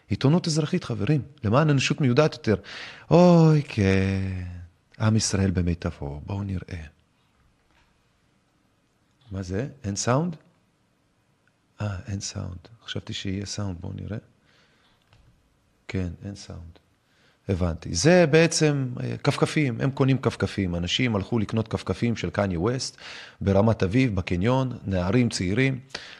עיתונות 0.08 0.46
אזרחית, 0.46 0.84
חברים, 0.84 1.20
למען 1.44 1.70
אנושות 1.70 2.00
מיודעת 2.00 2.32
יותר. 2.32 2.54
אוי, 3.10 3.62
כן. 3.68 4.44
עם 5.00 5.16
ישראל 5.16 5.50
במיטבו, 5.50 6.20
בואו 6.26 6.42
נראה. 6.42 6.91
מה 9.32 9.42
זה? 9.42 9.68
אין 9.84 9.96
סאונד? 9.96 10.36
אה, 11.80 11.96
אין 12.06 12.20
סאונד. 12.20 12.68
חשבתי 12.84 13.12
שיהיה 13.12 13.46
סאונד, 13.46 13.76
בואו 13.80 13.92
נראה. 13.96 14.18
כן, 15.88 16.08
אין 16.24 16.34
סאונד. 16.34 16.78
הבנתי. 17.48 17.94
זה 17.94 18.24
בעצם 18.30 18.86
אה, 19.02 19.16
כפכפים, 19.24 19.80
הם 19.80 19.90
קונים 19.90 20.18
כפכפים. 20.18 20.74
אנשים 20.74 21.16
הלכו 21.16 21.38
לקנות 21.38 21.68
כפכפים 21.68 22.16
של 22.16 22.30
קניה 22.30 22.60
ווסט 22.60 22.96
ברמת 23.40 23.82
אביב, 23.82 24.14
בקניון, 24.16 24.78
נערים 24.86 25.28
צעירים, 25.28 25.78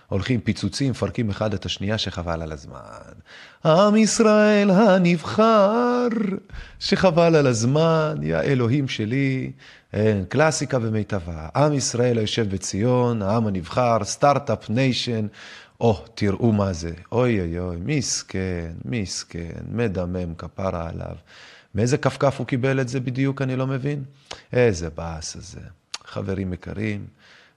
הולכים 0.09 0.41
פיצוצים, 0.41 0.91
מפרקים 0.91 1.31
אחד 1.31 1.55
את 1.55 1.67
השנייה 1.67 1.99
שחבל 1.99 2.43
על 2.43 2.53
הזמן. 2.53 3.13
עם 3.65 3.97
ישראל 3.97 4.71
הנבחר, 4.71 6.09
שחבל 6.79 7.37
על 7.37 7.47
הזמן, 7.47 8.17
יא 8.23 8.37
אלוהים 8.37 8.89
שלי. 8.89 9.53
אין, 9.93 10.25
קלאסיקה 10.25 10.79
במיטבה. 10.79 11.49
עם 11.57 11.73
ישראל 11.73 12.19
היושב 12.19 12.51
בציון, 12.51 13.23
העם 13.23 13.47
הנבחר, 13.47 14.05
start-up 14.05 14.71
nation. 14.71 15.27
או, 15.81 16.05
oh, 16.05 16.09
תראו 16.15 16.53
מה 16.53 16.73
זה. 16.73 16.93
אוי 17.13 17.41
אוי 17.41 17.59
אוי, 17.59 17.77
מסכן, 17.85 18.73
מסכן, 18.85 19.63
מדמם, 19.71 20.35
כפרה 20.35 20.89
עליו. 20.89 21.17
מאיזה 21.75 21.99
כפכף 21.99 22.39
הוא 22.39 22.47
קיבל 22.47 22.81
את 22.81 22.89
זה 22.89 23.01
בדיוק, 23.01 23.43
אני 23.43 23.57
לא 23.57 23.67
מבין? 23.67 24.05
איזה 24.53 24.91
באס 24.91 25.37
הזה. 25.37 25.61
חברים 26.05 26.53
יקרים, 26.53 27.07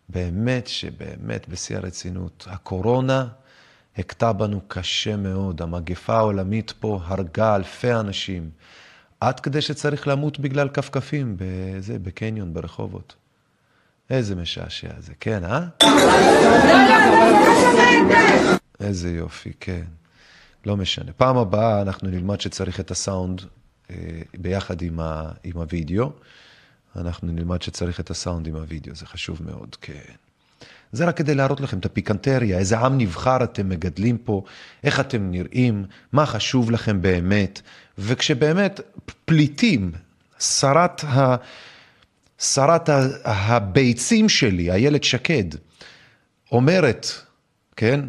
באמת 0.10 0.68
שבאמת, 0.68 1.50
בשיא 1.50 1.78
הרצינות, 1.78 2.48
הקורונה 2.50 3.28
הכתה 3.98 4.34
בנו 4.34 4.62
קשה 4.68 5.16
מאוד. 5.18 5.62
המגפה 5.62 6.16
העולמית 6.16 6.74
פה 6.80 7.00
הרגה 7.04 7.56
אלפי 7.56 7.94
אנשים, 7.94 8.50
עד 9.20 9.39
כדי 9.39 9.61
שצריך 9.61 10.07
למות 10.07 10.39
בגלל 10.39 10.70
כפכפים, 10.70 11.38
בזה, 11.39 11.99
בקניון, 11.99 12.53
ברחובות. 12.53 13.16
איזה 14.09 14.36
משעשע 14.36 14.89
זה, 14.99 15.13
כן, 15.20 15.43
אה? 15.43 15.66
איזה 18.80 19.09
יופי, 19.09 19.51
כן. 19.59 19.84
לא 20.66 20.78
משנה. 20.78 21.13
פעם 21.13 21.38
הבאה 21.38 21.82
אנחנו 21.82 22.09
נלמד 22.09 22.41
שצריך 22.41 22.80
את 22.80 22.91
הסאונד 22.91 23.41
אה, 23.89 23.95
ביחד 24.38 24.82
עם, 24.82 24.99
ה, 24.99 25.32
עם 25.43 25.57
הוידאו. 25.57 26.11
אנחנו 26.95 27.32
נלמד 27.32 27.61
שצריך 27.61 27.99
את 27.99 28.09
הסאונד 28.09 28.47
עם 28.47 28.55
הוידאו, 28.55 28.95
זה 28.95 29.05
חשוב 29.05 29.41
מאוד, 29.43 29.76
כן. 29.82 30.13
זה 30.96 31.06
רק 31.06 31.18
כדי 31.18 31.36
להראות 31.36 31.62
לכם 31.62 31.80
את 31.80 31.86
הפיקנטריה, 31.86 32.58
איזה 32.58 32.78
עם 32.78 32.98
נבחר 32.98 33.43
אתם 33.43 33.70
מגדלים 33.70 34.18
פה, 34.18 34.43
איך 34.84 35.00
אתם 35.00 35.32
נראים, 35.32 35.86
מה 36.14 36.26
חשוב 36.26 36.72
לכם 36.72 37.02
באמת, 37.02 37.62
וכשבאמת 37.98 38.80
פליטים, 39.26 39.91
שרת, 40.39 41.04
ה... 41.04 41.36
שרת 42.39 42.89
ה... 42.89 43.08
הביצים 43.26 44.30
שלי, 44.30 44.72
איילת 44.72 45.04
שקד, 45.04 45.46
אומרת, 46.52 47.08
כן, 47.76 48.00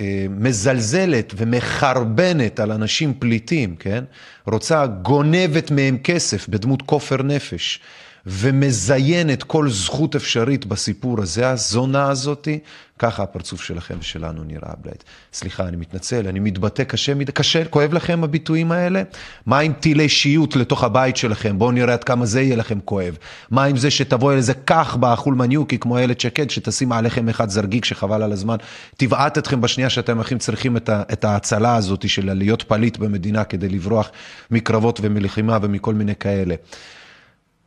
אה, 0.00 0.26
מזלזלת 0.30 1.32
ומחרבנת 1.36 2.60
על 2.60 2.72
אנשים 2.72 3.14
פליטים, 3.18 3.76
כן? 3.76 4.04
רוצה, 4.46 4.86
גונבת 4.86 5.70
מהם 5.70 5.98
כסף 5.98 6.48
בדמות 6.48 6.82
כופר 6.82 7.22
נפש. 7.22 7.80
ומזיינת 8.26 9.42
כל 9.42 9.70
זכות 9.70 10.16
אפשרית 10.16 10.66
בסיפור 10.66 11.22
הזה, 11.22 11.50
הזונה 11.50 12.08
הזאתי, 12.08 12.58
ככה 12.98 13.22
הפרצוף 13.22 13.62
שלכם 13.62 13.94
ושלנו 14.00 14.44
נראה 14.44 14.72
בלייט. 14.82 15.04
סליחה, 15.32 15.68
אני 15.68 15.76
מתנצל, 15.76 16.28
אני 16.28 16.40
מתבטא 16.40 16.84
קשה 16.84 17.14
מדי, 17.14 17.32
קשה, 17.32 17.64
כואב 17.64 17.92
לכם 17.92 18.24
הביטויים 18.24 18.72
האלה? 18.72 19.02
מה 19.46 19.58
עם 19.58 19.72
טילי 19.72 20.08
שיוט 20.08 20.56
לתוך 20.56 20.84
הבית 20.84 21.16
שלכם? 21.16 21.58
בואו 21.58 21.70
נראה 21.70 21.92
עד 21.92 22.04
כמה 22.04 22.26
זה 22.26 22.40
יהיה 22.40 22.56
לכם 22.56 22.78
כואב. 22.84 23.16
מה 23.50 23.64
עם 23.64 23.76
זה 23.76 23.90
שתבוא 23.90 24.32
איזה 24.32 24.54
כך 24.66 24.96
בחולמניוקי 25.00 25.78
כמו 25.78 25.98
איילת 25.98 26.20
שקד, 26.20 26.50
שתשים 26.50 26.92
עליכם 26.92 27.28
אחד 27.28 27.48
זרגיק 27.48 27.84
שחבל 27.84 28.22
על 28.22 28.32
הזמן, 28.32 28.56
תבעט 28.96 29.38
אתכם 29.38 29.60
בשנייה 29.60 29.90
שאתם 29.90 30.20
הכי 30.20 30.38
צריכים 30.38 30.76
את, 30.76 30.90
את 31.12 31.24
ההצלה 31.24 31.76
הזאת 31.76 32.08
של 32.08 32.32
להיות 32.32 32.62
פליט 32.62 32.96
במדינה 32.96 33.44
כדי 33.44 33.68
לברוח 33.68 34.10
מקרבות 34.50 35.00
ומלחימה 35.02 35.58
ומכל 35.62 35.94
מיני 35.94 36.14
כאלה. 36.14 36.54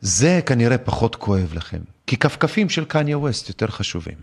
זה 0.02 0.40
כנראה 0.46 0.78
פחות 0.78 1.16
כואב 1.16 1.54
לכם, 1.54 1.80
כי 2.08 2.18
כפכפים 2.18 2.70
של 2.70 2.86
קניה 2.86 3.18
ווסט 3.18 3.50
יותר 3.50 3.68
חשובים. 3.68 4.18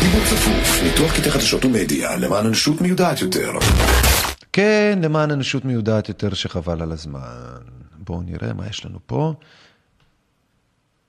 דיבור 0.00 0.20
צפוף, 0.24 0.82
ניתוח 0.82 1.16
קטעי 1.16 1.30
חדשות 1.30 1.64
ומדיה, 1.64 2.16
למען 2.16 2.46
אנושות 2.46 2.80
מיודעת 2.80 3.20
יותר. 3.20 3.52
כן, 4.52 4.98
למען 5.02 5.30
אנושות 5.30 5.64
מיודעת 5.64 6.08
יותר 6.08 6.34
שחבל 6.34 6.82
על 6.82 6.92
הזמן. 6.92 7.20
בואו 7.98 8.22
נראה 8.22 8.52
מה 8.52 8.66
יש 8.66 8.84
לנו 8.84 8.98
פה. 9.06 9.34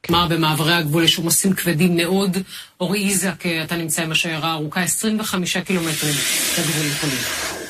כלומר, 0.05 0.27
במעברי 0.27 0.73
הגבול 0.73 1.03
יש 1.03 1.17
עומסים 1.17 1.53
כבדים 1.53 1.95
מאוד. 1.95 2.37
אורי 2.79 3.09
איזק, 3.09 3.43
אתה 3.63 3.75
נמצא 3.75 4.03
עם 4.03 4.11
השיירה 4.11 4.53
ארוכה 4.53 4.81
25 4.81 5.57
קילומטרים 5.57 6.13
לגבול 6.59 6.85
לפולין. 6.85 7.60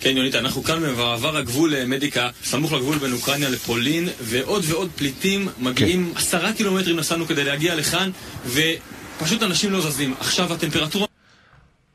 כן, 0.00 0.16
יונית, 0.16 0.34
אנחנו 0.34 0.62
כאן 0.62 0.82
במעבר 0.82 1.36
הגבול 1.36 1.84
מדיקה, 1.86 2.28
סמוך 2.44 2.72
לגבול 2.72 2.98
בין 2.98 3.12
אוקראינה 3.12 3.48
לפולין, 3.48 4.08
ועוד 4.20 4.64
ועוד 4.66 4.90
פליטים 4.96 5.48
מגיעים, 5.58 6.10
כן. 6.12 6.18
עשרה 6.18 6.52
קילומטרים 6.52 6.96
נסענו 6.96 7.26
כדי 7.26 7.44
להגיע 7.44 7.74
לכאן, 7.74 8.10
ופשוט 8.46 9.42
אנשים 9.42 9.72
לא 9.72 9.80
זזים. 9.80 10.14
עכשיו 10.20 10.52
הטמפרטורה... 10.52 11.06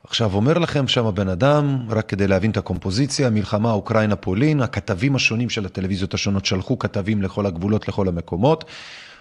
עכשיו, 0.04 0.34
אומר 0.34 0.58
לכם 0.58 0.88
שם 0.88 1.06
הבן 1.06 1.28
אדם, 1.28 1.78
רק 1.90 2.08
כדי 2.08 2.28
להבין 2.28 2.50
את 2.50 2.56
הקומפוזיציה, 2.56 3.30
מלחמה 3.30 3.72
אוקראינה-פולין, 3.72 4.60
הכתבים 4.60 5.16
השונים 5.16 5.50
של 5.50 5.66
הטלוויזיות 5.66 6.14
השונות 6.14 6.46
שלחו 6.46 6.78
כתבים 6.78 7.22
לכל 7.22 7.46
הגבולות, 7.46 7.88
לכל 7.88 8.08
המקומות, 8.08 8.64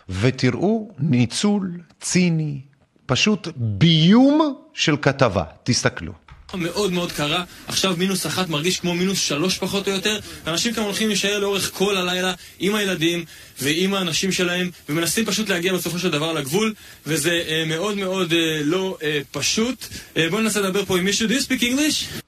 ותראו 0.10 0.92
ניצול 1.00 1.72
ציני, 2.02 2.62
פשוט 3.06 3.48
ביום 3.56 4.56
של 4.74 4.96
כתבה. 5.02 5.44
תסתכלו. 5.64 6.21
מאוד 6.58 6.92
מאוד 6.92 7.12
קרה, 7.12 7.44
עכשיו 7.68 7.96
מינוס 7.98 8.26
אחת 8.26 8.50
מרגיש 8.50 8.80
כמו 8.80 8.94
מינוס 8.94 9.20
שלוש 9.20 9.58
פחות 9.58 9.88
או 9.88 9.94
יותר, 9.94 10.20
ואנשים 10.46 10.74
כאן 10.74 10.84
הולכים 10.84 11.08
להישאר 11.08 11.40
לאורך 11.40 11.72
כל 11.74 11.98
הלילה 11.98 12.34
עם 12.60 12.76
הילדים 12.76 13.26
ועם 13.62 13.94
האנשים 13.94 14.32
שלהם, 14.32 14.70
ומנסים 14.90 15.26
פשוט 15.26 15.50
להגיע 15.50 15.74
בסופו 15.74 16.00
של 16.00 16.12
דבר 16.12 16.34
לגבול, 16.34 16.74
וזה 17.06 17.44
אה, 17.48 17.64
מאוד 17.68 17.98
מאוד 17.98 18.34
אה, 18.34 18.62
לא 18.64 18.98
אה, 19.04 19.20
פשוט. 19.32 19.88
אה, 20.18 20.30
בואו 20.30 20.42
ננסה 20.42 20.62
לדבר 20.62 20.86
פה 20.86 20.98
עם 20.98 21.06
מישהו, 21.06 21.28
do 21.28 21.32
you 21.32 21.44
speak 21.44 21.62
English? 21.62 22.22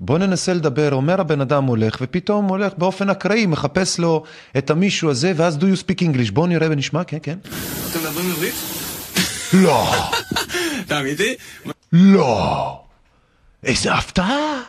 בוא 0.00 0.18
ננסה 0.18 0.54
לדבר, 0.54 0.92
אומר 0.92 1.20
הבן 1.20 1.40
אדם 1.40 1.64
הולך, 1.64 1.98
ופתאום 2.00 2.48
הולך 2.48 2.72
באופן 2.78 3.10
אקראי, 3.10 3.46
מחפש 3.46 3.98
לו 3.98 4.22
את 4.58 4.70
המישהו 4.70 5.10
הזה, 5.10 5.32
ואז 5.36 5.56
do 5.56 5.60
you 5.60 5.82
speak 5.82 6.02
English. 6.02 6.32
בוא 6.32 6.46
נראה 6.46 6.68
ונשמע, 6.70 7.04
כן, 7.04 7.18
כן. 7.22 7.38
אתם 7.90 8.00
מדברים 8.00 8.30
עברית? 8.30 8.54
לא. 9.52 9.92
אתה 10.86 11.00
אמיתי? 11.00 11.34
לא. 11.92 12.87
איזה 13.64 13.92
הפתעה, 13.92 14.62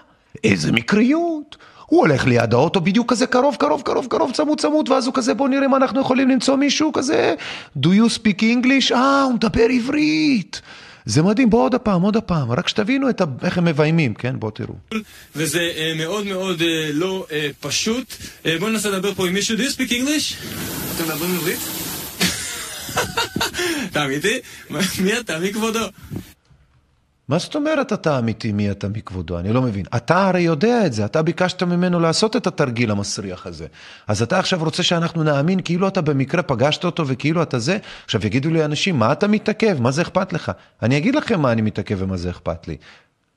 איזה 0.43 0.71
מקריות. 0.71 1.57
הוא 1.85 1.99
הולך 1.99 2.25
ליד 2.25 2.53
האוטו 2.53 2.81
בדיוק 2.81 3.11
כזה 3.11 3.27
קרוב, 3.27 3.55
קרוב, 3.55 3.81
קרוב, 3.81 4.07
קרוב, 4.09 4.31
צמוד, 4.31 4.59
צמוד, 4.59 4.89
ואז 4.89 5.05
הוא 5.05 5.13
כזה, 5.13 5.33
בוא 5.33 5.49
נראה 5.49 5.65
אם 5.65 5.75
אנחנו 5.75 6.01
יכולים 6.01 6.29
למצוא 6.29 6.55
מישהו 6.55 6.93
כזה. 6.93 7.35
Do 7.77 7.87
you 7.87 8.17
speak 8.17 8.41
English? 8.41 8.93
אה, 8.95 9.23
הוא 9.23 9.33
מדבר 9.33 9.63
עברית. 9.63 10.61
זה 11.05 11.21
מדהים, 11.21 11.49
בוא 11.49 11.63
עוד 11.63 11.75
הפעם, 11.75 12.01
עוד 12.01 12.17
הפעם, 12.17 12.51
רק 12.51 12.67
שתבינו 12.67 13.09
את 13.09 13.21
ה... 13.21 13.25
איך 13.43 13.57
הם 13.57 13.65
מביימים, 13.65 14.13
כן? 14.13 14.35
בואו 14.39 14.51
תראו. 14.51 14.73
וזה 15.35 15.71
uh, 15.75 15.97
מאוד 15.97 16.25
מאוד 16.25 16.59
uh, 16.59 16.63
לא 16.93 17.25
uh, 17.29 17.33
פשוט. 17.59 18.15
Uh, 18.43 18.47
בואו 18.59 18.71
ננסה 18.71 18.89
לדבר 18.89 19.13
פה 19.13 19.27
עם 19.27 19.33
מישהו. 19.33 19.57
Do 19.57 19.59
you 19.59 19.75
speak 19.75 19.89
English? 19.91 20.33
אתם 20.95 21.03
מדברים 21.03 21.35
עברית? 21.35 21.59
אתה 23.91 24.05
אמיתי? 24.05 24.39
מי 24.99 25.19
אתה? 25.19 25.39
מי 25.39 25.53
כבודו? 25.53 25.79
מה 27.29 27.37
זאת 27.37 27.55
אומרת 27.55 27.93
אתה 27.93 28.19
אמיתי, 28.19 28.51
מי 28.51 28.71
אתה 28.71 28.87
מכבודו? 28.87 29.39
אני 29.39 29.53
לא 29.53 29.61
מבין. 29.61 29.85
אתה 29.95 30.27
הרי 30.27 30.41
יודע 30.41 30.85
את 30.85 30.93
זה, 30.93 31.05
אתה 31.05 31.21
ביקשת 31.21 31.63
ממנו 31.63 31.99
לעשות 31.99 32.35
את 32.35 32.47
התרגיל 32.47 32.91
המסריח 32.91 33.47
הזה. 33.47 33.67
אז 34.07 34.21
אתה 34.21 34.39
עכשיו 34.39 34.63
רוצה 34.63 34.83
שאנחנו 34.83 35.23
נאמין 35.23 35.59
כאילו 35.61 35.87
אתה 35.87 36.01
במקרה 36.01 36.43
פגשת 36.43 36.83
אותו 36.83 37.07
וכאילו 37.07 37.43
אתה 37.43 37.59
זה? 37.59 37.77
עכשיו 38.05 38.25
יגידו 38.25 38.49
לי 38.49 38.65
אנשים, 38.65 38.99
מה 38.99 39.11
אתה 39.11 39.27
מתעכב? 39.27 39.81
מה 39.81 39.91
זה 39.91 40.01
אכפת 40.01 40.33
לך? 40.33 40.51
אני 40.83 40.97
אגיד 40.97 41.15
לכם 41.15 41.41
מה 41.41 41.51
אני 41.51 41.61
מתעכב 41.61 41.95
ומה 41.99 42.17
זה 42.17 42.29
אכפת 42.29 42.67
לי. 42.67 42.77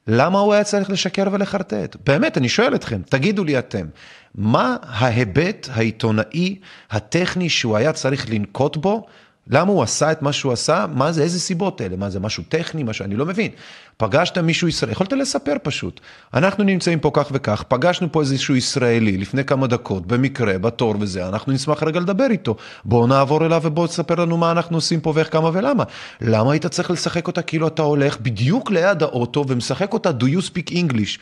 למה 0.06 0.38
הוא 0.38 0.52
היה 0.54 0.64
צריך 0.64 0.90
לשקר 0.90 1.24
ולחרטט? 1.32 1.96
באמת, 2.06 2.38
אני 2.38 2.48
שואל 2.48 2.74
אתכם, 2.74 3.00
תגידו 3.08 3.44
לי 3.44 3.58
אתם, 3.58 3.86
מה 4.34 4.76
ההיבט 4.82 5.68
העיתונאי, 5.72 6.58
הטכני 6.90 7.48
שהוא 7.48 7.76
היה 7.76 7.92
צריך 7.92 8.30
לנקוט 8.30 8.76
בו 8.76 9.06
למה 9.50 9.72
הוא 9.72 9.82
עשה 9.82 10.12
את 10.12 10.22
מה 10.22 10.32
שהוא 10.32 10.52
עשה? 10.52 10.86
מה 10.94 11.12
זה, 11.12 11.22
איזה 11.22 11.40
סיבות 11.40 11.80
אלה? 11.80 11.96
מה 11.96 12.10
זה, 12.10 12.20
משהו 12.20 12.42
טכני? 12.48 12.82
משהו, 12.82 13.04
אני 13.04 13.16
לא 13.16 13.26
מבין. 13.26 13.50
פגשת 13.96 14.38
מישהו 14.38 14.68
ישראלי, 14.68 14.92
יכולת 14.92 15.12
לספר 15.12 15.56
פשוט. 15.62 16.00
אנחנו 16.34 16.64
נמצאים 16.64 17.00
פה 17.00 17.10
כך 17.12 17.28
וכך, 17.32 17.64
פגשנו 17.68 18.12
פה 18.12 18.20
איזשהו 18.20 18.56
ישראלי 18.56 19.16
לפני 19.16 19.44
כמה 19.44 19.66
דקות, 19.66 20.06
במקרה, 20.06 20.58
בתור 20.58 20.94
וזה, 21.00 21.28
אנחנו 21.28 21.52
נשמח 21.52 21.82
רגע 21.82 22.00
לדבר 22.00 22.26
איתו. 22.30 22.56
בואו 22.84 23.06
נעבור 23.06 23.46
אליו 23.46 23.60
ובואו 23.64 23.86
תספר 23.86 24.14
לנו 24.14 24.36
מה 24.36 24.50
אנחנו 24.50 24.76
עושים 24.76 25.00
פה 25.00 25.12
ואיך, 25.14 25.32
כמה 25.32 25.50
ולמה. 25.52 25.84
למה 26.20 26.52
היית 26.52 26.66
צריך 26.66 26.90
לשחק 26.90 27.26
אותה 27.26 27.42
כאילו 27.42 27.66
אתה 27.66 27.82
הולך 27.82 28.20
בדיוק 28.20 28.70
ליד 28.70 29.02
האוטו 29.02 29.44
ומשחק 29.48 29.92
אותה 29.92 30.10
do 30.10 30.24
you 30.24 30.50
speak 30.50 30.72
English? 30.72 31.18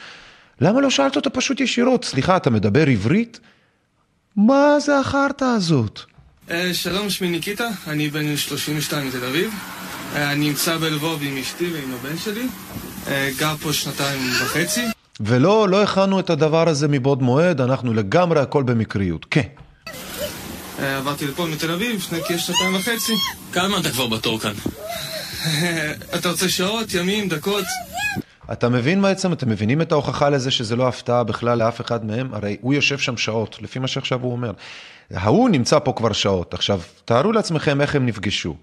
למה 0.60 0.80
לא 0.80 0.90
שאלת 0.90 1.16
אותה 1.16 1.30
פשוט 1.30 1.60
ישירות? 1.60 2.04
סליחה, 2.04 2.36
אתה 2.36 2.50
מדבר 2.50 2.86
עברית? 2.86 3.40
מה 4.36 4.80
זה 4.80 4.98
החרטא 4.98 5.44
הזאת? 5.44 6.09
אה, 6.50 6.74
שלום, 6.74 7.10
שמי 7.10 7.28
ניקיטה, 7.28 7.68
אני 7.86 8.10
בן 8.10 8.36
32 8.36 9.08
מתל 9.08 9.24
אביב. 9.24 9.54
אה, 10.14 10.32
אני 10.32 10.48
נמצא 10.48 10.76
בלבוב 10.78 11.22
עם 11.22 11.36
אשתי 11.36 11.72
ועם 11.72 11.94
הבן 11.94 12.18
שלי. 12.18 12.46
אה, 13.08 13.30
גר 13.38 13.56
פה 13.56 13.72
שנתיים 13.72 14.20
וחצי. 14.42 14.84
ולא, 15.20 15.68
לא 15.68 15.82
הכנו 15.82 16.20
את 16.20 16.30
הדבר 16.30 16.68
הזה 16.68 16.88
מבעוד 16.88 17.22
מועד, 17.22 17.60
אנחנו 17.60 17.94
לגמרי 17.94 18.40
הכל 18.40 18.62
במקריות. 18.62 19.26
כן. 19.30 19.46
עברתי 20.78 21.26
לפה 21.26 21.46
מתל 21.46 21.70
אביב 21.70 21.96
לפני 21.96 22.18
כשנתיים 22.22 22.74
וחצי. 22.74 23.12
כמה 23.52 23.78
אתה 23.78 23.90
כבר 23.90 24.06
בתור 24.06 24.40
כאן? 24.40 24.52
אתה 26.14 26.30
רוצה 26.30 26.48
שעות, 26.48 26.94
ימים, 26.94 27.28
דקות? 27.28 27.64
אתה 28.52 28.68
מבין 28.68 29.02
בעצם, 29.02 29.32
אתם 29.32 29.48
מבינים 29.48 29.82
את 29.82 29.92
ההוכחה 29.92 30.28
לזה 30.28 30.50
שזה 30.50 30.76
לא 30.76 30.88
הפתעה 30.88 31.24
בכלל 31.24 31.58
לאף 31.58 31.80
אחד 31.80 32.04
מהם? 32.04 32.34
הרי 32.34 32.56
הוא 32.60 32.74
יושב 32.74 32.98
שם 32.98 33.16
שעות, 33.16 33.58
לפי 33.62 33.78
מה 33.78 33.86
שעכשיו 33.86 34.20
הוא 34.22 34.32
אומר. 34.32 34.52
ההוא 35.14 35.50
נמצא 35.50 35.78
פה 35.78 35.92
כבר 35.92 36.12
שעות. 36.12 36.54
עכשיו, 36.54 36.80
תארו 37.04 37.32
לעצמכם 37.32 37.80
איך 37.80 37.94
הם 37.94 38.06
נפגשו. 38.06 38.56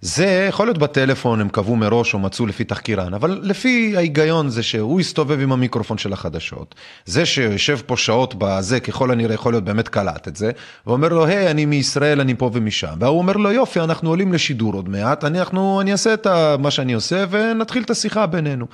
זה 0.00 0.46
יכול 0.48 0.66
להיות 0.66 0.78
בטלפון, 0.78 1.40
הם 1.40 1.48
קבעו 1.48 1.76
מראש 1.76 2.14
או 2.14 2.18
מצאו 2.18 2.46
לפי 2.46 2.64
תחקירן, 2.64 3.14
אבל 3.14 3.40
לפי 3.42 3.96
ההיגיון 3.96 4.48
זה 4.48 4.62
שהוא 4.62 5.00
הסתובב 5.00 5.40
עם 5.40 5.52
המיקרופון 5.52 5.98
של 5.98 6.12
החדשות. 6.12 6.74
זה 7.04 7.26
שיושב 7.26 7.78
פה 7.86 7.96
שעות 7.96 8.34
בזה, 8.38 8.80
ככל 8.80 9.10
הנראה 9.10 9.34
יכול 9.34 9.52
להיות 9.52 9.64
באמת 9.64 9.88
קלט 9.88 10.28
את 10.28 10.36
זה, 10.36 10.50
ואומר 10.86 11.08
לו, 11.08 11.26
היי, 11.26 11.50
אני 11.50 11.64
מישראל, 11.64 12.20
אני 12.20 12.34
פה 12.34 12.50
ומשם. 12.52 12.94
והוא 13.00 13.18
אומר 13.18 13.32
לו, 13.32 13.52
יופי, 13.52 13.80
אנחנו 13.80 14.10
עולים 14.10 14.32
לשידור 14.32 14.74
עוד 14.74 14.88
מעט, 14.88 15.24
אני, 15.24 15.38
אנחנו, 15.38 15.80
אני 15.80 15.92
אעשה 15.92 16.14
את 16.14 16.26
מה 16.58 16.70
שאני 16.70 16.92
עושה 16.92 17.24
ונתחיל 17.30 17.82
את 17.82 17.90
השיחה 17.90 18.26
בינינו. 18.26 18.66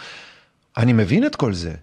אני 0.77 0.93
מבין 0.93 1.27
את 1.27 1.37
כל 1.37 1.53
זה. 1.53 1.75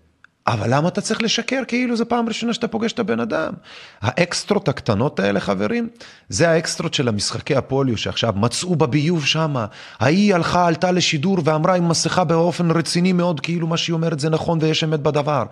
אבל 0.47 0.75
למה 0.75 0.87
אתה 0.87 1.01
צריך 1.01 1.21
לשקר 1.21 1.61
כאילו 1.67 1.95
זו 1.95 2.05
פעם 2.09 2.27
ראשונה 2.27 2.53
שאתה 2.53 2.67
פוגש 2.67 2.91
את 2.91 2.99
הבן 2.99 3.19
אדם? 3.19 3.53
האקסטרות 4.01 4.67
הקטנות 4.67 5.19
האלה, 5.19 5.39
חברים, 5.39 5.89
זה 6.29 6.49
האקסטרות 6.49 6.93
של 6.93 7.07
המשחקי 7.07 7.55
הפוליו 7.55 7.97
שעכשיו 7.97 8.33
מצאו 8.35 8.75
בביוב 8.75 9.25
שמה. 9.25 9.65
ההיא 9.99 10.35
הלכה, 10.35 10.67
עלתה 10.67 10.91
לשידור 10.91 11.37
ואמרה 11.43 11.75
עם 11.75 11.89
מסכה 11.89 12.23
באופן 12.23 12.71
רציני 12.71 13.13
מאוד, 13.13 13.39
כאילו 13.39 13.67
מה 13.67 13.77
שהיא 13.77 13.93
אומרת 13.93 14.19
זה 14.19 14.29
נכון 14.29 14.57
ויש 14.61 14.83
אמת 14.83 14.99
בדבר. 14.99 15.43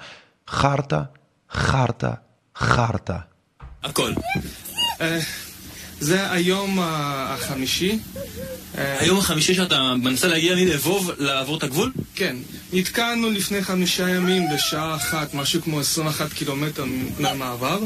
חרטא, 0.49 1.01
חרטא, 1.51 2.11
חרטא. 2.57 3.17
הכל. 3.83 4.11
אה, 5.99 6.05
זה 6.05 6.31
היום 6.31 6.79
ה- 6.79 6.83
החמישי. 7.33 7.99
אה, 8.77 8.99
היום 8.99 9.17
החמישי 9.17 9.53
שאתה 9.55 9.93
מנסה 10.03 10.27
להגיע 10.27 10.55
מלבוב 10.55 11.11
לעבור 11.17 11.57
את 11.57 11.63
הגבול? 11.63 11.91
כן. 12.15 12.35
נתקענו 12.73 13.29
לפני 13.29 13.61
חמישה 13.63 14.09
ימים 14.09 14.43
בשעה 14.55 14.95
אחת, 14.95 15.33
משהו 15.33 15.61
כמו 15.61 15.79
21 15.79 16.33
קילומטר 16.33 16.85
מהמעבר, 17.19 17.79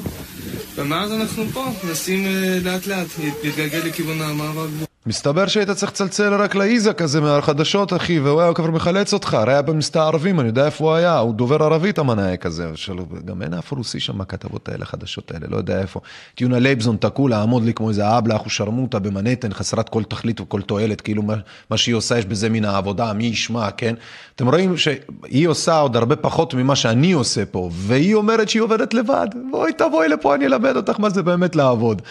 ומאז 0.76 1.12
אנחנו 1.12 1.46
פה, 1.54 1.72
מנסים 1.84 2.26
אה, 2.26 2.32
לאט 2.64 2.88
לאט 2.88 3.08
להתגלגל 3.44 3.80
לכיוון 3.86 4.22
המעבר 4.22 4.64
הגבול. 4.64 4.88
מסתבר 5.06 5.48
שהיית 5.48 5.70
צריך 5.70 5.92
לצלצל 5.92 6.34
רק 6.34 6.56
לאיזק 6.56 7.02
הזה 7.02 7.22
מהחדשות, 7.22 7.94
אחי, 7.94 8.20
והוא 8.20 8.42
היה 8.42 8.54
כבר 8.54 8.72
מחלץ 8.72 9.14
אותך, 9.14 9.34
הרי 9.34 9.54
היה 9.54 9.62
במסתערבים, 9.62 10.40
אני 10.40 10.48
יודע 10.48 10.66
איפה 10.66 10.84
הוא 10.84 10.94
היה, 10.94 11.18
הוא 11.18 11.34
דובר 11.34 11.64
ערבית 11.64 11.98
המנהק 12.00 12.46
הזה, 12.46 12.72
של... 12.76 12.94
גם 13.26 13.42
אין 13.42 13.54
אף 13.54 13.72
רוסי 13.72 14.00
שם 14.00 14.18
בכתבות 14.18 14.70
האלה, 14.70 14.84
החדשות 14.84 15.32
האלה, 15.32 15.48
לא 15.50 15.58
יודע 15.58 15.82
איפה. 15.82 16.00
טיונה 16.36 16.60
לייבזון 16.60 16.98
תקעו 17.00 17.28
לעמוד 17.28 17.64
לי 17.64 17.74
כמו 17.74 17.90
איזה 17.90 18.18
אבלה, 18.18 18.36
אחו 18.36 18.50
שרמוטה 18.50 19.00
במנהטן, 19.00 19.54
חסרת 19.54 19.90
כל 19.90 20.04
תכלית 20.04 20.42
וכל 20.42 20.62
תועלת, 20.62 21.02
כאילו 21.02 21.24
מה, 21.24 21.36
מה 21.70 21.78
שהיא 21.78 21.96
עושה 21.96 22.18
יש 22.18 22.26
בזה 22.26 22.50
מן 22.50 22.66
העבודה, 22.66 23.14
מי 23.14 23.24
ישמע, 23.24 23.72
כן? 23.72 23.96
אתם 24.36 24.48
רואים 24.48 24.78
שהיא 24.78 25.48
עושה 25.48 25.80
עוד 25.80 25.96
הרבה 25.96 26.16
פחות 26.16 26.54
ממה 26.54 26.76
שאני 26.76 27.12
עושה 27.12 27.46
פה, 27.46 27.70
והיא 27.74 28.16
אומרת 28.16 28.50
שהיא 28.50 28.62
עובדת 28.62 28.94
לבד, 28.94 29.28
בואי 29.52 29.74
תבואי 29.74 30.08
לפה, 30.08 30.36
אני 30.36 30.46
אלמד 30.46 30.76
אותך 30.76 31.00
מה 31.00 31.10
זה 31.10 31.24
באמת 31.24 31.56
לעבוד. 31.56 32.02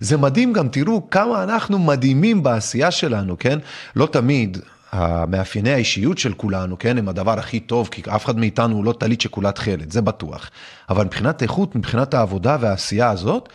זה 0.00 0.16
מדהים 0.16 0.52
גם, 0.52 0.68
תראו 0.68 1.10
כמה 1.10 1.42
אנחנו 1.42 1.78
מדהימים 1.78 2.42
בעשייה 2.42 2.90
שלנו, 2.90 3.38
כן? 3.38 3.58
לא 3.96 4.06
תמיד 4.06 4.58
המאפייני 4.92 5.72
האישיות 5.72 6.18
של 6.18 6.32
כולנו, 6.32 6.78
כן, 6.78 6.98
הם 6.98 7.08
הדבר 7.08 7.38
הכי 7.38 7.60
טוב, 7.60 7.88
כי 7.92 8.02
אף 8.08 8.24
אחד 8.24 8.38
מאיתנו 8.38 8.76
הוא 8.76 8.84
לא 8.84 8.92
טלית 8.92 9.20
שכולה 9.20 9.52
תכלת, 9.52 9.92
זה 9.92 10.00
בטוח. 10.00 10.50
אבל 10.90 11.04
מבחינת 11.04 11.42
איכות, 11.42 11.76
מבחינת 11.76 12.14
העבודה 12.14 12.56
והעשייה 12.60 13.10
הזאת, 13.10 13.48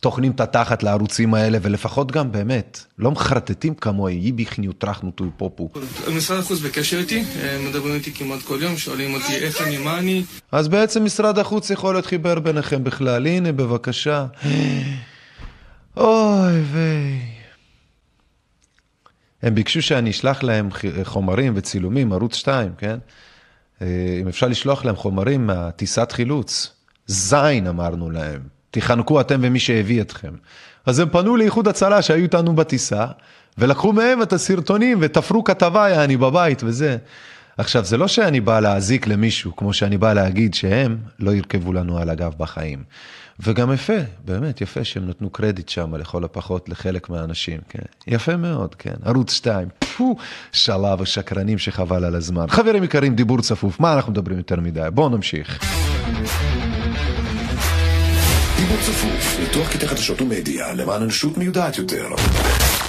טוחנים 0.00 0.32
את 0.32 0.40
התחת 0.40 0.82
לערוצים 0.82 1.34
האלה, 1.34 1.58
ולפחות 1.62 2.12
גם 2.12 2.32
באמת, 2.32 2.84
לא 2.98 3.10
מחרטטים 3.10 3.74
כמוהי, 3.74 4.18
איביכניו 4.18 4.72
טרחנו 4.72 5.10
טוי 5.10 5.28
פופו. 5.36 5.70
משרד 6.16 6.38
החוץ 6.38 6.60
בקשר 6.60 6.98
איתי, 6.98 7.24
מדברים 7.68 7.94
איתי 7.94 8.12
כמעט 8.12 8.42
כל 8.42 8.58
יום, 8.62 8.76
שואלים 8.76 9.14
אותי 9.14 9.36
איך 9.36 9.62
אני, 9.62 9.78
מה 9.78 9.98
אני. 9.98 10.24
אז 10.52 10.68
בעצם 10.68 11.04
משרד 11.04 11.38
החוץ 11.38 11.70
יכול 11.70 11.94
להיות 11.94 12.06
חיבר 12.06 12.38
ביניכם 12.38 12.84
בכלל, 12.84 13.26
הנה 13.26 13.52
בבקשה. 13.52 14.26
אוי 15.96 16.60
ויי. 16.72 17.20
הם 19.42 19.54
ביקשו 19.54 19.82
שאני 19.82 20.10
אשלח 20.10 20.42
להם 20.42 20.68
חומרים 21.02 21.52
וצילומים, 21.56 22.12
ערוץ 22.12 22.34
2, 22.34 22.72
כן? 22.78 22.98
אה, 23.82 24.18
אם 24.20 24.28
אפשר 24.28 24.48
לשלוח 24.48 24.84
להם 24.84 24.96
חומרים 24.96 25.46
מהטיסת 25.46 26.12
חילוץ. 26.12 26.72
זין 27.06 27.66
אמרנו 27.66 28.10
להם, 28.10 28.40
תיחנקו 28.70 29.20
אתם 29.20 29.40
ומי 29.42 29.58
שהביא 29.58 30.00
אתכם. 30.00 30.34
אז 30.86 30.98
הם 30.98 31.08
פנו 31.08 31.36
לאיחוד 31.36 31.68
הצלה 31.68 32.02
שהיו 32.02 32.22
איתנו 32.22 32.56
בטיסה, 32.56 33.06
ולקחו 33.58 33.92
מהם 33.92 34.22
את 34.22 34.32
הסרטונים 34.32 34.98
ותפרו 35.00 35.44
כתבה, 35.44 35.88
יעני, 35.88 36.16
בבית 36.16 36.62
וזה. 36.64 36.96
עכשיו, 37.58 37.84
זה 37.84 37.96
לא 37.96 38.08
שאני 38.08 38.40
בא 38.40 38.60
להזיק 38.60 39.06
למישהו, 39.06 39.56
כמו 39.56 39.72
שאני 39.72 39.98
בא 39.98 40.12
להגיד 40.12 40.54
שהם 40.54 40.98
לא 41.18 41.30
ירכבו 41.30 41.72
לנו 41.72 41.98
על 41.98 42.10
הגב 42.10 42.34
בחיים. 42.38 42.84
וגם 43.40 43.72
יפה, 43.72 43.96
באמת 44.24 44.60
יפה 44.60 44.84
שהם 44.84 45.08
נתנו 45.08 45.30
קרדיט 45.30 45.68
שם 45.68 45.94
לכל 45.94 46.24
הפחות 46.24 46.68
לחלק 46.68 47.10
מהאנשים, 47.10 47.60
כן. 47.68 47.82
יפה 48.06 48.36
מאוד, 48.36 48.74
כן. 48.74 48.94
ערוץ 49.04 49.32
2, 49.32 49.68
פו, 49.78 50.16
שלב 50.52 51.02
השקרנים 51.02 51.58
שחבל 51.58 52.04
על 52.04 52.14
הזמן. 52.14 52.46
חברים 52.48 52.84
יקרים, 52.84 53.14
דיבור 53.14 53.40
צפוף, 53.40 53.80
מה 53.80 53.94
אנחנו 53.94 54.12
מדברים 54.12 54.38
יותר 54.38 54.60
מדי? 54.60 54.88
בואו 54.94 55.08
נמשיך. 55.08 55.58
דיבור 58.56 58.76
צפוף, 58.80 59.40
ניתוח 59.40 59.72
קטעי 59.72 59.88
חדשות 59.88 60.20
ומדיה 60.22 60.74
למען 60.74 61.02
אנושות 61.02 61.38
מיודעת 61.38 61.78
יותר. 61.78 62.08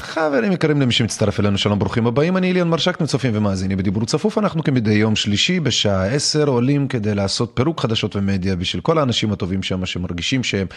חברים 0.08 0.52
יקרים 0.52 0.82
למי 0.82 0.92
שמצטרף 0.92 1.40
אלינו, 1.40 1.58
שלום 1.58 1.80
ברוכים 1.80 2.08
הבאים, 2.08 2.38
אני 2.38 2.52
אליון 2.52 2.70
מרשק, 2.70 2.96
אתם 2.96 3.06
צופים 3.06 3.32
ומאזינים 3.36 3.78
בדיבור 3.78 4.06
צפוף, 4.06 4.38
אנחנו 4.38 4.64
כמדי 4.64 4.94
יום 4.94 5.16
שלישי 5.16 5.60
בשעה 5.60 6.08
10 6.08 6.48
עולים 6.48 6.88
כדי 6.88 7.16
לעשות 7.16 7.52
פירוק 7.54 7.82
חדשות 7.82 8.16
ומדיה 8.16 8.56
בשביל 8.56 8.82
כל 8.82 8.98
האנשים 8.98 9.32
הטובים 9.32 9.64
שם 9.64 9.86
שמרגישים 9.86 10.44
שהם 10.44 10.68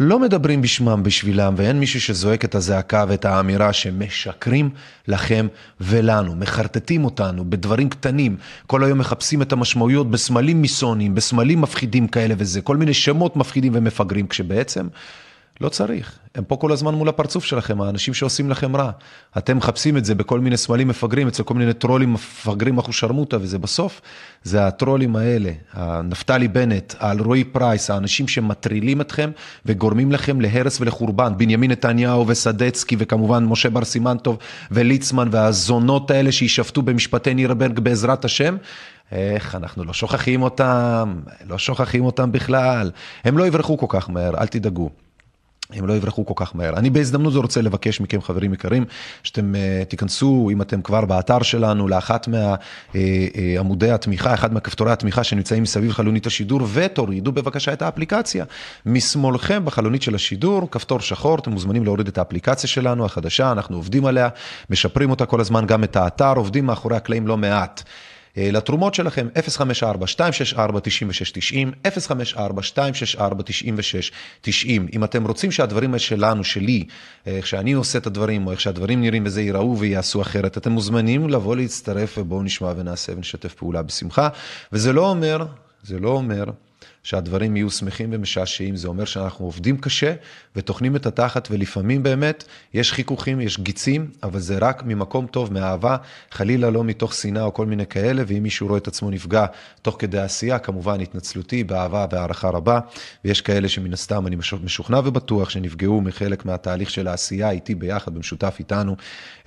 לא 0.00 0.18
מדברים 0.18 0.62
בשמם 0.62 1.02
בשבילם 1.02 1.54
ואין 1.56 1.80
מישהו 1.80 2.00
שזועק 2.00 2.44
את 2.44 2.54
הזעקה 2.54 3.04
ואת 3.08 3.24
האמירה 3.24 3.72
שמשקרים 3.72 4.70
לכם 5.08 5.46
ולנו, 5.80 6.34
מחרטטים 6.36 7.04
אותנו 7.04 7.50
בדברים 7.50 7.88
קטנים, 7.88 8.36
כל 8.66 8.84
היום 8.84 8.98
מחפשים 8.98 9.42
את 9.42 9.52
המשמעויות 9.52 10.10
בסמלים 10.10 10.62
מיסוניים, 10.62 11.14
בסמלים 11.14 11.60
מפחידים 11.60 12.08
כאלה 12.08 12.34
וזה, 12.38 12.60
כל 12.60 12.76
מיני 12.76 12.94
שמות 12.94 13.36
מפחידים 13.36 13.72
ומפגרים, 13.74 14.26
כשבעצם... 14.26 14.86
לא 15.60 15.68
צריך, 15.68 16.18
הם 16.34 16.44
פה 16.44 16.56
כל 16.56 16.72
הזמן 16.72 16.94
מול 16.94 17.08
הפרצוף 17.08 17.44
שלכם, 17.44 17.80
האנשים 17.80 18.14
שעושים 18.14 18.50
לכם 18.50 18.76
רע. 18.76 18.90
אתם 19.38 19.56
מחפשים 19.56 19.96
את 19.96 20.04
זה 20.04 20.14
בכל 20.14 20.40
מיני 20.40 20.56
סמלים 20.56 20.88
מפגרים, 20.88 21.28
אצל 21.28 21.42
כל 21.42 21.54
מיני 21.54 21.72
טרולים 21.72 22.12
מפגרים 22.12 22.78
אחושרמוטה, 22.78 23.36
וזה 23.40 23.58
בסוף, 23.58 24.00
זה 24.42 24.66
הטרולים 24.66 25.16
האלה, 25.16 25.50
הנפתלי 25.72 26.48
בנט, 26.48 26.94
רועי 27.18 27.44
פרייס, 27.44 27.90
האנשים 27.90 28.28
שמטרילים 28.28 29.00
אתכם 29.00 29.30
וגורמים 29.66 30.12
לכם 30.12 30.40
להרס 30.40 30.80
ולחורבן. 30.80 31.32
בנימין 31.36 31.70
נתניהו 31.70 32.28
וסדצקי, 32.28 32.96
וכמובן 32.98 33.44
משה 33.44 33.70
בר 33.70 33.84
סימנטוב 33.84 34.38
וליצמן, 34.70 35.28
והזונות 35.32 36.10
האלה 36.10 36.32
שישפטו 36.32 36.82
במשפטי 36.82 37.34
נירנברג 37.34 37.80
בעזרת 37.80 38.24
השם. 38.24 38.56
איך 39.12 39.54
אנחנו 39.54 39.84
לא 39.84 39.92
שוכחים 39.92 40.42
אותם, 40.42 41.14
לא 41.48 41.58
שוכחים 41.58 42.04
אותם 42.04 42.32
בכלל. 42.32 42.90
הם 43.24 43.38
לא 43.38 43.46
יברחו 43.46 43.78
כל 43.78 43.86
כך 43.88 44.10
מהר, 44.10 44.34
אל 44.40 44.46
תדאגו. 44.46 45.05
הם 45.72 45.86
לא 45.86 45.92
יברחו 45.92 46.26
כל 46.26 46.34
כך 46.36 46.56
מהר. 46.56 46.76
אני 46.76 46.90
בהזדמנות 46.90 47.32
זו 47.32 47.40
רוצה 47.40 47.62
לבקש 47.62 48.00
מכם, 48.00 48.22
חברים 48.22 48.54
יקרים, 48.54 48.84
שאתם 49.22 49.54
uh, 49.54 49.84
תיכנסו, 49.84 50.48
אם 50.52 50.62
אתם 50.62 50.82
כבר 50.82 51.04
באתר 51.04 51.42
שלנו, 51.42 51.88
לאחת 51.88 52.28
מעמודי 52.28 53.86
uh, 53.86 53.90
uh, 53.90 53.94
התמיכה, 53.94 54.34
אחד 54.34 54.54
מכפתורי 54.54 54.92
התמיכה 54.92 55.24
שנמצאים 55.24 55.62
מסביב 55.62 55.92
חלונית 55.92 56.26
השידור, 56.26 56.60
ותורידו 56.72 57.32
בבקשה 57.32 57.72
את 57.72 57.82
האפליקציה. 57.82 58.44
משמאלכם 58.86 59.64
בחלונית 59.64 60.02
של 60.02 60.14
השידור, 60.14 60.70
כפתור 60.70 61.00
שחור, 61.00 61.38
אתם 61.38 61.50
מוזמנים 61.50 61.84
להוריד 61.84 62.08
את 62.08 62.18
האפליקציה 62.18 62.68
שלנו, 62.68 63.04
החדשה, 63.04 63.52
אנחנו 63.52 63.76
עובדים 63.76 64.06
עליה, 64.06 64.28
משפרים 64.70 65.10
אותה 65.10 65.26
כל 65.26 65.40
הזמן, 65.40 65.66
גם 65.66 65.84
את 65.84 65.96
האתר, 65.96 66.32
עובדים 66.36 66.66
מאחורי 66.66 66.96
הקלעים 66.96 67.26
לא 67.26 67.36
מעט. 67.36 67.82
לתרומות 68.36 68.94
שלכם, 68.94 69.28
054-264-9690, 69.34 69.38
054-264-9690. 72.36 72.38
אם 74.92 75.04
אתם 75.04 75.26
רוצים 75.26 75.52
שהדברים 75.52 75.98
שלנו, 75.98 76.44
שלי, 76.44 76.84
איך 77.26 77.46
שאני 77.46 77.72
עושה 77.72 77.98
את 77.98 78.06
הדברים, 78.06 78.46
או 78.46 78.52
איך 78.52 78.60
שהדברים 78.60 79.00
נראים 79.00 79.26
וזה 79.26 79.42
ייראו 79.42 79.78
ויעשו 79.78 80.22
אחרת, 80.22 80.58
אתם 80.58 80.72
מוזמנים 80.72 81.28
לבוא 81.28 81.56
להצטרף 81.56 82.18
ובואו 82.18 82.42
נשמע 82.42 82.72
ונעשה 82.76 83.12
ונשתף 83.16 83.54
פעולה 83.54 83.82
בשמחה. 83.82 84.28
וזה 84.72 84.92
לא 84.92 85.10
אומר, 85.10 85.46
זה 85.82 85.98
לא 85.98 86.08
אומר 86.08 86.44
שהדברים 87.06 87.56
יהיו 87.56 87.70
שמחים 87.70 88.08
ומשעשעים, 88.12 88.76
זה 88.76 88.88
אומר 88.88 89.04
שאנחנו 89.04 89.44
עובדים 89.44 89.76
קשה 89.76 90.14
וטוחנים 90.56 90.96
את 90.96 91.06
התחת, 91.06 91.48
ולפעמים 91.50 92.02
באמת 92.02 92.44
יש 92.74 92.92
חיכוכים, 92.92 93.40
יש 93.40 93.60
גיצים, 93.60 94.10
אבל 94.22 94.40
זה 94.40 94.58
רק 94.60 94.82
ממקום 94.86 95.26
טוב, 95.26 95.52
מאהבה, 95.52 95.96
חלילה 96.30 96.70
לא 96.70 96.84
מתוך 96.84 97.14
שנאה 97.14 97.42
או 97.42 97.54
כל 97.54 97.66
מיני 97.66 97.86
כאלה, 97.86 98.22
ואם 98.26 98.42
מישהו 98.42 98.66
רואה 98.66 98.78
את 98.78 98.88
עצמו 98.88 99.10
נפגע 99.10 99.46
תוך 99.82 99.96
כדי 99.98 100.18
עשייה, 100.18 100.58
כמובן 100.58 101.00
התנצלותי, 101.00 101.64
באהבה 101.64 102.06
והערכה 102.10 102.48
רבה, 102.48 102.80
ויש 103.24 103.40
כאלה 103.40 103.68
שמן 103.68 103.92
הסתם 103.92 104.26
אני 104.26 104.36
משוכנע 104.64 105.00
ובטוח 105.04 105.50
שנפגעו 105.50 106.00
מחלק 106.00 106.44
מהתהליך 106.44 106.90
של 106.90 107.08
העשייה 107.08 107.50
איתי 107.50 107.74
ביחד, 107.74 108.14
במשותף 108.14 108.56
איתנו, 108.58 108.96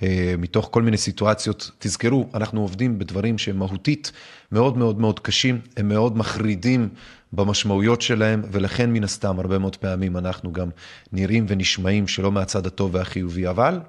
אה, 0.02 0.34
מתוך 0.38 0.68
כל 0.72 0.82
מיני 0.82 0.96
סיטואציות. 0.96 1.70
תזכרו, 1.78 2.28
אנחנו 2.34 2.60
עובדים 2.60 2.98
בדברים 2.98 3.38
שהם 3.38 3.56
מהותית 3.56 4.12
מאוד 4.52 4.78
מאוד 4.78 5.00
מאוד 5.00 5.20
קשים, 5.20 5.60
הם 5.76 5.88
מאוד 5.88 6.16
מחרידים. 6.16 6.88
במשמעויות 7.32 8.02
שלהם, 8.02 8.42
ולכן 8.52 8.90
מן 8.90 9.04
הסתם 9.04 9.38
הרבה 9.38 9.58
מאוד 9.58 9.76
פעמים 9.76 10.16
אנחנו 10.16 10.52
גם 10.52 10.68
נראים 11.12 11.46
ונשמעים 11.48 12.08
שלא 12.08 12.32
מהצד 12.32 12.66
הטוב 12.66 12.94
והחיובי, 12.94 13.48
אבל 13.48 13.80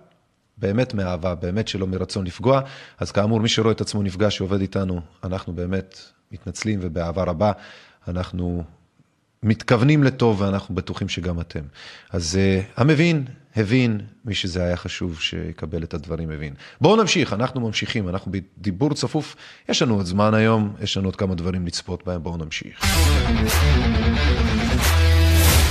באמת 0.57 0.93
מאהבה, 0.93 1.35
באמת 1.35 1.67
שלא 1.67 1.87
מרצון 1.87 2.25
לפגוע. 2.25 2.61
אז 2.99 3.11
כאמור, 3.11 3.39
מי 3.39 3.49
שרואה 3.49 3.71
את 3.71 3.81
עצמו 3.81 4.03
נפגע 4.03 4.31
שעובד 4.31 4.61
איתנו, 4.61 5.01
אנחנו 5.23 5.53
באמת 5.53 5.99
מתנצלים 6.31 6.79
ובאהבה 6.81 7.23
רבה 7.23 7.51
אנחנו 8.07 8.63
מתכוונים 9.43 10.03
לטוב 10.03 10.41
ואנחנו 10.41 10.75
בטוחים 10.75 11.09
שגם 11.09 11.39
אתם. 11.39 11.61
אז 12.11 12.39
uh, 12.39 12.81
המבין, 12.81 13.25
הבין, 13.55 14.01
מי 14.25 14.35
שזה 14.35 14.63
היה 14.63 14.77
חשוב 14.77 15.19
שיקבל 15.19 15.83
את 15.83 15.93
הדברים 15.93 16.31
הבין. 16.31 16.53
בואו 16.81 16.95
נמשיך, 16.95 17.33
אנחנו 17.33 17.61
ממשיכים, 17.61 18.09
אנחנו 18.09 18.31
בדיבור 18.31 18.93
צפוף, 18.93 19.35
יש 19.69 19.81
לנו 19.81 19.95
עוד 19.95 20.05
זמן 20.05 20.33
היום, 20.33 20.75
יש 20.81 20.97
לנו 20.97 21.07
עוד 21.07 21.15
כמה 21.15 21.35
דברים 21.35 21.67
לצפות 21.67 22.05
בהם, 22.05 22.23
בואו 22.23 22.37
נמשיך. 22.37 22.85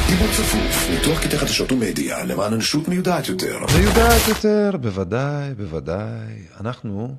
דיבור 0.09 0.29
צפוף, 0.33 0.91
ניתוח 0.91 1.21
קטעי 1.25 1.39
חדשות 1.39 1.73
ומדיה 1.73 2.25
למען 2.25 2.53
אנושות 2.53 2.89
מיודעת 2.89 3.29
יותר. 3.29 3.59
מיודעת 3.79 4.29
יותר, 4.29 4.71
בוודאי, 4.81 5.55
בוודאי. 5.55 6.35
אנחנו, 6.61 7.17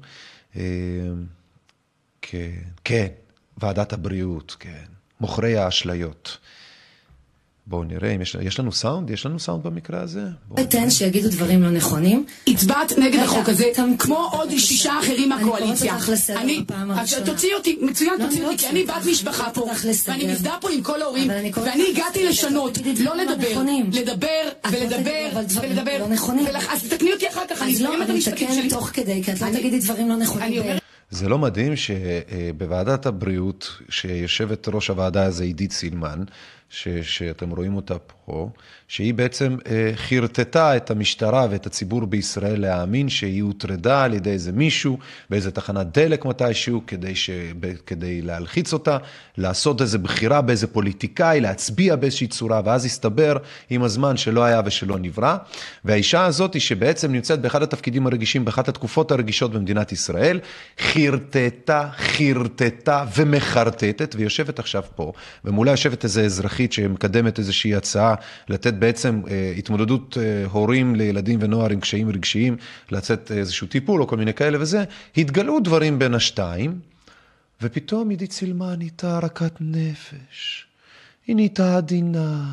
אה, 0.55 0.62
כן, 2.22 2.51
כן, 2.84 3.07
ועדת 3.57 3.93
הבריאות, 3.93 4.55
כן. 4.59 4.86
מוכרי 5.22 5.57
האשליות. 5.57 6.38
בואו 7.68 7.84
נראה 7.84 8.12
אם 8.12 8.22
יש, 8.22 8.38
יש 8.41 8.59
לנו 8.59 8.72
סאונד? 8.72 9.09
יש 9.09 9.26
לנו 9.26 9.39
סאונד 9.39 9.64
במקרה 9.64 10.01
הזה? 10.01 10.24
אתן 10.62 10.89
שיגידו 10.89 11.30
דברים 11.30 11.64
לא 11.64 11.70
נכונים. 11.72 12.26
הצבעת 12.47 12.93
נגד 12.97 13.20
החוק 13.20 13.49
הזה, 13.49 13.66
כמו 13.99 14.30
עוד 14.32 14.49
שישה 14.57 14.99
אחרים 14.99 15.30
מהקואליציה. 15.30 15.72
אני 15.72 15.76
קוראת 15.78 15.93
אותך 16.01 16.09
לסדר 16.09 16.39
אני- 16.39 16.62
בפעם 16.62 16.91
אז 16.91 16.97
הראשונה. 16.97 17.26
תוציאי 17.26 17.53
אותי, 17.53 17.78
מצוין, 17.82 18.14
לא, 18.20 18.26
תוציאי 18.26 18.39
אני 18.41 18.51
אותי, 18.51 18.64
לא 18.64 18.70
כי 18.70 18.70
אני 18.70 18.84
בת. 18.84 19.05
משפחה 19.12 19.45
אני 19.45 19.53
פה. 19.53 19.66
ואני 20.07 20.34
מזדהה 20.34 20.57
פה 20.62 20.70
עם 20.72 20.84
כל 20.84 21.01
ההורים, 21.01 21.32
אני 21.32 21.51
ואני 21.55 21.84
הגעתי. 21.91 22.28
לשנות, 22.28 22.78
לא 22.78 23.16
לא 23.16 23.24
לדבר. 23.24 23.62
לדבר 23.91 24.28
לא 24.66 24.72
ולדבר 24.72 25.30
ולדבר. 25.62 25.97
לא 25.99 26.59
אז 26.70 26.84
תתקני 26.84 27.14
אותי 27.14 27.30
אחר 27.30 27.41
כך, 27.49 27.62
אני 27.62 27.72
אז 27.74 27.82
לא, 27.82 27.88
אסיים 27.88 28.01
את 28.01 28.07
אני 28.09 28.16
המשפטים 28.16 28.49
שלי. 28.53 28.70
תוך 28.70 28.89
כדי, 28.93 29.24
כי 29.24 29.32
את 29.34 29.41
לא 29.41 29.47
אני- 29.47 29.57
תגידי 29.57 29.80
דברים 29.80 30.09
לא 30.09 30.16
נכונים. 30.16 30.62
אני 30.64 30.80
זה 31.09 31.30
לא 31.30 31.38
מדהים 31.38 31.74
שבוועדת 31.76 33.05
הבריאות, 33.05 33.70
שיושבת 33.89 34.68
ראש 34.68 34.88
הוועדה 34.88 35.24
הזה 35.26 35.43
עידית 35.43 35.72
סילמן, 35.72 36.24
ש, 36.72 36.88
שאתם 37.02 37.50
רואים 37.50 37.76
אותה 37.76 37.96
פה, 38.26 38.50
שהיא 38.88 39.14
בעצם 39.14 39.58
אה, 39.70 39.92
חרטטה 39.96 40.78
את 40.78 40.92
המשטרה 40.92 41.48
ואת 41.52 41.66
הציבור 41.66 42.06
בישראל 42.06 42.62
להאמין 42.62 43.10
שהיא 43.10 43.44
הוטרדה 43.44 44.04
על 44.04 44.14
ידי 44.14 44.30
איזה 44.30 44.52
מישהו 44.52 44.98
באיזה 45.30 45.52
תחנת 45.52 45.88
דלק 45.98 46.26
מתישהו, 46.26 46.82
כדי, 46.88 47.16
ש, 47.16 47.30
ב, 47.60 47.74
כדי 47.86 48.22
להלחיץ 48.22 48.74
אותה, 48.74 48.98
לעשות 49.38 49.82
איזה 49.82 49.98
בחירה 49.98 50.42
באיזה 50.42 50.68
פוליטיקאי, 50.68 51.42
להצביע 51.42 51.96
באיזושהי 51.96 52.28
צורה, 52.28 52.62
ואז 52.66 52.86
הסתבר 52.86 53.38
עם 53.70 53.84
הזמן 53.84 54.18
שלא 54.18 54.44
היה 54.44 54.62
ושלא 54.66 55.00
נברא. 55.00 55.38
והאישה 55.86 56.26
הזאת, 56.26 56.62
שבעצם 56.62 57.12
נמצאת 57.12 57.42
באחד 57.42 57.64
התפקידים 57.64 58.08
הרגישים, 58.08 58.46
באחת 58.46 58.68
התקופות 58.68 59.12
הרגישות 59.12 59.52
במדינת 59.52 59.92
ישראל, 59.92 60.40
חרטטה, 60.80 61.90
חרטטה 61.98 63.06
ומחרטטת, 63.18 64.16
ויושבת 64.18 64.60
עכשיו 64.60 64.84
פה, 64.96 65.14
ומולה 65.46 65.72
יושבת 65.72 66.04
איזו 66.04 66.22
אזרחית 66.22 66.61
שמקדמת 66.70 67.39
איזושהי 67.39 67.76
הצעה 67.76 68.16
לתת 68.49 68.74
בעצם 68.74 69.22
אה, 69.30 69.53
התמודדות 69.57 70.18
אה, 70.18 70.45
הורים 70.51 70.95
לילדים 70.95 71.39
ונוער 71.41 71.72
עם 71.72 71.80
קשיים 71.80 72.09
רגשיים, 72.09 72.57
לצאת 72.91 73.32
איזשהו 73.32 73.68
טיפול 73.68 74.01
או 74.01 74.07
כל 74.07 74.18
מיני 74.18 74.34
כאלה 74.34 74.57
וזה, 74.62 74.84
התגלו 75.18 75.59
דברים 75.59 75.99
בין 75.99 76.14
השתיים, 76.14 76.80
ופתאום 77.62 78.09
עידית 78.09 78.32
סילמן 78.32 78.76
נהייתה 78.78 79.20
רכת 79.20 79.53
נפש. 79.59 80.66
היא 81.28 81.36
נהייתה 81.36 81.78
עדינה, 81.78 82.43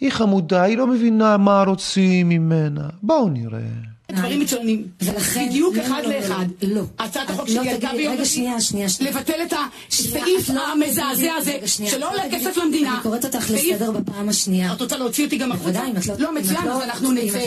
היא 0.00 0.10
חמודה, 0.10 0.62
היא 0.62 0.78
לא 0.78 0.86
מבינה 0.86 1.36
מה 1.36 1.62
רוצים 1.62 2.28
ממנה. 2.28 2.88
בואו 3.02 3.28
נראה. 3.28 3.97
דברים 4.12 4.40
מצוינים. 4.40 4.86
ולכן... 5.02 5.46
בדיוק 5.48 5.76
לא, 5.76 5.82
אחד 5.82 6.02
לא, 6.04 6.10
לא, 6.10 6.18
לאחד. 6.18 6.44
לא. 6.62 6.82
הצעת 6.98 7.30
החוק 7.30 7.48
שלי 7.48 7.58
הייתה 7.58 7.74
תגידי- 7.86 7.96
ביום 7.96 8.12
רגע, 8.12 8.22
רביעי. 8.22 8.26
שנייה, 8.26 8.60
שנייה. 8.60 8.88
לבטל 9.00 9.42
את 9.46 9.52
הסעיף 9.88 10.50
המזעזע 10.50 11.32
הזה, 11.34 11.56
שלא 11.66 11.98
לא 12.00 12.10
עולה 12.10 12.22
כסף 12.32 12.56
למדינה. 12.56 12.94
אני 12.94 13.02
קוראת 13.02 13.24
אותך 13.24 13.50
לסדר 13.50 13.90
בפעם 13.90 14.28
השנייה. 14.28 14.72
את 14.72 14.80
רוצה 14.80 14.96
להוציא 14.96 15.24
אותי 15.24 15.36
גם 15.36 15.52
החוצה? 15.52 15.70
בוודאי, 15.70 15.90
אם 15.90 15.96
את 15.96 16.06
לא- 16.06 16.14
לא, 16.18 16.34
מצוין, 16.34 16.68
אז 16.68 16.82
אנחנו 16.82 17.12
נצא 17.12 17.38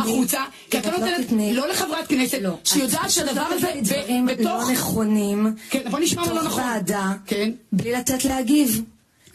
החוצה, 0.00 0.40
כי 0.70 0.78
את 0.78 0.86
לא 0.86 0.92
נותנת, 0.98 1.26
לא 1.52 1.68
לחברת 1.68 2.06
כנסת, 2.08 2.38
לא. 2.42 2.56
שיודעת 2.64 3.10
שהדבר 3.10 3.42
הזה 3.50 3.66
תגידי 3.72 3.80
דברים 4.02 4.26
בתוך... 4.26 4.44
לא 4.44 4.72
נכונים. 4.72 5.54
כן, 5.70 5.80
בוא 5.90 5.98
נשמע 6.00 6.22
מה 6.22 6.28
לא 6.28 6.40
בתוך 6.40 6.46
נכון. 6.46 6.60
ועדה, 6.64 7.12
כן. 7.26 7.50
בלי 7.72 7.92
לתת 7.92 8.24
להגיב. 8.24 8.82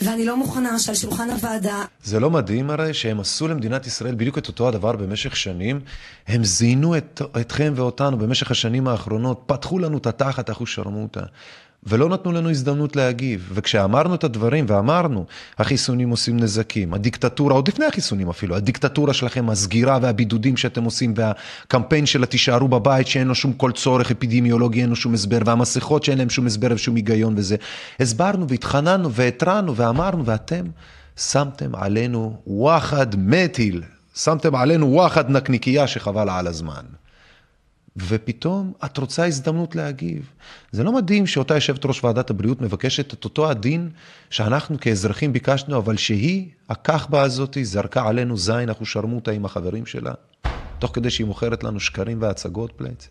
ואני 0.01 0.25
לא 0.25 0.37
מוכנה 0.37 0.79
שעל 0.79 0.95
שולחן 0.95 1.29
הוועדה 1.29 1.83
זה 2.03 2.19
לא 2.19 2.29
מדהים 2.31 2.69
הרי 2.69 2.93
שהם 2.93 3.19
עשו 3.19 3.47
למדינת 3.47 3.87
ישראל 3.87 4.15
בדיוק 4.15 4.37
את 4.37 4.47
אותו 4.47 4.67
הדבר 4.67 4.91
במשך 4.91 5.35
שנים? 5.35 5.79
הם 6.27 6.43
זינו 6.43 6.97
את, 6.97 7.21
אתכם 7.41 7.73
ואותנו 7.75 8.17
במשך 8.17 8.51
השנים 8.51 8.87
האחרונות, 8.87 9.43
פתחו 9.45 9.79
לנו 9.79 9.97
את 9.97 10.07
התחת 10.07 10.49
אחושרמוטה, 10.49 11.21
ולא 11.87 12.09
נתנו 12.09 12.31
לנו 12.31 12.49
הזדמנות 12.49 12.95
להגיב. 12.95 13.51
וכשאמרנו 13.53 14.15
את 14.15 14.23
הדברים, 14.23 14.65
ואמרנו, 14.67 15.25
החיסונים 15.57 16.09
עושים 16.09 16.39
נזקים, 16.39 16.93
הדיקטטורה, 16.93 17.53
עוד 17.53 17.67
לפני 17.67 17.85
החיסונים 17.85 18.29
אפילו, 18.29 18.55
הדיקטטורה 18.55 19.13
שלכם, 19.13 19.49
הסגירה 19.49 19.99
והבידודים 20.01 20.57
שאתם 20.57 20.83
עושים, 20.83 21.13
והקמפיין 21.17 22.05
של 22.05 22.23
התישארו 22.23 22.67
בבית, 22.67 23.07
שאין 23.07 23.27
לו 23.27 23.35
שום 23.35 23.53
כל 23.53 23.71
צורך 23.71 24.11
אפידמיולוגי, 24.11 24.81
אין 24.81 24.89
לו 24.89 24.95
שום 24.95 25.13
הסבר, 25.13 25.39
והמסכות 25.45 26.03
שאין 26.03 26.17
להם 26.17 26.29
שום 26.29 26.45
הסבר 26.45 26.67
ושום 26.71 26.95
היגיון 26.95 27.33
וזה. 27.37 27.55
הסברנו 27.99 28.47
והתחננו 28.49 29.11
והתרענו 29.11 29.75
ואמרנו, 29.75 30.25
ואתם 30.25 30.65
שמתם 31.17 31.75
עלינו 31.75 32.37
וואחד 32.47 33.07
מתיל, 33.17 33.81
שמתם 34.15 34.55
עלינו 34.55 34.91
וואחד 34.91 35.31
נקניקייה 35.31 35.87
שחבל 35.87 36.29
על 36.29 36.47
הזמן. 36.47 37.04
ופתאום 37.97 38.73
את 38.85 38.97
רוצה 38.97 39.25
הזדמנות 39.25 39.75
להגיב. 39.75 40.29
זה 40.71 40.83
לא 40.83 40.91
מדהים 40.91 41.27
שאותה 41.27 41.55
יושבת 41.55 41.85
ראש 41.85 42.03
ועדת 42.03 42.29
הבריאות 42.29 42.61
מבקשת 42.61 43.13
את 43.13 43.25
אותו 43.25 43.49
הדין 43.49 43.89
שאנחנו 44.29 44.79
כאזרחים 44.79 45.33
ביקשנו, 45.33 45.77
אבל 45.77 45.97
שהיא, 45.97 46.49
הכחבה 46.69 47.21
הזאת, 47.21 47.57
זרקה 47.61 48.07
עלינו 48.07 48.37
זין 48.37 48.69
אחושרמוטה 48.69 49.31
עם 49.31 49.45
החברים 49.45 49.85
שלה, 49.85 50.13
תוך 50.79 50.91
כדי 50.93 51.09
שהיא 51.09 51.27
מוכרת 51.27 51.63
לנו 51.63 51.79
שקרים 51.79 52.21
והצגות 52.21 52.71
פלייט. 52.71 53.03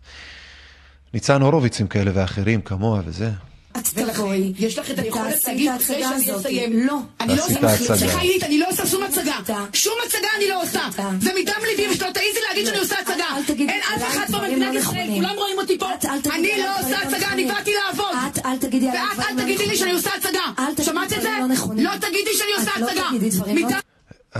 ניצן 1.15 1.43
הורוביץ 1.43 1.81
עם 1.81 1.87
כאלה 1.87 2.11
ואחרים 2.15 2.63
כמוה 2.63 3.01
וזה. 3.05 3.31
את 3.77 3.89
תבואי. 3.89 4.53
יש 4.59 4.79
לך 4.79 4.91
את 4.91 4.99
היכולת 4.99 5.49
להגיד 5.49 5.71
אחרי 5.71 6.03
שאני. 6.03 6.37
אסיים. 6.37 6.87
לא. 6.87 6.99
אני 7.21 7.37
לא 7.37 7.45
עושה... 7.45 7.97
סליחה 7.97 8.21
עילית, 8.21 8.43
אני 8.43 8.59
לא 8.59 8.67
עושה 8.71 8.87
שום 8.87 9.03
הצגה. 9.03 9.37
שום 9.73 9.95
הצגה 10.07 10.29
אני 10.37 10.49
לא 10.49 10.63
עושה. 10.63 10.81
זה 11.21 11.31
מדם 11.41 11.61
ליבי 11.71 11.89
ושלא 11.93 12.11
תעיזי 12.11 12.39
להגיד 12.49 12.67
שאני 12.67 12.79
עושה 12.79 12.97
הצגה. 13.03 13.25
אל 13.37 13.45
תגידי 13.47 13.73
אין 13.73 13.81
אף 13.81 14.03
אחד 14.03 14.27
פה 14.27 14.33
דברים 14.33 14.53
במדינת 14.53 14.75
לא 14.75 14.81
ישראל. 14.81 15.09
כולם 15.15 15.37
רואים 15.37 15.59
אותי 15.59 15.79
פה. 15.79 15.87
אני 16.35 16.49
לא 16.59 16.79
עושה 16.79 16.91
לא 16.91 16.97
הצגה, 16.97 17.29
אני. 17.33 17.45
באתי 17.45 17.71
לעבוד. 17.87 18.15
את 18.27 18.47
אל 18.47 18.57
תגידי 18.57 18.89
עליי 18.89 19.03
ואת 19.17 19.27
אל 19.31 19.35
לא 19.37 19.43
תגידי 19.43 19.67
לי. 19.67 19.77
שאני 19.77 19.93
עושה 19.93 20.11
הצגה. 20.17 20.85
שמעת 20.85 21.13
את 21.13 21.23
זה? 21.23 21.29
לא. 21.41 21.75
לא 21.83 21.97
תגידי 21.97 22.31
שאני 22.39 22.51
עושה 22.59 22.71
את 22.77 22.81
לא 22.81 22.91
הצגה. 22.91 23.79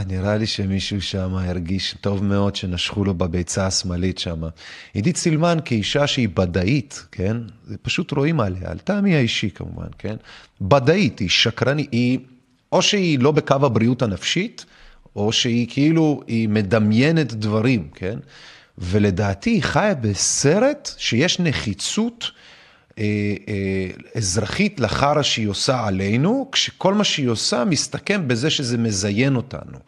נראה 0.03 0.37
לי 0.37 0.47
שמישהו 0.47 1.03
שם 1.03 1.35
הרגיש 1.35 1.95
טוב 2.01 2.25
מאוד 2.25 2.57
שנשכו 2.57 3.05
לו 3.05 3.15
בביצה 3.15 3.67
השמאלית 3.67 4.19
שם. 4.19 4.43
עידית 4.93 5.17
סילמן 5.17 5.59
כאישה 5.65 6.07
שהיא 6.07 6.29
בדאית, 6.35 7.07
כן? 7.13 7.37
זה 7.67 7.77
פשוט 7.83 8.13
רואים 8.13 8.41
עליה, 8.41 8.71
על 8.71 8.79
טעמי 8.79 9.17
האישי 9.17 9.51
כמובן, 9.51 9.87
כן? 9.99 10.17
בדאית, 10.61 11.19
היא 11.19 11.29
שקרנית, 11.29 11.89
היא, 11.93 12.19
או 12.73 12.83
שהיא 12.83 13.19
לא 13.19 13.31
בקו 13.31 13.55
הבריאות 13.55 14.03
הנפשית, 14.03 14.65
או 15.17 15.33
שהיא 15.33 15.67
כאילו, 15.71 16.23
היא 16.27 16.49
מדמיינת 16.49 17.33
דברים, 17.33 17.89
כן? 17.95 18.19
ולדעתי 18.79 19.51
היא 19.51 19.63
חיה 19.63 19.95
בסרט 19.95 20.91
שיש 20.99 21.41
נחיצות 21.41 22.31
אזרחית 24.15 24.81
לחרא 24.81 25.23
שהיא 25.23 25.49
עושה 25.49 25.87
עלינו, 25.87 26.49
כשכל 26.53 26.95
מה 26.95 27.05
שהיא 27.05 27.29
עושה 27.29 27.65
מסתכם 27.65 28.29
בזה 28.29 28.51
שזה 28.51 28.79
מזיין 28.79 29.37
אותנו, 29.37 29.79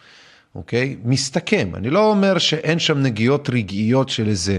אוקיי? 0.55 0.97
מסתכם. 1.05 1.71
אני 1.75 1.91
לא 1.91 2.11
אומר 2.11 2.39
שאין 2.39 2.79
שם 2.79 2.99
נגיעות 2.99 3.51
רגעיות 3.51 4.09
של 4.09 4.29
איזה 4.29 4.59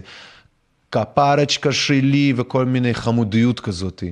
קפרצ'קה 0.90 1.72
שלי 1.72 2.34
וכל 2.38 2.66
מיני 2.66 2.94
חמודיות 2.94 3.60
כזאת. 3.60 4.04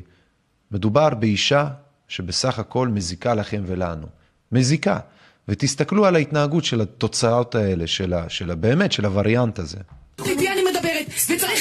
מדובר 0.72 1.10
באישה 1.10 1.68
שבסך 2.08 2.60
הכל 2.60 2.88
מזיקה 2.88 3.34
לכם 3.34 3.64
ולנו. 3.66 4.08
מזיקה. 4.52 5.00
ותסתכלו 5.48 6.06
על 6.06 6.16
ההתנהגות 6.16 6.66
של 6.66 6.82
התוצאות 6.82 7.56
האלה, 7.56 7.88
של, 7.88 8.14
ה, 8.14 8.30
של 8.30 8.52
ה, 8.52 8.56
באמת, 8.56 8.92
של 8.92 9.06
הווריאנט 9.06 9.60
הזה. 9.60 9.78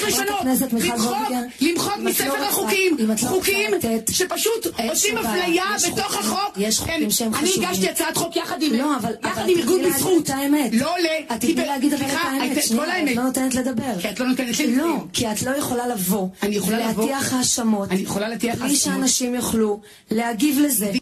לשנות, 0.07 0.41
למחוק, 0.73 1.17
לא 1.61 2.05
מספר 2.05 2.45
החוקים, 2.45 2.97
לא 2.99 3.15
חוקים 3.17 3.71
שפשוט 4.11 4.67
עושים. 4.91 5.19
אפליה 5.19 5.65
בתוך 5.93 6.17
החוק. 6.17 6.55
יש 6.57 6.79
חוקים 6.79 7.01
כן, 7.01 7.11
שהם 7.11 7.35
אני 7.35 7.47
חשובים. 7.49 7.69
הגשתי 7.69 7.89
הצעת 7.89 8.17
חוק 8.17 8.37
יחד 8.37 8.63
עם, 8.63 8.73
לא. 8.73 8.93
יחד 9.25 9.49
עם 9.49 9.59
ארגון 9.59 9.83
בזכות. 9.83 10.31
לא 10.73 10.93
עולה, 10.97 11.37
את 11.37 11.41
תתני 11.41 11.67
להגיד 11.67 11.95
אבל 11.95 12.07
את 12.07 12.11
האמת. 12.25 12.63
שנייה, 12.65 13.03
את. 13.13 13.17
לא 13.17 13.23
נותנת 13.23 13.55
לדבר. 13.55 14.01
כי 14.01 14.11
את 14.11 14.21
לא 14.21 14.27
נותנת 14.27 14.59
לי 14.59 14.77
לא. 14.77 14.97
כי 15.13 15.31
את 15.33 15.43
לא 15.43 15.51
יכולה 15.51 15.87
לבוא. 15.87 16.29
אני 16.43 16.57
יכולה 16.57 16.89
לבוא. 16.89 17.11
להטיח 17.11 17.33
האשמות. 17.33 17.91
אני 17.91 18.01
יכולה 18.01 18.29
להטיח 18.29 18.55
בלי 18.55 18.65
האשמות. 18.65 18.95
שאנשים 18.95 19.35
יוכלו 19.35 19.81
להגיב 20.11 20.59
לזה. 20.59 20.93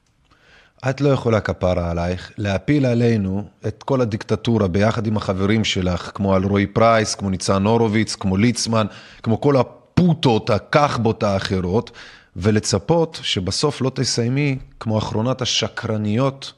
את 0.91 1.01
לא 1.01 1.09
יכולה 1.09 1.41
כפרה 1.41 1.91
עלייך 1.91 2.33
להפיל 2.39 2.87
עלינו 2.87 3.45
את 3.66 3.83
כל 3.83 4.01
הדיקטטורה 4.01 4.68
ביחד 4.68 5.07
עם 5.07 5.16
החברים 5.16 5.64
שלך, 5.64 6.11
כמו 6.14 6.37
אלרועי 6.37 6.66
פרייס, 6.66 7.14
כמו 7.14 7.30
ניצן 7.30 7.64
הורוביץ, 7.64 8.14
כמו 8.14 8.37
ליצמן, 8.37 8.87
כמו 9.22 9.41
כל 9.41 9.57
הפוטות, 9.57 10.51
הכחבות 10.51 11.22
האחרות, 11.22 11.91
ולצפות 12.37 13.20
שבסוף 13.22 13.80
לא 13.80 13.91
תסיימי 13.95 14.59
כמו 14.80 14.99
אחרונת 14.99 15.43
השקרניות 15.43 16.53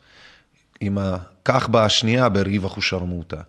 עם 0.80 0.98
הכחבה 0.98 1.84
השנייה 1.84 2.28
בריב 2.28 2.64
אחושרמוטה. 2.64 3.40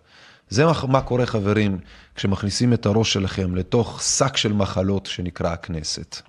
זה 0.48 0.64
מה, 0.64 0.72
מה 0.88 1.00
קורה 1.00 1.26
חברים 1.26 1.78
כשמכניסים 2.14 2.72
את 2.72 2.86
הראש 2.86 3.12
שלכם 3.12 3.56
לתוך 3.56 4.02
שק 4.02 4.36
של 4.36 4.52
מחלות 4.52 5.06
שנקרא 5.06 5.52
הכנסת. 5.52 6.22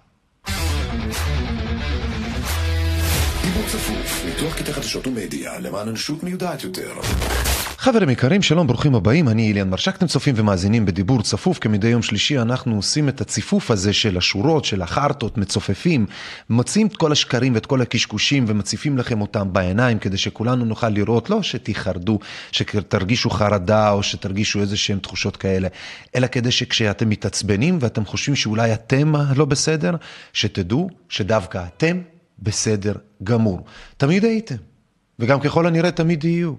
דיבור 3.57 3.71
צפוף, 3.71 4.25
ניתוח 4.25 4.55
קטעי 4.55 4.73
חדשות 4.73 5.07
ומדיה 5.07 5.59
למען 5.59 5.87
אנושות 5.87 6.23
מיודעת 6.23 6.63
יותר. 6.63 6.93
חברים 7.77 8.09
יקרים, 8.09 8.41
שלום, 8.41 8.67
ברוכים 8.67 8.95
הבאים, 8.95 9.29
אני 9.29 9.51
אליאן 9.51 9.69
מרשק, 9.69 9.95
אתם 9.95 10.07
צופים 10.07 10.35
ומאזינים 10.37 10.85
בדיבור 10.85 11.21
צפוף, 11.21 11.59
כמדי 11.59 11.87
יום 11.87 12.01
שלישי 12.01 12.39
אנחנו 12.39 12.75
עושים 12.75 13.09
את 13.09 13.21
הציפוף 13.21 13.71
הזה 13.71 13.93
של 13.93 14.17
השורות, 14.17 14.65
של 14.65 14.81
החרטות, 14.81 15.37
מצופפים, 15.37 16.05
מוצאים 16.49 16.87
את 16.87 16.97
כל 16.97 17.11
השקרים 17.11 17.53
ואת 17.53 17.65
כל 17.65 17.81
הקשקושים 17.81 18.45
ומציפים 18.47 18.97
לכם 18.97 19.21
אותם 19.21 19.53
בעיניים, 19.53 19.99
כדי 19.99 20.17
שכולנו 20.17 20.65
נוכל 20.65 20.89
לראות, 20.89 21.29
לא 21.29 21.43
שתיחרדו, 21.43 22.19
שתרגישו 22.51 23.29
חרדה 23.29 23.91
או 23.91 24.03
שתרגישו 24.03 24.61
איזה 24.61 24.77
שהן 24.77 24.99
תחושות 24.99 25.37
כאלה, 25.37 25.67
אלא 26.15 26.27
כדי 26.27 26.51
שכשאתם 26.51 27.09
מתעצבנים 27.09 27.77
ואתם 27.81 28.05
חושבים 28.05 28.35
שאולי 28.35 28.73
אתם 28.73 29.13
לא 29.35 29.45
בסדר, 29.45 29.95
שתדעו 30.33 30.89
שדווקא 31.09 31.63
אתם 31.77 32.01
בסדר 32.39 32.93
גמור. 33.23 33.65
תמיד 33.97 34.25
הייתם, 34.25 34.55
וגם 35.19 35.39
ככל 35.39 35.67
הנראה 35.67 35.91
תמיד 35.91 36.23
יהיו. 36.23 36.53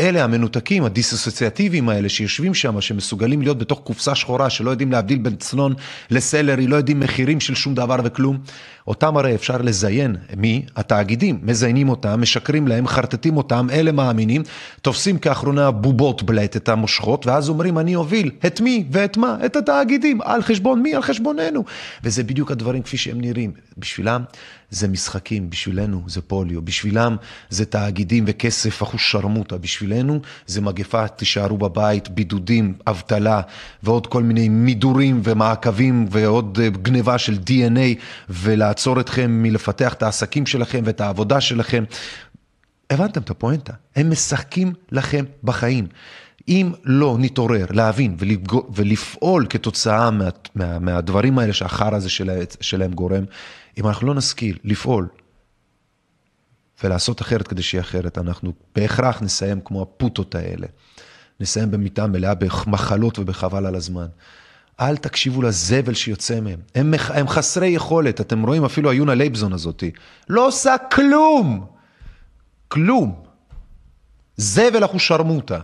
אלה 0.00 0.24
המנותקים, 0.24 0.84
הדיסוציאטיביים 0.84 1.88
האלה 1.88 2.08
שיושבים 2.08 2.54
שם, 2.54 2.80
שמסוגלים 2.80 3.42
להיות 3.42 3.58
בתוך 3.58 3.80
קופסה 3.84 4.14
שחורה, 4.14 4.50
שלא 4.50 4.70
יודעים 4.70 4.92
להבדיל 4.92 5.18
בין 5.18 5.36
צנון 5.36 5.74
לסלרי, 6.10 6.66
לא 6.66 6.76
יודעים 6.76 7.00
מחירים 7.00 7.40
של 7.40 7.54
שום 7.54 7.74
דבר 7.74 7.96
וכלום. 8.04 8.38
אותם 8.86 9.16
הרי 9.16 9.34
אפשר 9.34 9.56
לזיין, 9.56 10.16
מי? 10.36 10.66
התאגידים, 10.76 11.38
מזיינים 11.42 11.88
אותם, 11.88 12.20
משקרים 12.20 12.68
להם, 12.68 12.86
חרטטים 12.86 13.36
אותם, 13.36 13.66
אלה 13.72 13.92
מאמינים, 13.92 14.42
תופסים 14.82 15.18
כאחרונה 15.18 15.70
בובות 15.70 16.22
בלט 16.22 16.56
את 16.56 16.68
המושכות, 16.68 17.26
ואז 17.26 17.48
אומרים 17.48 17.78
אני 17.78 17.96
אוביל, 17.96 18.30
את 18.46 18.60
מי 18.60 18.84
ואת 18.90 19.16
מה? 19.16 19.36
את 19.46 19.56
התאגידים, 19.56 20.22
על 20.22 20.42
חשבון 20.42 20.82
מי? 20.82 20.94
על 20.94 21.02
חשבוננו. 21.02 21.64
וזה 22.04 22.22
בדיוק 22.22 22.50
הדברים 22.50 22.82
כפי 22.82 22.96
שהם 22.96 23.20
נראים. 23.20 23.52
בשבילם 23.78 24.22
זה 24.70 24.88
משחקים, 24.88 25.50
בשבילנו 25.50 26.02
זה 26.06 26.20
פוליו, 26.20 26.62
בשבילם 26.62 27.16
זה 27.50 27.64
תאגידים 27.64 28.24
וכסף 28.26 28.82
אחוש 28.82 29.12
שרמוטה, 29.12 29.58
בשבילנו 29.58 30.20
זה 30.46 30.60
מגפה, 30.60 31.08
תישארו 31.08 31.58
בבית, 31.58 32.08
בידודים, 32.08 32.74
אבטלה 32.86 33.40
ועוד 33.82 34.06
כל 34.06 34.22
מיני 34.22 34.48
מידורים 34.48 35.20
ומעקבים 35.24 36.06
ועוד 36.10 36.58
גניבה 36.82 37.18
של 37.18 37.34
DNA 37.34 38.00
ולעצור 38.30 39.00
אתכם 39.00 39.42
מלפתח 39.42 39.92
את 39.92 40.02
העסקים 40.02 40.46
שלכם 40.46 40.82
ואת 40.84 41.00
העבודה 41.00 41.40
שלכם. 41.40 41.84
הבנתם 42.90 43.20
את 43.20 43.30
הפואנטה? 43.30 43.72
הם 43.96 44.10
משחקים 44.10 44.72
לכם 44.92 45.24
בחיים. 45.44 45.86
אם 46.48 46.72
לא 46.84 47.16
נתעורר 47.18 47.66
להבין 47.70 48.16
ולפעול 48.74 49.46
כתוצאה 49.50 50.10
מה, 50.10 50.28
מה, 50.54 50.78
מהדברים 50.78 51.38
האלה 51.38 51.52
שהחרא 51.52 51.96
הזה 51.96 52.08
שלהם 52.60 52.92
גורם, 52.92 53.24
אם 53.78 53.86
אנחנו 53.86 54.06
לא 54.06 54.14
נשכיל 54.14 54.58
לפעול 54.64 55.08
ולעשות 56.84 57.22
אחרת 57.22 57.48
כדי 57.48 57.62
שיהיה 57.62 57.82
אחרת, 57.82 58.18
אנחנו 58.18 58.52
בהכרח 58.74 59.22
נסיים 59.22 59.60
כמו 59.64 59.82
הפוטות 59.82 60.34
האלה. 60.34 60.66
נסיים 61.40 61.70
במיטה 61.70 62.06
מלאה 62.06 62.34
במחלות 62.34 63.18
וחבל 63.18 63.66
על 63.66 63.74
הזמן. 63.74 64.06
אל 64.80 64.96
תקשיבו 64.96 65.42
לזבל 65.42 65.94
שיוצא 65.94 66.40
מהם. 66.40 66.60
הם, 66.74 66.94
הם 67.08 67.28
חסרי 67.28 67.68
יכולת, 67.68 68.20
אתם 68.20 68.42
רואים 68.42 68.64
אפילו 68.64 68.90
היונה 68.90 69.14
לייבזון 69.14 69.52
הזאתי. 69.52 69.90
לא 70.28 70.46
עושה 70.46 70.74
כלום! 70.92 71.66
כלום. 72.68 73.22
זבל 74.36 74.84
אחושרמוטה. 74.84 75.60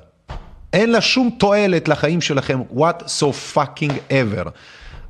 אין 0.73 0.93
לה 0.93 1.01
שום 1.01 1.31
תועלת 1.39 1.89
לחיים 1.89 2.21
שלכם, 2.21 2.61
what 2.75 3.03
so 3.03 3.55
fucking 3.55 3.93
ever. 4.11 4.49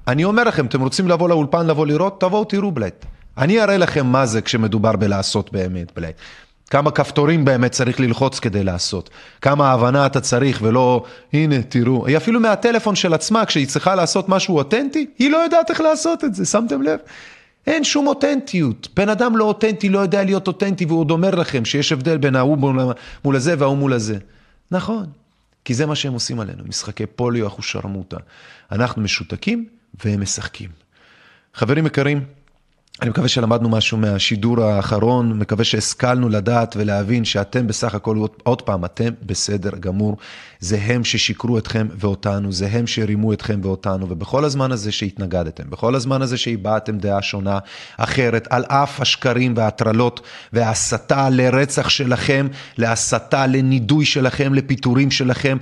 אני 0.08 0.24
אומר 0.24 0.44
לכם, 0.44 0.66
אתם 0.66 0.80
רוצים 0.80 1.08
לבוא 1.08 1.28
לאולפן, 1.28 1.66
לבוא 1.66 1.86
לראות, 1.86 2.20
תבואו 2.20 2.44
תראו 2.44 2.70
בלייב. 2.70 3.04
אני 3.38 3.60
אראה 3.60 3.76
לכם 3.76 4.06
מה 4.06 4.26
זה 4.26 4.42
כשמדובר 4.42 4.96
בלעשות 4.96 5.52
באמת 5.52 5.92
בלייב. 5.96 6.16
כמה 6.70 6.90
כפתורים 6.90 7.44
באמת 7.44 7.72
צריך 7.72 8.00
ללחוץ 8.00 8.38
כדי 8.38 8.64
לעשות. 8.64 9.10
כמה 9.40 9.72
הבנה 9.72 10.06
אתה 10.06 10.20
צריך 10.20 10.58
ולא, 10.62 11.04
הנה, 11.32 11.62
תראו. 11.62 12.06
היא 12.06 12.16
אפילו 12.16 12.40
מהטלפון 12.40 12.96
של 12.96 13.14
עצמה, 13.14 13.44
כשהיא 13.44 13.68
צריכה 13.68 13.94
לעשות 13.94 14.28
משהו 14.28 14.58
אותנטי, 14.58 15.06
היא 15.18 15.30
לא 15.30 15.36
יודעת 15.36 15.70
איך 15.70 15.80
לעשות 15.80 16.24
את 16.24 16.34
זה, 16.34 16.44
שמתם 16.44 16.82
לב? 16.82 16.98
אין 17.66 17.84
שום 17.84 18.06
אותנטיות. 18.06 18.88
בן 18.96 19.08
אדם 19.08 19.36
לא 19.36 19.44
אותנטי, 19.44 19.88
לא 19.88 19.98
יודע 19.98 20.24
להיות 20.24 20.46
אותנטי, 20.46 20.84
והוא 20.84 21.00
עוד 21.00 21.10
אומר 21.10 21.34
לכם 21.34 21.64
שיש 21.64 21.92
הבדל 21.92 22.16
בין 22.16 22.36
ההוא 22.36 22.58
מול 23.24 23.36
הזה 23.36 23.54
וההוא 23.58 23.76
מול 23.76 23.92
הזה. 23.92 24.18
נכון, 24.70 25.06
כי 25.64 25.74
זה 25.74 25.86
מה 25.86 25.94
שהם 25.94 26.12
עושים 26.12 26.40
עלינו, 26.40 26.62
משחקי 26.68 27.06
פוליו, 27.06 27.46
אחושרמוטה. 27.46 28.16
אנחנו 28.72 29.02
משותקים 29.02 29.66
והם 30.04 30.20
משחקים. 30.20 30.70
חברים 31.54 31.86
יקרים, 31.86 32.24
אני 33.02 33.10
מקווה 33.10 33.28
שלמדנו 33.28 33.68
משהו 33.68 33.98
מהשידור 33.98 34.62
האחרון, 34.62 35.38
מקווה 35.38 35.64
שהשכלנו 35.64 36.28
לדעת 36.28 36.76
ולהבין 36.78 37.24
שאתם 37.24 37.66
בסך 37.66 37.94
הכל, 37.94 38.26
עוד 38.42 38.62
פעם, 38.62 38.84
אתם 38.84 39.08
בסדר 39.26 39.70
גמור. 39.80 40.16
זה 40.62 40.78
הם 40.82 41.04
ששיקרו 41.04 41.58
אתכם 41.58 41.88
ואותנו, 41.96 42.52
זה 42.52 42.66
הם 42.66 42.86
שרימו 42.86 43.32
אתכם 43.32 43.60
ואותנו, 43.62 44.06
ובכל 44.08 44.44
הזמן 44.44 44.72
הזה 44.72 44.92
שהתנגדתם, 44.92 45.70
בכל 45.70 45.94
הזמן 45.94 46.22
הזה 46.22 46.36
שהבעתם 46.36 46.98
דעה 46.98 47.22
שונה, 47.22 47.58
אחרת, 47.96 48.48
על 48.50 48.64
אף 48.68 49.00
השקרים 49.00 49.54
וההטרלות 49.56 50.20
וההסתה 50.52 51.30
לרצח 51.30 51.88
שלכם, 51.88 52.48
להסתה 52.78 53.46
לנידוי 53.46 54.04
שלכם, 54.04 54.54
לפיטורים 54.54 55.10
שלכם, 55.10 55.56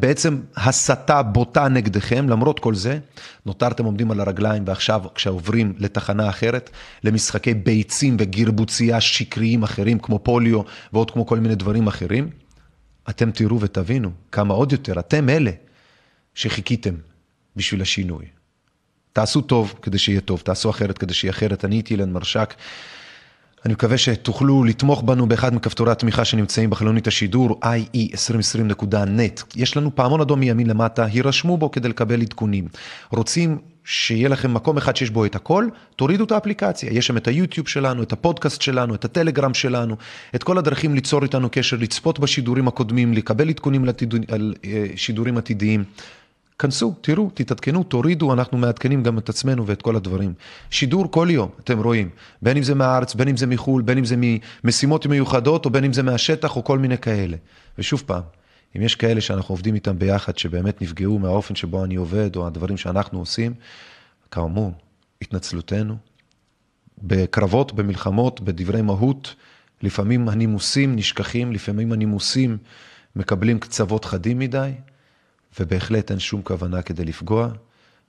בעצם 0.00 0.38
הסתה 0.56 1.22
בוטה 1.22 1.68
נגדכם, 1.68 2.28
למרות 2.28 2.60
כל 2.60 2.74
זה, 2.74 2.98
נותרתם 3.46 3.84
עומדים 3.84 4.10
על 4.10 4.20
הרגליים, 4.20 4.62
ועכשיו 4.66 5.00
כשעוברים 5.14 5.72
לתחנה 5.78 6.28
אחרת, 6.28 6.45
למשחקי 7.04 7.54
ביצים 7.54 8.16
וגרבוצייה 8.20 9.00
שקריים 9.00 9.62
אחרים, 9.62 9.98
כמו 9.98 10.18
פוליו 10.18 10.60
ועוד 10.92 11.10
כמו 11.10 11.26
כל 11.26 11.40
מיני 11.40 11.54
דברים 11.54 11.86
אחרים, 11.86 12.30
אתם 13.10 13.30
תראו 13.30 13.60
ותבינו 13.60 14.10
כמה 14.32 14.54
עוד 14.54 14.72
יותר 14.72 14.98
אתם 14.98 15.28
אלה 15.28 15.50
שחיכיתם 16.34 16.94
בשביל 17.56 17.82
השינוי. 17.82 18.24
תעשו 19.12 19.40
טוב 19.40 19.74
כדי 19.82 19.98
שיהיה 19.98 20.20
טוב, 20.20 20.40
תעשו 20.40 20.70
אחרת 20.70 20.98
כדי 20.98 21.14
שיהיה 21.14 21.32
אחרת. 21.32 21.64
אני 21.64 21.76
איתי 21.76 21.94
אילן 21.94 22.12
מרשק. 22.12 22.54
אני 23.64 23.74
מקווה 23.74 23.98
שתוכלו 23.98 24.64
לתמוך 24.64 25.02
בנו 25.02 25.26
באחד 25.28 25.54
מכפתורי 25.54 25.92
התמיכה 25.92 26.24
שנמצאים 26.24 26.70
בחלונית 26.70 27.06
השידור 27.06 27.60
ie2020.net. 27.64 29.44
יש 29.56 29.76
לנו 29.76 29.94
פעמון 29.94 30.20
אדום 30.20 30.40
מימין 30.40 30.66
למטה, 30.66 31.04
הירשמו 31.04 31.56
בו 31.56 31.70
כדי 31.70 31.88
לקבל 31.88 32.22
עדכונים. 32.22 32.68
רוצים 33.10 33.58
שיהיה 33.88 34.28
לכם 34.28 34.54
מקום 34.54 34.76
אחד 34.76 34.96
שיש 34.96 35.10
בו 35.10 35.24
את 35.24 35.34
הכל, 35.34 35.66
תורידו 35.96 36.24
את 36.24 36.32
האפליקציה. 36.32 36.92
יש 36.92 37.06
שם 37.06 37.16
את 37.16 37.28
היוטיוב 37.28 37.68
שלנו, 37.68 38.02
את 38.02 38.12
הפודקאסט 38.12 38.62
שלנו, 38.62 38.94
את 38.94 39.04
הטלגרם 39.04 39.54
שלנו, 39.54 39.96
את 40.34 40.42
כל 40.42 40.58
הדרכים 40.58 40.94
ליצור 40.94 41.22
איתנו 41.22 41.48
קשר, 41.52 41.76
לצפות 41.80 42.18
בשידורים 42.18 42.68
הקודמים, 42.68 43.12
לקבל 43.12 43.48
עדכונים 43.48 43.84
על 44.28 44.54
אה, 44.64 44.86
שידורים 44.96 45.38
עתידיים. 45.38 45.84
כנסו, 46.58 46.94
תראו, 47.00 47.30
תתעדכנו, 47.34 47.82
תורידו, 47.82 48.32
אנחנו 48.32 48.58
מעדכנים 48.58 49.02
גם 49.02 49.18
את 49.18 49.28
עצמנו 49.28 49.66
ואת 49.66 49.82
כל 49.82 49.96
הדברים. 49.96 50.34
שידור 50.70 51.10
כל 51.10 51.28
יום, 51.30 51.48
אתם 51.60 51.82
רואים, 51.82 52.08
בין 52.42 52.56
אם 52.56 52.62
זה 52.62 52.74
מהארץ, 52.74 53.14
בין 53.14 53.28
אם 53.28 53.36
זה 53.36 53.46
מחו"ל, 53.46 53.82
בין 53.82 53.98
אם 53.98 54.04
זה 54.04 54.16
ממשימות 54.64 55.06
מיוחדות, 55.06 55.64
או 55.64 55.70
בין 55.70 55.84
אם 55.84 55.92
זה 55.92 56.02
מהשטח, 56.02 56.56
או 56.56 56.64
כל 56.64 56.78
מיני 56.78 56.98
כאלה. 56.98 57.36
ושוב 57.78 58.02
פעם, 58.06 58.22
אם 58.76 58.82
יש 58.82 58.94
כאלה 58.94 59.20
שאנחנו 59.20 59.52
עובדים 59.52 59.74
איתם 59.74 59.98
ביחד, 59.98 60.38
שבאמת 60.38 60.82
נפגעו 60.82 61.18
מהאופן 61.18 61.54
שבו 61.54 61.84
אני 61.84 61.94
עובד, 61.94 62.36
או 62.36 62.46
הדברים 62.46 62.76
שאנחנו 62.76 63.18
עושים, 63.18 63.54
כאמור, 64.30 64.72
התנצלותנו. 65.22 65.96
בקרבות, 67.02 67.72
במלחמות, 67.72 68.40
בדברי 68.40 68.82
מהות, 68.82 69.34
לפעמים 69.82 70.28
הנימוסים 70.28 70.96
נשכחים, 70.96 71.52
לפעמים 71.52 71.92
הנימוסים 71.92 72.58
מקבלים 73.16 73.58
קצוות 73.60 74.04
חדים 74.04 74.38
מדי, 74.38 74.72
ובהחלט 75.60 76.10
אין 76.10 76.18
שום 76.18 76.42
כוונה 76.42 76.82
כדי 76.82 77.04
לפגוע, 77.04 77.48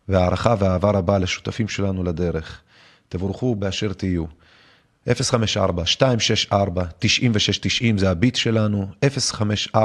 והערכה 0.10 0.56
ואהבה 0.60 0.92
רבה 0.92 1.18
לשותפים 1.18 1.68
שלנו 1.68 2.04
לדרך. 2.04 2.62
תבורכו 3.10 3.56
באשר 3.56 3.94
תהיו. 3.94 4.26
054-264-9690 5.08 5.12
זה 7.98 8.10
הביט 8.10 8.36
שלנו, 8.36 8.88
054-264-9690 9.76 9.78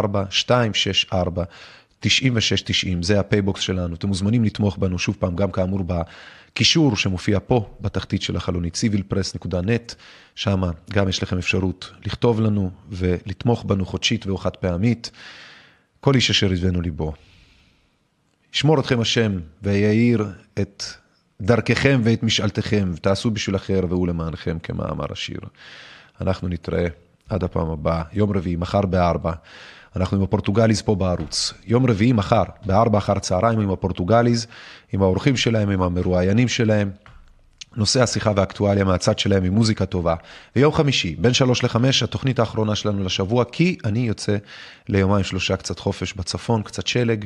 זה 3.02 3.20
הפייבוקס 3.20 3.60
שלנו. 3.60 3.94
אתם 3.94 4.08
מוזמנים 4.08 4.44
לתמוך 4.44 4.78
בנו, 4.78 4.98
שוב 4.98 5.16
פעם, 5.18 5.36
גם 5.36 5.50
כאמור 5.50 5.80
בקישור 5.86 6.96
שמופיע 6.96 7.38
פה, 7.46 7.74
בתחתית 7.80 8.22
של 8.22 8.36
החלונית, 8.36 8.84
civilpress.net, 8.84 9.94
שם 10.34 10.62
גם 10.90 11.08
יש 11.08 11.22
לכם 11.22 11.38
אפשרות 11.38 11.90
לכתוב 12.06 12.40
לנו 12.40 12.70
ולתמוך 12.90 13.64
בנו 13.64 13.86
חודשית 13.86 14.28
או 14.28 14.38
חד 14.38 14.56
פעמית. 14.56 15.10
כל 16.00 16.14
איש 16.14 16.30
אשר 16.30 16.52
ידבנו 16.52 16.80
ליבו. 16.80 17.12
ישמור 18.54 18.80
אתכם 18.80 19.00
השם 19.00 19.40
ויאיר 19.62 20.26
את 20.60 20.84
דרככם 21.42 22.00
ואת 22.04 22.22
משאלתכם, 22.22 22.90
ותעשו 22.94 23.30
בשביל 23.30 23.56
אחר 23.56 23.80
והוא 23.88 24.08
למענכם, 24.08 24.58
כמאמר 24.62 25.06
השיר. 25.10 25.40
אנחנו 26.20 26.48
נתראה 26.48 26.86
עד 27.28 27.44
הפעם 27.44 27.70
הבאה, 27.70 28.02
יום 28.12 28.36
רביעי, 28.36 28.56
מחר 28.56 28.80
בארבע. 28.80 29.32
אנחנו 29.96 30.16
עם 30.16 30.22
הפורטוגליז 30.22 30.82
פה 30.82 30.94
בערוץ. 30.94 31.54
יום 31.66 31.86
רביעי, 31.86 32.12
מחר, 32.12 32.42
בארבע 32.66 32.98
אחר 32.98 33.18
צהריים 33.18 33.60
עם 33.60 33.70
הפורטוגליז, 33.70 34.46
עם 34.92 35.02
האורחים 35.02 35.36
שלהם, 35.36 35.70
עם 35.70 35.82
המרואיינים 35.82 36.48
שלהם. 36.48 36.90
נושא 37.76 38.02
השיחה 38.02 38.32
והאקטואליה 38.36 38.84
מהצד 38.84 39.18
שלהם 39.18 39.44
עם 39.44 39.52
מוזיקה 39.52 39.86
טובה. 39.86 40.14
ויום 40.56 40.72
חמישי, 40.72 41.16
בין 41.18 41.32
שלוש 41.32 41.64
לחמש, 41.64 42.02
התוכנית 42.02 42.38
האחרונה 42.38 42.74
שלנו 42.74 43.04
לשבוע, 43.04 43.44
כי 43.44 43.78
אני 43.84 43.98
יוצא 43.98 44.36
ליומיים 44.88 45.24
שלושה 45.24 45.56
קצת 45.56 45.78
חופש 45.78 46.12
בצפון, 46.12 46.62
קצת 46.62 46.86
שלג, 46.86 47.24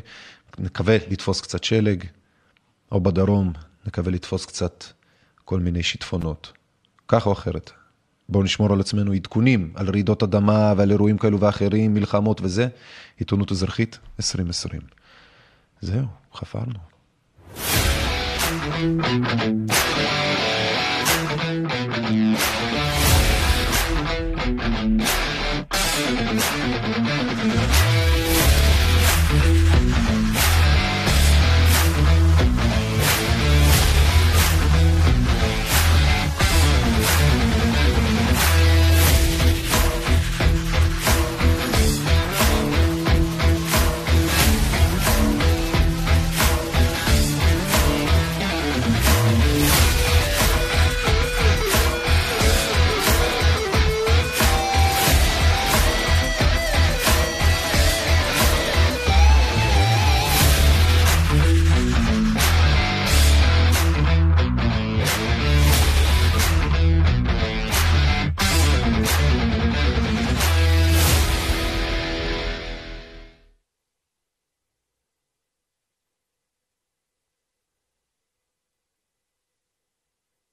נקווה 0.58 0.96
לתפוס 1.10 1.40
קצת 1.40 1.64
שלג, 1.64 2.04
או 2.92 3.00
בדרום, 3.00 3.52
נקווה 3.86 4.12
לתפוס 4.12 4.46
קצת 4.46 4.84
כל 5.44 5.60
מיני 5.60 5.82
שיטפונות, 5.82 6.52
כך 7.08 7.26
או 7.26 7.32
אחרת. 7.32 7.70
בואו 8.28 8.44
נשמור 8.44 8.72
על 8.72 8.80
עצמנו 8.80 9.12
עדכונים 9.12 9.72
על 9.74 9.90
רעידות 9.90 10.22
אדמה 10.22 10.74
ועל 10.76 10.90
אירועים 10.90 11.18
כאלו 11.18 11.40
ואחרים, 11.40 11.94
מלחמות 11.94 12.40
וזה. 12.40 12.68
עיתונות 13.18 13.52
אזרחית 13.52 13.98
2020. 14.18 14.80
זהו, 15.80 16.06
חפרנו. 16.34 16.78
Thank 21.58 22.10
you. 22.10 22.65